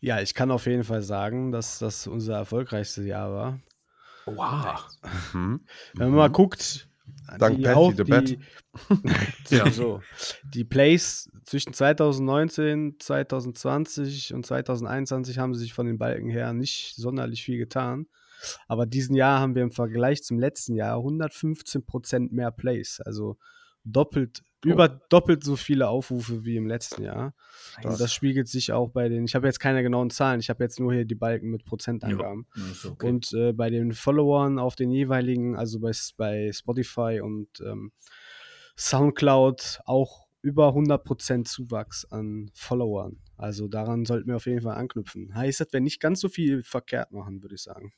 [0.00, 3.60] Ja, ich kann auf jeden Fall sagen, dass das unser erfolgreichste Jahr war.
[4.26, 4.84] Wow.
[5.32, 5.60] Mhm.
[5.94, 6.88] Wenn man mal guckt,
[7.38, 8.38] Dank die, Patty the die,
[9.56, 9.70] Ja.
[9.70, 10.00] so,
[10.54, 17.42] die Plays zwischen 2019, 2020 und 2021 haben sich von den Balken her nicht sonderlich
[17.42, 18.06] viel getan.
[18.68, 23.00] Aber diesen Jahr haben wir im Vergleich zum letzten Jahr 115% mehr Plays.
[23.00, 23.38] Also
[23.86, 24.70] doppelt, Oh.
[24.70, 27.34] über doppelt so viele Aufrufe wie im letzten Jahr.
[27.78, 27.98] Und Nice.
[27.98, 30.80] das spiegelt sich auch bei den, ich habe jetzt keine genauen Zahlen, ich habe jetzt
[30.80, 32.46] nur hier die Balken mit Prozentangaben.
[32.56, 33.08] Ja, okay.
[33.08, 37.92] Und äh, bei den Followern auf den jeweiligen, also bei, bei Spotify und ähm,
[38.76, 43.18] Soundcloud auch über 100% Zuwachs an Followern.
[43.36, 45.34] Also daran sollten wir auf jeden Fall anknüpfen.
[45.34, 47.92] Heißt, dass wir nicht ganz so viel verkehrt machen, würde ich sagen.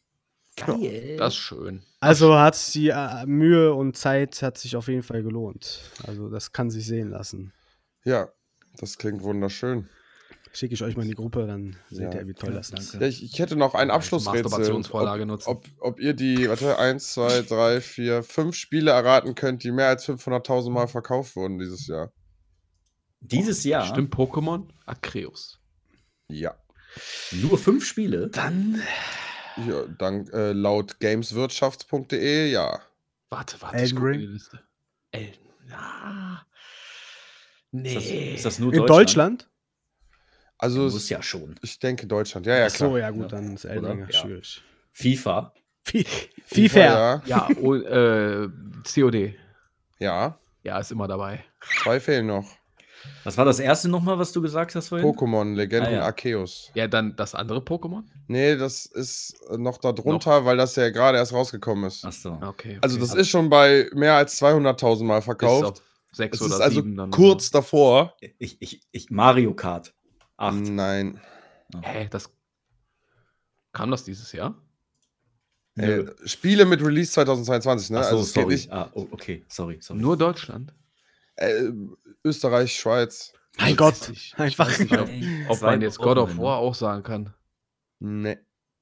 [0.67, 1.17] Geil.
[1.19, 1.83] Das ist schön.
[2.01, 5.81] Also hat sich die äh, Mühe und Zeit hat sich auf jeden Fall gelohnt.
[6.07, 7.53] Also das kann sich sehen lassen.
[8.05, 8.29] Ja,
[8.79, 9.89] das klingt wunderschön.
[10.53, 12.21] Schicke ich euch mal in die Gruppe, dann seht Ja.
[12.21, 12.83] ihr, wie toll das Danke.
[12.85, 12.95] ist.
[12.95, 14.45] Ja, ich, ich hätte noch ein Abschlussrätsel.
[14.45, 15.49] Masturbationsvorlage ob, nutzen.
[15.51, 19.89] Ob, ob ihr die, warte, 1, 2, 3, 4, 5 Spiele erraten könnt, die mehr
[19.89, 22.13] als 500.000 Mal verkauft wurden dieses Jahr.
[23.21, 24.69] Dieses Jahr Stimmt Pokémon?
[24.87, 25.61] Akreus.
[26.29, 26.55] Ja.
[27.33, 28.29] nur fünf Spiele.
[28.31, 28.81] Dann.
[29.67, 32.81] Ja dank, äh, laut gameswirtschafts.de, ja.
[33.31, 33.77] Warte, warte.
[33.77, 34.21] Elden ich gucke Ring?
[34.21, 34.61] die Liste.
[35.11, 35.39] Elden.
[35.69, 36.45] Ja.
[37.73, 38.35] Ist das, Nee.
[38.35, 39.49] ist das nur In Deutschland?
[40.57, 41.55] Also, Muss es, ja schon.
[41.63, 42.47] ich denke Deutschland.
[42.47, 42.99] Ja, ja, Ach so, klar.
[42.99, 43.75] ja gut, dann ist Oder?
[43.75, 44.21] Eldinger Ja.
[44.21, 44.63] schwierig.
[44.93, 45.53] FIFA.
[46.47, 46.79] FIFA.
[46.81, 48.49] Ja, Ja, oh, äh,
[48.93, 49.35] COD.
[49.99, 51.45] ja, Ja, ist immer dabei.
[51.83, 52.58] zwei fehlen noch.
[53.25, 55.07] Was war das erste nochmal, was du gesagt hast vorhin?
[55.07, 56.05] Pokémon, Legenden Ah, ja.
[56.05, 56.71] Arceus.
[56.75, 58.03] Ja, dann das andere Pokémon?
[58.27, 62.05] Nee, das ist äh, noch da drunter, weil das ja gerade erst rausgekommen ist.
[62.05, 62.33] Achso.
[62.35, 62.47] Okay.
[62.47, 62.79] okay.
[62.81, 65.65] Also, das ist schon bei mehr als 200.000 Mal Ist verkauft.
[65.65, 65.83] auf
[66.13, 67.11] sechs Es ist oder also sieben dann.
[67.11, 68.15] kurz davor.
[68.39, 69.95] Ich, ich, ich, Mario Kart.
[70.37, 70.55] Acht.
[70.57, 71.21] Nein.
[71.83, 72.31] Hä, das.
[73.73, 74.55] Kam das dieses Jahr?
[75.77, 76.15] Äh, Nö.
[76.25, 77.99] Spiele mit Release 2022, ne?
[77.99, 78.55] Achso, also es geht sorry.
[78.55, 78.73] nicht.
[78.73, 80.01] Ah, oh, okay, sorry, sorry.
[80.01, 80.73] Nur Deutschland?
[81.39, 81.71] Äh,
[82.25, 83.33] Österreich, Schweiz.
[83.59, 84.39] Mein Ich Gott, nicht.
[84.39, 84.49] einfach.
[84.49, 85.09] Ich weiß nicht, ob,
[85.51, 86.37] ob man jetzt God of.
[86.39, 87.35] War auch sagen kann.
[88.01, 88.39] Nee.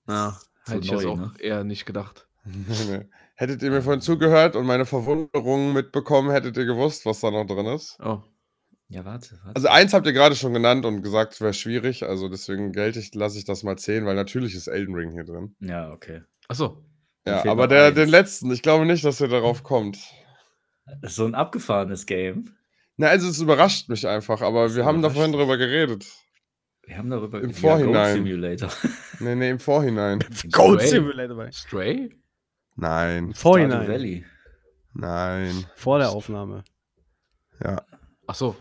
[0.09, 1.33] Ja, Zu hätte ich jetzt neu, auch ne?
[1.39, 2.27] eher nicht gedacht.
[3.39, 7.45] Hättet ihr mir vorhin zugehört und meine Verwunderung mitbekommen, hättet ihr gewusst, was da noch
[7.45, 7.99] drin ist.
[8.03, 8.23] Oh.
[8.89, 9.57] Ja, warte, warte.
[9.57, 12.05] Also eins habt ihr gerade schon genannt und gesagt, wäre schwierig.
[12.05, 15.25] Also deswegen gelte ich, lasse ich das mal zählen, weil natürlich ist Elden Ring hier
[15.25, 15.55] drin.
[15.61, 16.23] ja, okay.
[16.49, 16.83] Achso.
[17.27, 17.97] Ja, aber der, eins.
[17.97, 19.99] den letzten, ich glaube nicht, dass ihr darauf kommt.
[21.03, 22.53] So ein abgefahrenes Game.
[22.97, 26.07] Na, also es überrascht mich einfach, aber wir haben da vorhin drüber geredet.
[26.87, 28.15] Wir haben darüber Im ja, Vorhinein.
[28.17, 28.71] Goat Simulator.
[29.21, 30.19] Nee, nee, im Vorhinein.
[30.53, 30.89] Goat Stray.
[30.91, 31.51] Simulator bei.
[31.53, 32.11] Stray?
[32.77, 33.89] Nein, Stardew Vorhinein.
[33.89, 34.25] Valley.
[34.93, 35.67] nein.
[35.75, 36.65] Vor der Aufnahme.
[37.65, 37.83] Ja.
[38.27, 38.55] Ach so.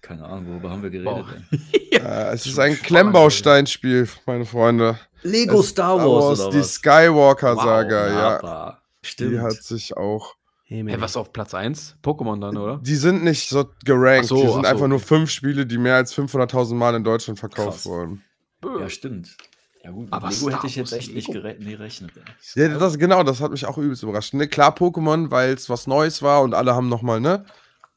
[0.00, 1.24] Keine Ahnung, worüber haben wir geredet?
[1.50, 1.62] Denn?
[1.92, 4.98] Äh, es ist ein Klemmbausteinspiel, meine Freunde.
[5.22, 6.62] Lego Es- Star Wars oder die?
[6.62, 8.82] Skywalker-Saga, Wow, ja.
[9.02, 9.32] Stimmt.
[9.32, 10.34] Die hat sich auch.
[10.72, 11.96] Hey, Hey, was auf Platz 1?
[12.02, 12.78] Pokémon dann, oder?
[12.82, 14.28] Die sind nicht so gerankt.
[14.28, 15.06] So, die sind so, einfach nur okay.
[15.06, 17.86] fünf Spiele, die mehr als 500.000 Mal in Deutschland verkauft Krass.
[17.86, 18.22] wurden.
[18.64, 19.36] ja, stimmt.
[19.84, 21.42] Ja gut, Aber Lego Star hätte ich jetzt echt nicht Lego?
[21.42, 22.12] gere nee, gerechnet.
[22.16, 22.22] ey.
[22.62, 24.32] Ja, das, genau, das hat mich auch übelst überrascht.
[24.32, 27.44] Ne, klar, Pokémon, weil es was Neues war und alle haben nochmal, ne?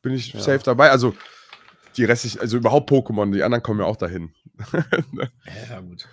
[0.02, 0.92] Bin ich safe dabei.
[0.92, 1.14] Also,
[1.96, 4.34] die restlichen, also überhaupt Pokémon, die anderen kommen ja auch dahin.
[5.70, 6.08] Ja, gut.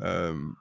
[0.00, 0.56] ähm,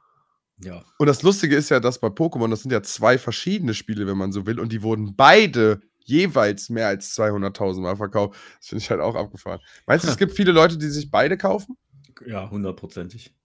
[0.59, 0.83] Ja.
[0.97, 4.17] und das Lustige ist ja, dass bei Pokémon, das sind ja zwei verschiedene Spiele, wenn
[4.17, 8.39] man so will, und die wurden beide jeweils mehr als 200.000 Mal verkauft.
[8.59, 9.59] Das finde ich halt auch abgefahren.
[9.85, 11.77] Meinst du, es gibt viele Leute, die sich beide kaufen?
[12.25, 13.35] Ja, hundertprozentig.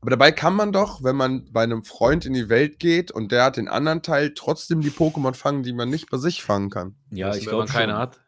[0.00, 3.32] Aber dabei kann man doch, wenn man bei einem Freund in die Welt geht und
[3.32, 6.70] der hat den anderen Teil, trotzdem die Pokémon fangen, die man nicht bei sich fangen
[6.70, 6.94] kann.
[7.10, 8.20] Ja, Was, ich wenn man glaube keine hat.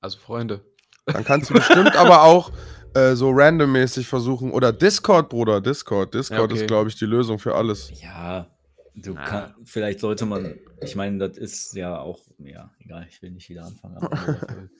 [0.00, 0.64] Also Freunde.
[1.04, 2.52] Dann kannst du bestimmt aber auch
[2.94, 4.50] äh, so randommäßig versuchen.
[4.52, 6.14] Oder Discord, Bruder, Discord.
[6.14, 6.54] Discord Ja, okay.
[6.62, 7.90] ist, glaube ich, die Lösung für alles.
[8.00, 8.46] Ja,
[8.94, 9.24] du Na.
[9.24, 13.48] kann, vielleicht sollte man, ich meine, das ist ja auch, ja, egal, ich will nicht
[13.48, 13.96] wieder anfangen.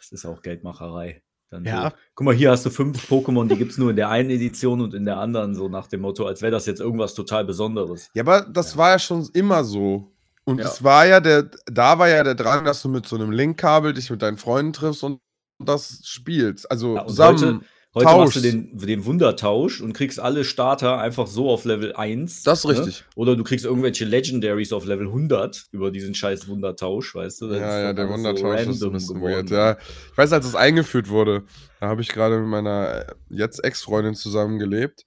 [0.00, 1.20] Das ist auch Geldmacherei.
[1.50, 1.90] Dann Ja.
[1.90, 4.30] So, guck mal, hier hast du fünf Pokémon, die gibt es nur in der einen
[4.30, 7.44] Edition und in der anderen, so nach dem Motto, als wäre das jetzt irgendwas total
[7.44, 8.10] Besonderes.
[8.14, 10.12] Ja, aber das war ja schon immer so.
[10.44, 10.66] Und Ja.
[10.66, 13.94] es war ja der, da war ja der Drang, dass du mit so einem Linkkabel
[13.94, 15.20] dich mit deinen Freunden triffst und
[15.58, 16.70] das spielst.
[16.70, 17.64] Also Ja, zusammen.
[17.96, 22.42] Heute machst du den, den Wundertausch und kriegst alle Starter einfach so auf Level 1.
[22.42, 23.04] Das ist richtig.
[23.14, 27.48] Oder du kriegst irgendwelche Legendaries auf Level 100 über diesen scheiß Wundertausch, weißt du?
[27.48, 29.32] Das Ja, ja, der alles so Wundertausch ist ein bisschen geworden.
[29.32, 29.50] weird.
[29.50, 29.78] Ja,
[30.12, 31.44] ich weiß, als es eingeführt wurde,
[31.80, 35.06] da habe ich gerade mit meiner äh, jetzt Ex-Freundin zusammengelebt.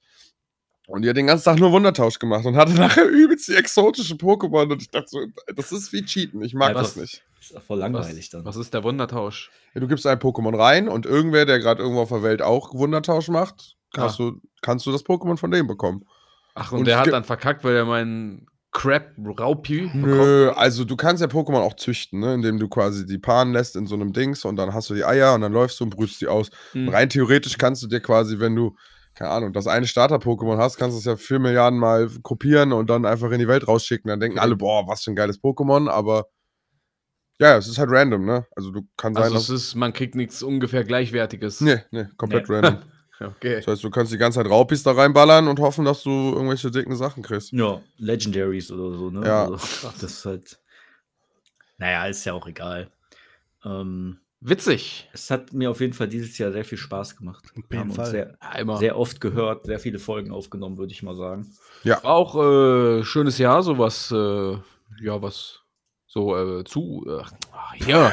[0.90, 4.18] Und die hat den ganzen Tag nur Wundertausch gemacht und hatte nachher übelst die exotischen
[4.18, 4.72] Pokémon.
[4.72, 5.20] Und ich dachte so,
[5.56, 6.42] das ist wie Cheaten.
[6.44, 7.24] Ich mag Ja, das was- nicht.
[7.42, 8.46] Ist doch voll langweilig Was, dann.
[8.46, 9.50] was ist der Wundertausch?
[9.74, 12.74] Ja, du gibst ein Pokémon rein und irgendwer, der gerade irgendwo auf der Welt auch
[12.74, 16.06] Wundertausch macht, hast du, kannst du das Pokémon von dem bekommen.
[16.54, 20.96] Ach, und, Und der hat dann verkackt, weil er meinen Crap Raupi Nö, also du
[20.98, 22.34] kannst ja Pokémon auch züchten, ne?
[22.34, 25.06] indem du quasi die paaren lässt in so einem Dings und dann hast du die
[25.06, 26.50] Eier und dann läufst du und brütst die aus.
[26.74, 26.90] Hm.
[26.90, 28.76] Rein theoretisch kannst du dir quasi, wenn du,
[29.20, 32.90] keine Ahnung, das eine Starter-Pokémon hast, kannst du es ja vier Milliarden Mal kopieren und
[32.90, 34.08] dann einfach in die Welt rausschicken.
[34.08, 34.46] Dann denken Okay.
[34.46, 36.28] alle, boah, was für ein geiles Pokémon, aber
[37.42, 38.48] ja, es ist halt random, ne?
[38.56, 41.60] Also du kannst sein, Also es ist, man kriegt nichts ungefähr Gleichwertiges.
[41.60, 42.56] Nee, nee, komplett Nee.
[42.56, 42.82] random.
[43.22, 43.58] Okay.
[43.58, 46.72] Das heißt, du kannst die ganze Zeit Raupis da reinballern und hoffen, dass du irgendwelche
[46.72, 47.52] dicken Sachen kriegst.
[47.52, 49.28] Ja, Legendaries oder so, ne?
[49.28, 49.42] Ja.
[49.44, 49.56] Also,
[50.00, 50.60] das ist halt.
[51.78, 52.90] Naja, ist ja auch egal.
[53.66, 55.10] Ähm, Witzig.
[55.12, 57.44] es hat mir auf jeden Fall dieses Jahr sehr viel Spaß gemacht.
[57.58, 58.12] Auf Wir haben jeden uns Fall.
[58.12, 58.78] sehr, Ja, immer.
[58.78, 61.52] sehr oft gehört, sehr viele Folgen aufgenommen, würde ich mal sagen.
[61.84, 64.58] War auch äh, schönes Jahr, so was, äh,
[65.02, 65.60] ja, was
[66.08, 67.22] so äh, zu, äh,
[67.52, 68.12] ach, hier,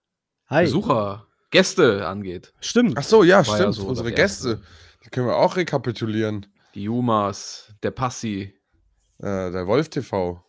[0.48, 0.64] Hi.
[0.64, 2.52] Besucher, Gäste angeht.
[2.60, 2.94] Stimmt.
[2.98, 3.60] Ach so, ja, War stimmt.
[3.60, 4.48] ja so Unsere Gäste.
[4.48, 4.62] erste.
[5.04, 6.46] Die können wir auch rekapitulieren.
[6.74, 8.54] Die Jumas, der Passi,
[9.18, 10.42] Äh, der Wolf TV.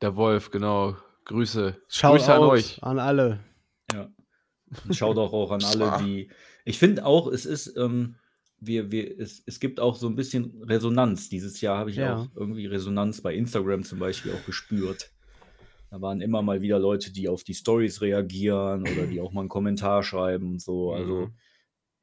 [0.00, 0.96] der Wolf, genau.
[1.24, 1.76] Grüße.
[1.88, 2.82] Shout Grüße an euch.
[2.82, 3.40] An alle.
[3.92, 4.08] Ja.
[4.84, 6.30] Und Schaut auch, auch an alle, die.
[6.64, 8.16] Ich finde auch, es ist, ähm,
[8.58, 11.28] wir, wir, es, es gibt auch so ein bisschen Resonanz.
[11.28, 12.14] Dieses Jahr habe ich Ja.
[12.16, 15.10] auch irgendwie Resonanz bei Instagram zum Beispiel auch gespürt.
[15.90, 19.40] Da waren immer mal wieder Leute, die auf die Stories reagieren oder die auch mal
[19.42, 20.92] einen Kommentar schreiben und so.
[20.92, 21.30] Also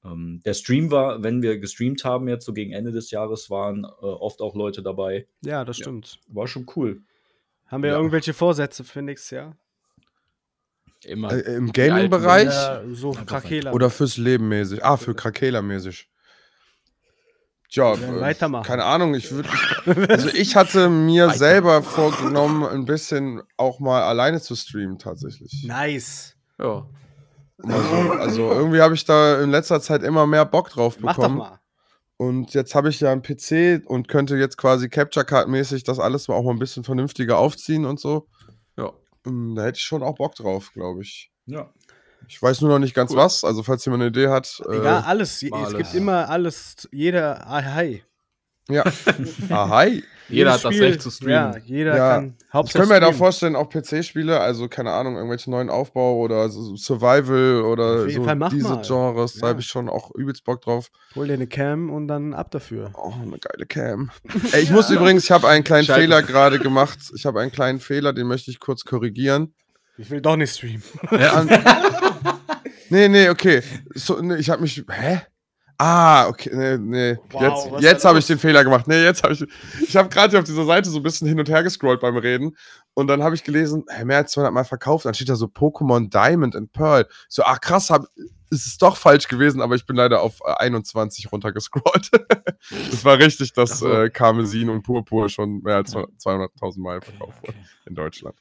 [0.05, 3.83] ähm, der Stream war, wenn wir gestreamt haben, jetzt so gegen Ende des Jahres, waren
[3.83, 5.27] äh, oft auch Leute dabei.
[5.41, 5.83] Ja, das Ja.
[5.83, 6.19] stimmt.
[6.27, 7.01] War schon cool.
[7.65, 7.97] Haben wir Ja.
[7.97, 9.57] irgendwelche Vorsätze für nächstes Jahr?
[11.05, 11.31] Immer.
[11.31, 13.71] Äh, Im Gaming-Bereich Ja, so Krakela.
[13.73, 14.83] oder fürs Leben mäßig?
[14.85, 16.07] Ah, für Krakela-mäßig.
[17.69, 18.63] Tja, Ja, äh, weitermachen.
[18.65, 19.49] keine Ahnung, ich würde.
[20.09, 25.63] Also ich hatte mir selber vorgenommen, ein bisschen auch mal alleine zu streamen, tatsächlich.
[25.67, 26.35] Nice.
[26.59, 26.85] ja.
[27.65, 31.21] Also, also irgendwie habe ich da in letzter Zeit immer mehr Bock drauf Mach doch
[31.23, 31.37] bekommen.
[31.37, 31.59] mal.
[32.17, 35.99] Und jetzt habe ich ja einen PC und könnte jetzt quasi Capture Card mäßig das
[35.99, 38.27] alles mal auch mal ein bisschen vernünftiger aufziehen und so.
[39.25, 41.31] Ähm, Da hätte ich schon auch Bock drauf, glaube ich.
[41.45, 41.71] Ja.
[42.27, 43.17] Ich weiß nur noch nicht ganz Cool.
[43.17, 43.43] was.
[43.43, 44.61] Also falls jemand eine Idee hat.
[44.69, 45.41] Egal, alles.
[45.41, 45.77] Je- mal Es alles.
[45.77, 46.87] gibt immer alles.
[46.91, 47.45] Jeder.
[47.47, 48.03] Ah, hi.
[48.69, 48.83] Ja.
[49.49, 50.03] ah, hi.
[50.29, 51.53] Jeder hat das Recht zu streamen.
[51.53, 52.13] Ja, jeder Ja.
[52.15, 52.37] kann.
[52.65, 56.75] Ich kann mir da vorstellen, auch PC-Spiele, also keine Ahnung, irgendwelche neuen Aufbau oder so
[56.77, 58.49] Survival oder so diese mal.
[58.81, 59.49] Genres, da Ja.
[59.49, 60.87] habe ich schon auch übelst Bock drauf.
[61.15, 62.91] Hol dir eine Cam und dann ab dafür.
[62.95, 64.11] Oh, eine geile Cam.
[64.53, 65.99] Ey, ich muss übrigens, ich habe einen kleinen Scheiße.
[65.99, 66.99] Fehler gerade gemacht.
[67.15, 69.53] Ich habe einen kleinen Fehler, den möchte ich kurz korrigieren.
[69.97, 70.83] Ich will doch nicht streamen.
[71.11, 71.45] Ja.
[72.89, 73.63] Nee, nee, okay.
[73.95, 74.83] So, nee, ich habe mich.
[74.87, 75.21] Hä?
[75.85, 77.17] Ah, okay, nee, nee.
[77.31, 78.87] Wow, jetzt jetzt habe ich den Fehler gemacht.
[78.87, 79.45] Nee, jetzt habe ich.
[79.81, 82.15] Ich habe gerade hier auf dieser Seite so ein bisschen hin und her gescrollt beim
[82.15, 82.55] Reden.
[82.93, 85.03] Und dann habe ich gelesen, hey, mehr als 200 Mal verkauft.
[85.03, 87.05] Dann steht da so Pokémon Diamond and Pearl.
[87.27, 88.05] So, ach krass, hab,
[88.49, 92.11] ist es doch falsch gewesen, aber ich bin leider auf äh, 21 runtergescrollt.
[92.91, 93.91] das war richtig, dass so.
[93.91, 98.35] äh, Karmesin und Purpur schon mehr als 200.000 Mal verkauft wurden in Deutschland.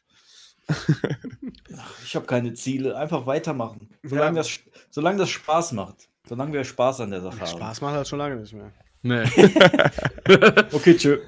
[2.05, 2.97] Ich habe keine Ziele.
[2.97, 3.89] Einfach weitermachen.
[4.03, 4.61] Solange, das,
[4.91, 6.11] solange das Spaß macht.
[6.29, 7.47] Solange wir Spaß an der Sache haben.
[7.49, 8.73] Spaß macht halt schon lange nicht mehr.
[9.03, 9.25] Nee.
[10.73, 11.19] Okay, tschö.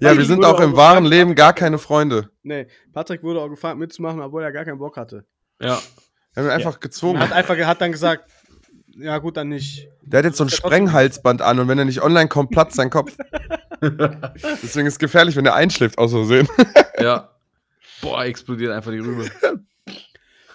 [0.00, 2.30] Ja, wir sind auch auch im wahren Leben gar keine Freunde.
[2.42, 5.24] Nee, Patrick wurde auch gefragt mitzumachen, obwohl er gar keinen Bock hatte.
[5.60, 5.80] ja.
[6.34, 7.20] Wir haben ihn einfach gezwungen.
[7.20, 8.30] Er hat einfach hat dann gesagt,
[8.96, 9.88] ja gut, dann nicht.
[10.02, 12.88] Der hat jetzt so ein Sprenghalsband an und wenn er nicht online kommt, platzt sein
[12.88, 13.14] Kopf.
[13.82, 16.48] Deswegen ist es gefährlich, wenn er einschläft, aus Versehen.
[16.98, 17.30] Ja.
[18.00, 19.30] Boah, explodiert einfach die Rübe.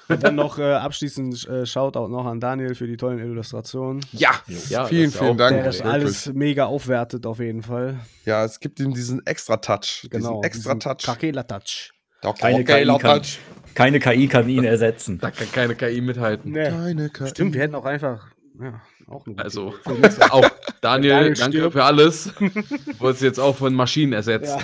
[0.09, 4.05] Und dann noch äh, abschließend äh, Shoutout noch an Daniel für die tollen Illustrationen.
[4.13, 4.31] Ja,
[4.69, 5.55] Ja, vielen, vielen auch- Dank.
[5.57, 7.99] Der das alles mega aufwertet auf jeden Fall.
[8.25, 10.07] Ja, es gibt ihm diesen extra Touch.
[10.09, 10.41] Genau.
[10.41, 11.03] Diesen extra diesen Touch.
[11.05, 11.91] Kakela-Touch.
[12.39, 13.39] Keine Kakela KI kann- Touch.
[13.75, 15.19] Keine KI kann ihn ersetzen.
[15.19, 16.51] Da kann keine KI mithalten.
[16.51, 16.69] Nee.
[16.69, 17.27] Keine KI.
[17.27, 18.27] Stimmt, wir hätten auch einfach.
[18.59, 19.75] Ja, auch Also,
[20.31, 20.49] auch
[20.81, 21.73] Daniel, Daniel danke stirbt.
[21.73, 22.31] für alles.
[22.39, 24.55] Du wurdest jetzt auch von Maschinen ersetzt.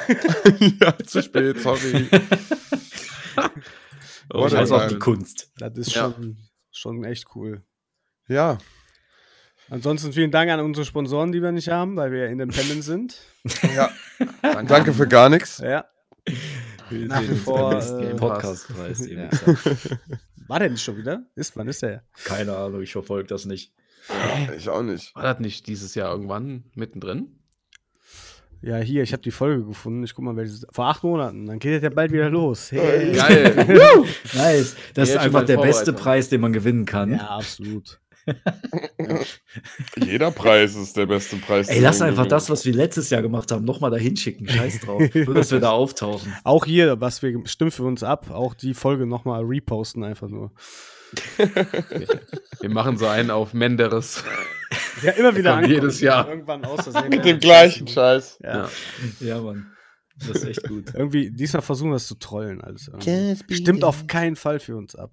[0.59, 2.07] ja, ja, zu spät, sorry.
[4.33, 5.51] Oh, a Scheiß auf die Kunst.
[5.57, 6.11] das ist Ja.
[6.13, 6.37] schon,
[6.71, 7.63] schon echt cool.
[8.27, 8.57] Ja,
[9.69, 13.17] Ansonsten vielen Dank an unsere Sponsoren, die wir nicht haben, weil wir independent sind.
[13.75, 13.89] ja.
[14.41, 15.59] Danke für gar nichts.
[15.59, 15.85] Ja.
[16.89, 17.73] Nach wie vor.
[17.73, 19.07] Äh, Podcastpreis.
[19.07, 19.23] Ja.
[19.23, 19.29] Ja.
[20.47, 21.25] war der nicht schon wieder?
[21.35, 22.03] Ist, wann ist der?
[22.25, 23.73] Keine Ahnung, ich verfolge das nicht.
[24.57, 25.15] Ich auch nicht.
[25.15, 27.39] War das nicht dieses Jahr irgendwann mittendrin?
[28.63, 30.03] Ja, hier, ich habe die Folge gefunden.
[30.03, 30.65] Ich guck mal, welches.
[30.71, 31.45] Vor acht Monaten.
[31.45, 32.71] Dann geht es ja bald wieder los.
[32.71, 33.11] Hey.
[33.11, 33.53] Geil.
[34.33, 34.77] Nice.
[34.93, 35.91] Das ist einfach der beste.
[35.91, 37.11] Preis, den man gewinnen kann.
[37.11, 37.99] Ja, absolut.
[39.97, 41.67] Jeder Preis ist der beste Preis.
[41.67, 44.47] Ey, lass einfach das, was wir letztes Jahr gemacht haben, nochmal dahin schicken.
[44.47, 45.03] Scheiß drauf.
[45.13, 46.33] Nur, dass wir da auftauchen.
[46.45, 50.51] Auch hier, was wir stimmt für uns ab, auch die Folge nochmal reposten, einfach nur.
[52.59, 54.23] Wir machen so einen auf Menderes.
[55.01, 56.27] Ja, immer wieder Kommt jedes Jahr.
[56.27, 56.85] Irgendwann aus.
[57.09, 58.39] Mit dem gleichen Scheiß.
[58.41, 58.69] Ja.
[59.19, 59.41] Ja.
[59.41, 59.71] Mann.
[60.17, 60.93] Das ist echt gut.
[60.93, 62.61] Irgendwie, diesmal versuchen wir es zu trollen.
[62.61, 62.89] Alles.
[63.49, 65.11] Stimmt auf keinen Fall für uns ab.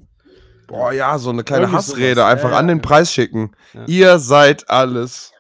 [0.67, 2.31] Boah, ja, so eine kleine Irgendwie Hassrede sowas.
[2.31, 2.83] einfach Ja, an den ja.
[2.83, 3.51] Preis schicken.
[3.75, 3.85] Ja.
[3.87, 5.33] Ihr seid alles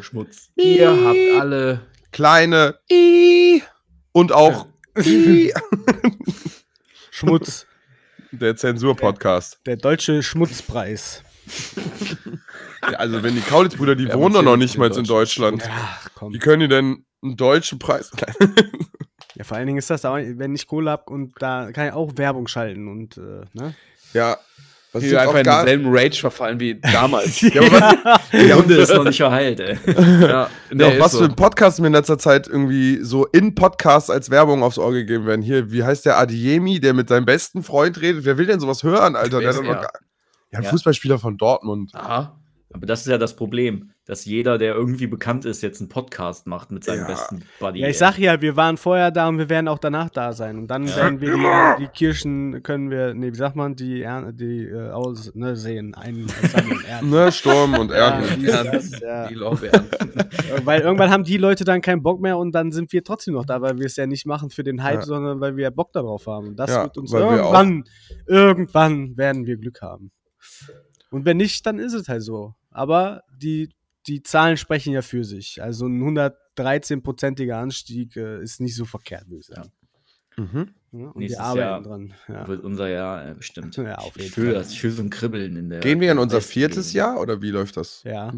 [0.00, 0.50] Schmutz.
[0.56, 1.80] Ihr habt alle.
[2.10, 3.62] kleine I
[4.12, 4.66] und auch
[4.98, 5.52] I.
[7.10, 7.66] Schmutz.
[8.32, 9.60] Der Zensur-Podcast.
[9.66, 11.22] Der deutsche Schmutzpreis.
[12.82, 15.62] Ja, also, wenn die Kaulitz-Brüder, die Wir wohnen doch noch nicht mal in Deutschland.
[15.62, 16.32] Ja, komm.
[16.32, 18.10] Wie können die denn einen deutschen Preis?
[19.34, 21.92] Ja, vor allen Dingen ist das, auch, wenn ich Kohle habe und da kann ich
[21.92, 23.72] auch Werbung schalten und, äh, ne?
[24.12, 24.36] ja.
[24.92, 27.40] Was jetzt einfach in denselben Rage verfallen wie damals.
[27.42, 29.78] ja, aber Die Hunde ist noch nicht verheilt, ey.
[29.86, 31.18] ja, nee, ja, was so.
[31.18, 34.92] für ein Podcast mir in letzter Zeit irgendwie so in Podcasts als Werbung aufs Ohr
[34.92, 35.42] gegeben werden.
[35.42, 38.24] Hier, wie heißt der Adiemi, der mit seinem besten Freund redet?
[38.24, 39.40] Wer will denn sowas hören, Alter?
[39.40, 39.74] Wer Der er?
[39.74, 39.90] gar,
[40.52, 40.70] ja, ein Ja.
[40.70, 41.90] Fußballspieler von Dortmund.
[41.94, 42.38] Aha.
[42.72, 46.46] Aber das ist ja das Problem, dass jeder, der irgendwie bekannt ist, jetzt einen Podcast
[46.46, 47.06] macht mit seinem Ja.
[47.08, 47.80] besten Buddy.
[47.80, 50.56] Ja, ich sag ja, wir waren vorher da und wir werden auch danach da sein.
[50.58, 51.34] Und dann werden wir
[51.78, 55.54] die, die Kirschen, können wir, nee, wie sagt man, die, Er- die äh, aus, ne,
[55.56, 56.26] sehen, ernten.
[57.02, 58.40] Ne, Sturm und Ja, Ernten.
[58.40, 59.28] dies, das, ja.
[59.28, 59.84] Die Lorbeeren.
[60.64, 63.44] Weil irgendwann haben die Leute dann keinen Bock mehr und dann sind wir trotzdem noch
[63.44, 65.02] da, weil wir es ja nicht machen für den Hype, Ja.
[65.02, 66.48] sondern weil wir Bock darauf haben.
[66.48, 67.84] Und das Ja, wird uns irgendwann,
[68.26, 70.10] irgendwann werden wir Glück haben.
[71.10, 72.54] Und wenn nicht, dann ist es halt so.
[72.70, 73.68] Aber die,
[74.08, 75.62] die Zahlen sprechen ja für sich.
[75.62, 76.00] Also ein
[76.56, 79.70] 113-prozentiger Anstieg äh, ist nicht so verkehrt, würde ich sagen.
[80.36, 80.74] Mhm.
[80.92, 82.14] Ja, und Nächstes wir arbeiten Jahr dran.
[82.28, 82.48] Ja.
[82.48, 83.76] Wird unser Jahr äh, bestimmt.
[83.76, 84.62] Ja, auf jeden ich fühle Fall.
[84.62, 84.72] das.
[84.72, 85.80] Ich fühle so ein Kribbeln in der.
[85.80, 88.02] Gehen wir in unser viertes Jahr oder wie läuft das?
[88.04, 88.32] ja.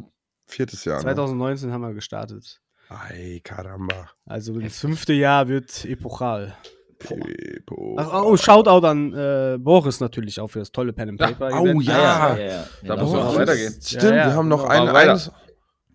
[0.47, 0.97] Viertes Jahr.
[0.97, 1.03] Ne?
[1.03, 2.61] 2019 haben wir gestartet.
[2.89, 4.11] Ay, caramba.
[4.27, 6.57] Also das fünfte Jahr wird epochal.
[6.99, 7.95] Pepo.
[7.97, 11.55] Ach, oh, Shoutout an äh, Boris natürlich auch für das tolle Pen and Ja, Paper.
[11.57, 11.85] au, Event.
[11.85, 11.93] ja.
[11.99, 12.67] Ja, ja, ja.
[12.83, 13.75] Da ja muss man das auch war- weitergehen.
[13.81, 15.33] Stimmt, Ja, ja, wir haben noch ein, weiter.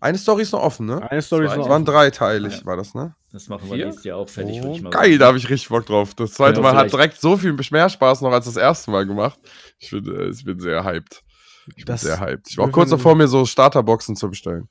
[0.00, 1.10] Eine, Story ist noch offen, ne?
[1.10, 1.92] Eine Story ist noch Es waren offen.
[1.94, 2.66] dreiteilig, Ja.
[2.66, 3.14] war das, ne?
[3.32, 5.68] Das machen wir nächstes Jahr auch fertig, würde ich mal Geil, da habe ich richtig
[5.68, 6.14] Bock drauf.
[6.14, 9.38] Das zweite Mal hat direkt so viel mehr Spaß noch als das erste Mal gemacht.
[9.78, 11.22] Ich bin, äh, ich bin sehr hyped.
[11.68, 12.48] Ich bin Das sehr hyped.
[12.50, 14.68] Ich war auch kurz davor, mir so Starterboxen zu bestellen.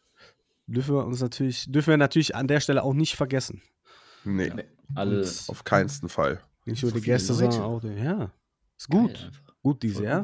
[0.68, 3.61] Dürfen wir uns natürlich, dürfen wir natürlich an der Stelle auch nicht vergessen.
[4.23, 4.52] Nee,
[4.95, 5.19] Alle.
[5.19, 6.39] Und auf keinsten Fall.
[6.65, 7.89] nicht nur So die Gäste, sondern auch die.
[7.89, 8.31] Ja.
[8.77, 9.11] Ist Geil gut.
[9.11, 9.56] einfach.
[9.61, 10.23] Gut diese, Voll ja.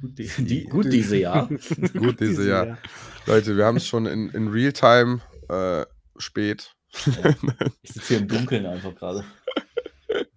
[0.00, 0.18] Gut.
[0.18, 1.48] Die, die, gut diese Jahr.
[1.94, 2.78] Gut, diese, ja.
[3.26, 5.84] Leute, wir haben es schon in, in Realtime äh,
[6.18, 6.74] spät.
[7.82, 9.24] Ich sitze hier im Dunkeln einfach gerade.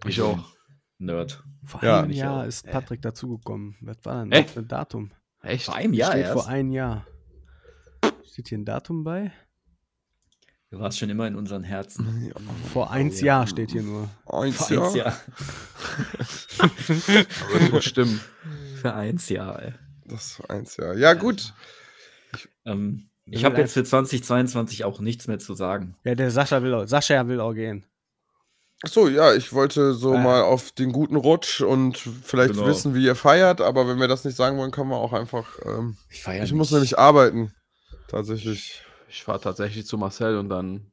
[0.05, 0.39] Ich auch.
[0.97, 1.43] Nerd.
[1.65, 2.01] Vor Ja.
[2.01, 2.47] einem Jahr auch.
[2.47, 2.71] ist Äh.
[2.71, 3.75] Patrick dazugekommen.
[3.81, 4.47] Was war denn Echt?
[4.49, 5.11] das für ein Datum?
[5.41, 5.65] Echt?
[5.65, 6.33] Vor einem Jahr Steht erst.
[6.33, 7.07] vor einem Jahr.
[8.25, 9.31] Steht hier ein Datum bei?
[10.71, 12.31] Du warst schon immer in unseren Herzen.
[12.73, 13.25] Vor eins ja.
[13.37, 14.09] Jahr steht hier nur.
[14.25, 15.05] Eins, Für eins ja.
[15.05, 15.17] Jahr.
[16.59, 18.19] Aber das muss stimmen.
[18.81, 19.73] Für eins Jahr, ey.
[20.05, 20.93] Das war eins, ja.
[20.93, 21.53] Ja, gut.
[22.65, 25.95] Ähm, ich will habe jetzt für 2022 auch nichts mehr zu sagen.
[26.03, 27.85] Ja, der Sascha will auch, Sascha will auch gehen.
[28.81, 30.19] Achso, ja, ich wollte so Ah.
[30.21, 32.65] mal auf den guten Rutsch und vielleicht Genau.
[32.65, 35.59] wissen, wie ihr feiert, aber wenn wir das nicht sagen wollen, können wir auch einfach.
[35.65, 37.53] Ähm, Ich feiere ich muss nämlich arbeiten.
[38.07, 38.81] Tatsächlich.
[39.09, 40.91] Ich fahre tatsächlich zu Marcel und dann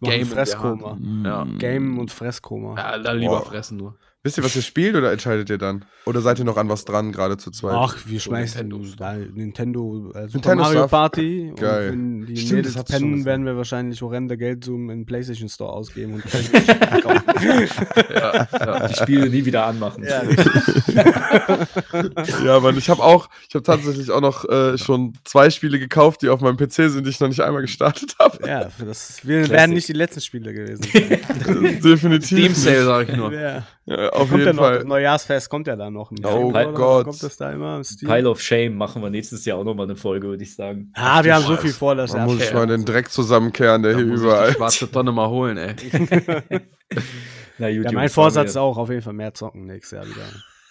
[0.00, 0.98] Game der Fresskoma.
[1.24, 1.44] Ja.
[1.58, 2.76] Game und Fresskoma.
[2.76, 3.46] Ja, dann lieber Boah.
[3.46, 3.96] fressen nur.
[4.26, 5.84] Wisst ihr, was ihr spielt oder entscheidet ihr dann?
[6.04, 7.74] Oder seid ihr noch an was dran, gerade zu zweit?
[7.76, 10.90] Ach, wir schmeißen Nintendo da Nintendo, äh, Super Nintendo Mario Stuff.
[10.90, 11.52] Party.
[11.56, 11.90] Geil.
[11.90, 15.72] Und wenn die Stimmt, Mädels pennen, werden wir wahrscheinlich horrende Geldsummen in den PlayStation Store
[15.72, 16.14] ausgeben.
[16.14, 16.24] Und
[18.12, 18.88] Ja, ja.
[18.88, 20.02] die Spiele nie wieder anmachen.
[20.04, 20.22] ja,
[22.44, 26.22] Ja, Mann, ich habe auch, ich habe tatsächlich auch noch äh, schon zwei Spiele gekauft,
[26.22, 28.44] die auf meinem PC sind, die ich noch nicht einmal gestartet habe.
[28.46, 29.52] ja, das wir Classic.
[29.52, 30.82] werden nicht die letzten Spiele gewesen.
[30.82, 31.80] sein.
[31.80, 32.26] Definitiv.
[32.26, 32.54] Steam.
[32.54, 33.32] Sale, sag ich nur.
[33.32, 33.64] ja.
[33.88, 34.84] Ja, auf kommt ja jeden noch, Fall.
[34.84, 36.10] Neujahrsfest kommt ja da noch.
[36.10, 36.72] im Oh oder?
[36.72, 37.04] Gott.
[37.04, 37.80] Kommt das da immer?
[38.00, 40.90] Pile of Shame machen wir nächstes Jahr auch nochmal eine Folge, würde ich sagen.
[40.94, 43.92] Ah, wir haben so viel vor, dass Man muss ich mal den Dreck zusammenkehren, der
[43.92, 44.48] Da hier muss ich überall.
[44.48, 45.76] die schwarze Tonne mal holen, ey.
[47.58, 50.26] Na, Ja, YouTube mein Vorsatz ist auch auf jeden Fall mehr zocken nächstes Jahr wieder.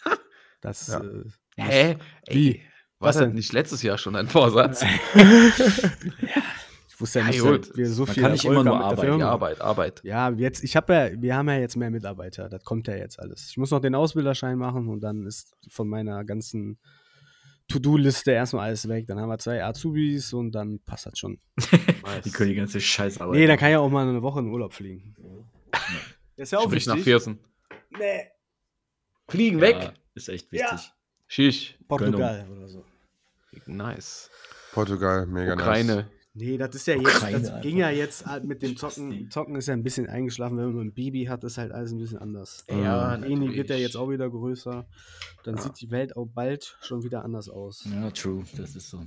[0.62, 1.00] Das, Ja.
[1.00, 1.24] äh,
[1.58, 1.98] Hä?
[2.28, 2.62] Ey, Wie?
[3.00, 3.36] War Was das denn?
[3.36, 4.84] nicht letztes Jahr schon ein Vorsatz?
[6.96, 7.70] Ich wusste ja Ja, nicht, gut.
[7.70, 9.22] dass wir so Man viel kann nicht Erfolg immer nur arbeiten.
[9.22, 10.02] Arbeit, Arbeit.
[10.04, 12.48] Ja, jetzt, ich habe ja, wir haben ja jetzt mehr Mitarbeiter.
[12.50, 13.50] Das kommt ja jetzt alles.
[13.50, 16.80] Ich muss noch den Ausbilderschein machen und dann ist von meiner ganzen
[17.68, 19.08] To-Do-Liste erstmal alles weg.
[19.08, 21.40] Dann haben wir zwei Azubis und dann passt das schon.
[22.24, 23.36] Die können die ganze Scheißarbeit.
[23.40, 25.16] Nee, dann kann ich auch mal eine Woche in Urlaub fliegen.
[26.38, 27.06] Das ist ja auch Sprich nach wichtig.
[27.06, 27.40] Viersen.
[27.90, 28.28] Nee.
[29.28, 29.94] Fliegen ja, weg.
[30.14, 30.72] Ist echt Ja.
[30.72, 30.92] wichtig.
[31.28, 31.78] Schisch.
[31.88, 32.86] Portugal oder so.
[33.66, 34.30] Nice.
[34.74, 35.66] Portugal, mega nice.
[35.66, 36.08] Ukraine.
[36.38, 39.32] Nee, das ist ja jetzt, Ukraine das ging ja jetzt halt mit dem Zocken.
[39.32, 40.58] Zocken ist ja ein bisschen eingeschlafen.
[40.58, 42.66] Wenn man ein Baby hat, ist halt alles ein bisschen anders.
[42.70, 44.86] Ja, Eni wird ja jetzt auch wieder größer.
[45.46, 47.88] Dann sieht die Welt auch bald schon wieder anders aus.
[47.90, 48.44] Ja, true.
[48.58, 49.06] Das ist so.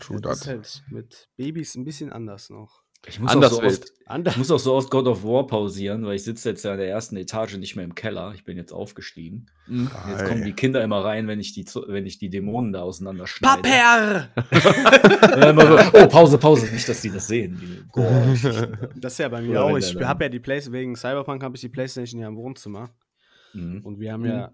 [0.00, 0.54] True das ist that.
[0.56, 2.83] halt mit Babys ein bisschen anders noch.
[3.06, 3.92] Ich muss, Anders auch so oft,
[4.26, 6.78] ich muss auch so oft God of War pausieren, weil ich sitze jetzt ja in
[6.78, 8.32] der ersten Etage nicht mehr im Keller.
[8.34, 9.46] Ich bin jetzt aufgestiegen.
[9.66, 9.90] Mhm.
[10.08, 13.62] Jetzt kommen die Kinder immer rein, wenn ich die, wenn ich die Dämonen da auseinanderschneide.
[13.62, 14.28] Paper!
[15.94, 16.72] So, oh, Pause, Pause.
[16.72, 17.58] Nicht, dass die das sehen.
[17.60, 18.00] Die.
[19.00, 19.76] Das ist ja bei mir auch.
[19.76, 22.90] Ich habe ja die Playstation, wegen Cyberpunk habe ich die Playstation ja im Wohnzimmer.
[23.52, 23.80] Mhm.
[23.84, 24.52] Und wir haben ja,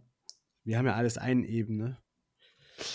[0.64, 1.98] wir haben ja alles eine Ebene.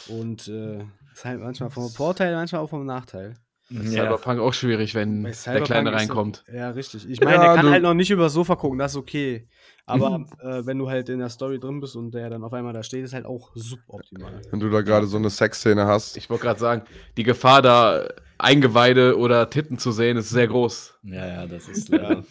[0.07, 3.35] Und äh, das ist halt manchmal vom Vorteil, manchmal auch vom Nachteil.
[3.69, 4.03] Ist Ja.
[4.03, 6.43] Cyberpunk auch schwierig, wenn der Kleine so- reinkommt.
[6.53, 7.09] Ja, richtig.
[7.09, 9.47] Ich meine, Ja, der kann halt noch nicht übers Sofa gucken, das ist okay.
[9.87, 10.27] Aber Mhm.
[10.39, 12.83] äh, wenn du halt in der Story drin bist und der dann auf einmal da
[12.83, 14.41] steht, ist halt auch suboptimal.
[14.51, 16.15] Wenn du da gerade so eine Sexszene hast.
[16.17, 16.83] Ich wollte gerade sagen,
[17.17, 20.99] die Gefahr, da Eingeweide oder Titten zu sehen, ist sehr groß.
[21.03, 22.23] Ja, ja, das ist leider.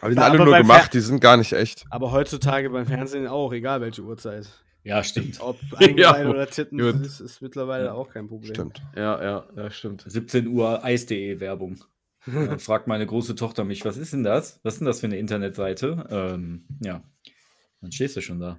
[0.00, 1.84] Aber die sind Ja, alle aber nur gemacht, Fer- die sind gar nicht echt.
[1.90, 4.48] Aber heutzutage beim Fernsehen auch, egal welche Uhrzeit.
[4.84, 5.40] Ja, stimmt.
[5.40, 7.00] Ob Eingeweide Ja, oder Titten, gut.
[7.06, 7.92] ist, ist mittlerweile Ja.
[7.92, 8.54] auch kein Problem.
[8.54, 8.82] Stimmt.
[8.96, 10.04] Ja, ja, ja, stimmt.
[10.06, 11.84] 17 Uhr Eis.de Werbung.
[12.26, 14.60] Dann fragt meine große Tochter mich, was ist denn das?
[14.62, 16.06] Was ist denn das für eine Internetseite?
[16.10, 17.02] Ähm, ja.
[17.80, 18.58] Dann stehst du schon da.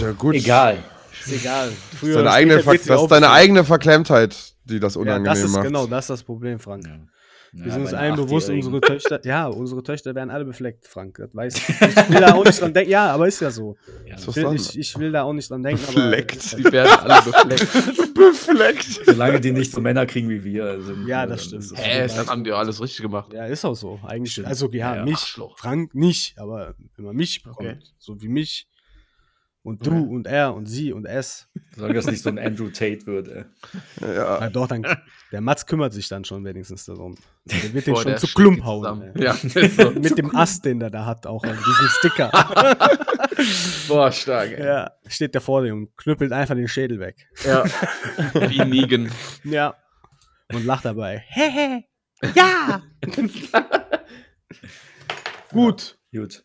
[0.00, 0.34] Ja, gut.
[0.34, 0.78] Egal.
[1.26, 1.68] Ist egal.
[1.90, 5.40] Das Früher ist deine, eigene, das ist deine eigene Verklemmtheit, die das Ja, unangenehm das
[5.42, 5.64] ist macht.
[5.64, 6.86] genau, das ist das Problem, Frank.
[6.86, 6.98] Ja.
[7.54, 11.18] Wir Ja, sind uns allen bewusst, unsere Töchter, ja, unsere Töchter werden alle befleckt, Frank.
[11.18, 11.68] Das weiß ich.
[11.68, 12.90] Ich will da auch nicht dran denken.
[12.90, 13.76] Ja, aber ist ja so.
[14.06, 15.84] Ja, Ich will, ich, ich will da auch nicht dran denken.
[15.84, 16.58] Befleckt.
[16.58, 18.14] Die werden alle befleckt.
[18.14, 19.00] Befleckt.
[19.04, 20.80] solange die nicht so Männer kriegen wie wir.
[20.80, 21.62] Sind, Ja, äh, das dann stimmt.
[21.64, 23.32] ist es- Hä, das haben die alles richtig gemacht.
[23.34, 24.00] Ja, ist auch so.
[24.06, 24.32] Eigentlich.
[24.32, 24.48] Stimmt.
[24.48, 25.36] Also, ja, Ja, mich.
[25.56, 27.78] Frank nicht, aber wenn man mich bekommt, Okay.
[27.98, 28.66] so wie mich
[29.64, 30.00] und du Ja.
[30.00, 31.48] und er und sie und es.
[31.76, 33.28] Solange das nicht so ein Andrew Tate wird.
[33.28, 33.44] Ey.
[34.00, 34.50] Ja, Ja.
[34.50, 34.84] doch, dann,
[35.30, 37.16] der Mats kümmert sich dann schon wenigstens darum.
[37.44, 39.12] Der wird den Boah, schon der zu Klump hauen.
[39.16, 39.90] Ja, so.
[40.00, 42.30] Mit dem Ast, den der da hat, auch an diesem Sticker.
[43.88, 44.64] Boah, stark, ey.
[44.64, 47.28] ja, steht der vor dir und knüppelt einfach den Schädel weg.
[47.44, 47.64] Ja.
[48.34, 49.10] Wie Negan.
[49.44, 49.74] Ja.
[50.52, 51.24] Und lacht dabei.
[51.28, 51.84] Hehe.
[52.34, 52.82] Ja!
[55.50, 55.98] Gut.
[56.12, 56.44] Gut.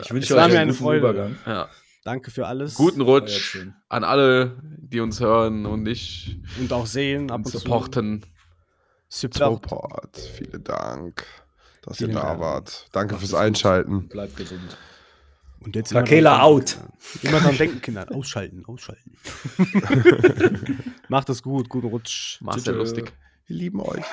[0.00, 0.98] Ich wünsche war euch mir einen eine guten Freude.
[1.00, 1.36] Übergang.
[1.46, 1.68] Ja.
[2.04, 2.74] Danke für alles.
[2.74, 3.58] Guten Rutsch
[3.88, 7.30] an alle, die uns hören und nicht Und auch sehen.
[7.30, 8.22] Ab und supporten.
[9.08, 9.28] Zu.
[9.28, 9.62] Support.
[9.64, 10.16] Support.
[10.36, 11.24] Vielen Dank,
[11.82, 12.40] dass Vielen ihr da Dank.
[12.40, 12.88] wart.
[12.92, 13.44] Danke Macht fürs es gut.
[13.44, 14.08] Einschalten.
[14.08, 14.76] Bleibt gesund.
[15.60, 16.78] Und jetzt Rakela immer out.
[17.22, 18.06] Immer dran denken, Kinder.
[18.10, 19.16] Ausschalten, ausschalten.
[21.08, 21.68] Macht es gut.
[21.68, 22.40] Guten Rutsch.
[22.40, 22.76] Marcel Tschüss.
[22.76, 23.12] lustig.
[23.46, 24.04] Wir lieben euch.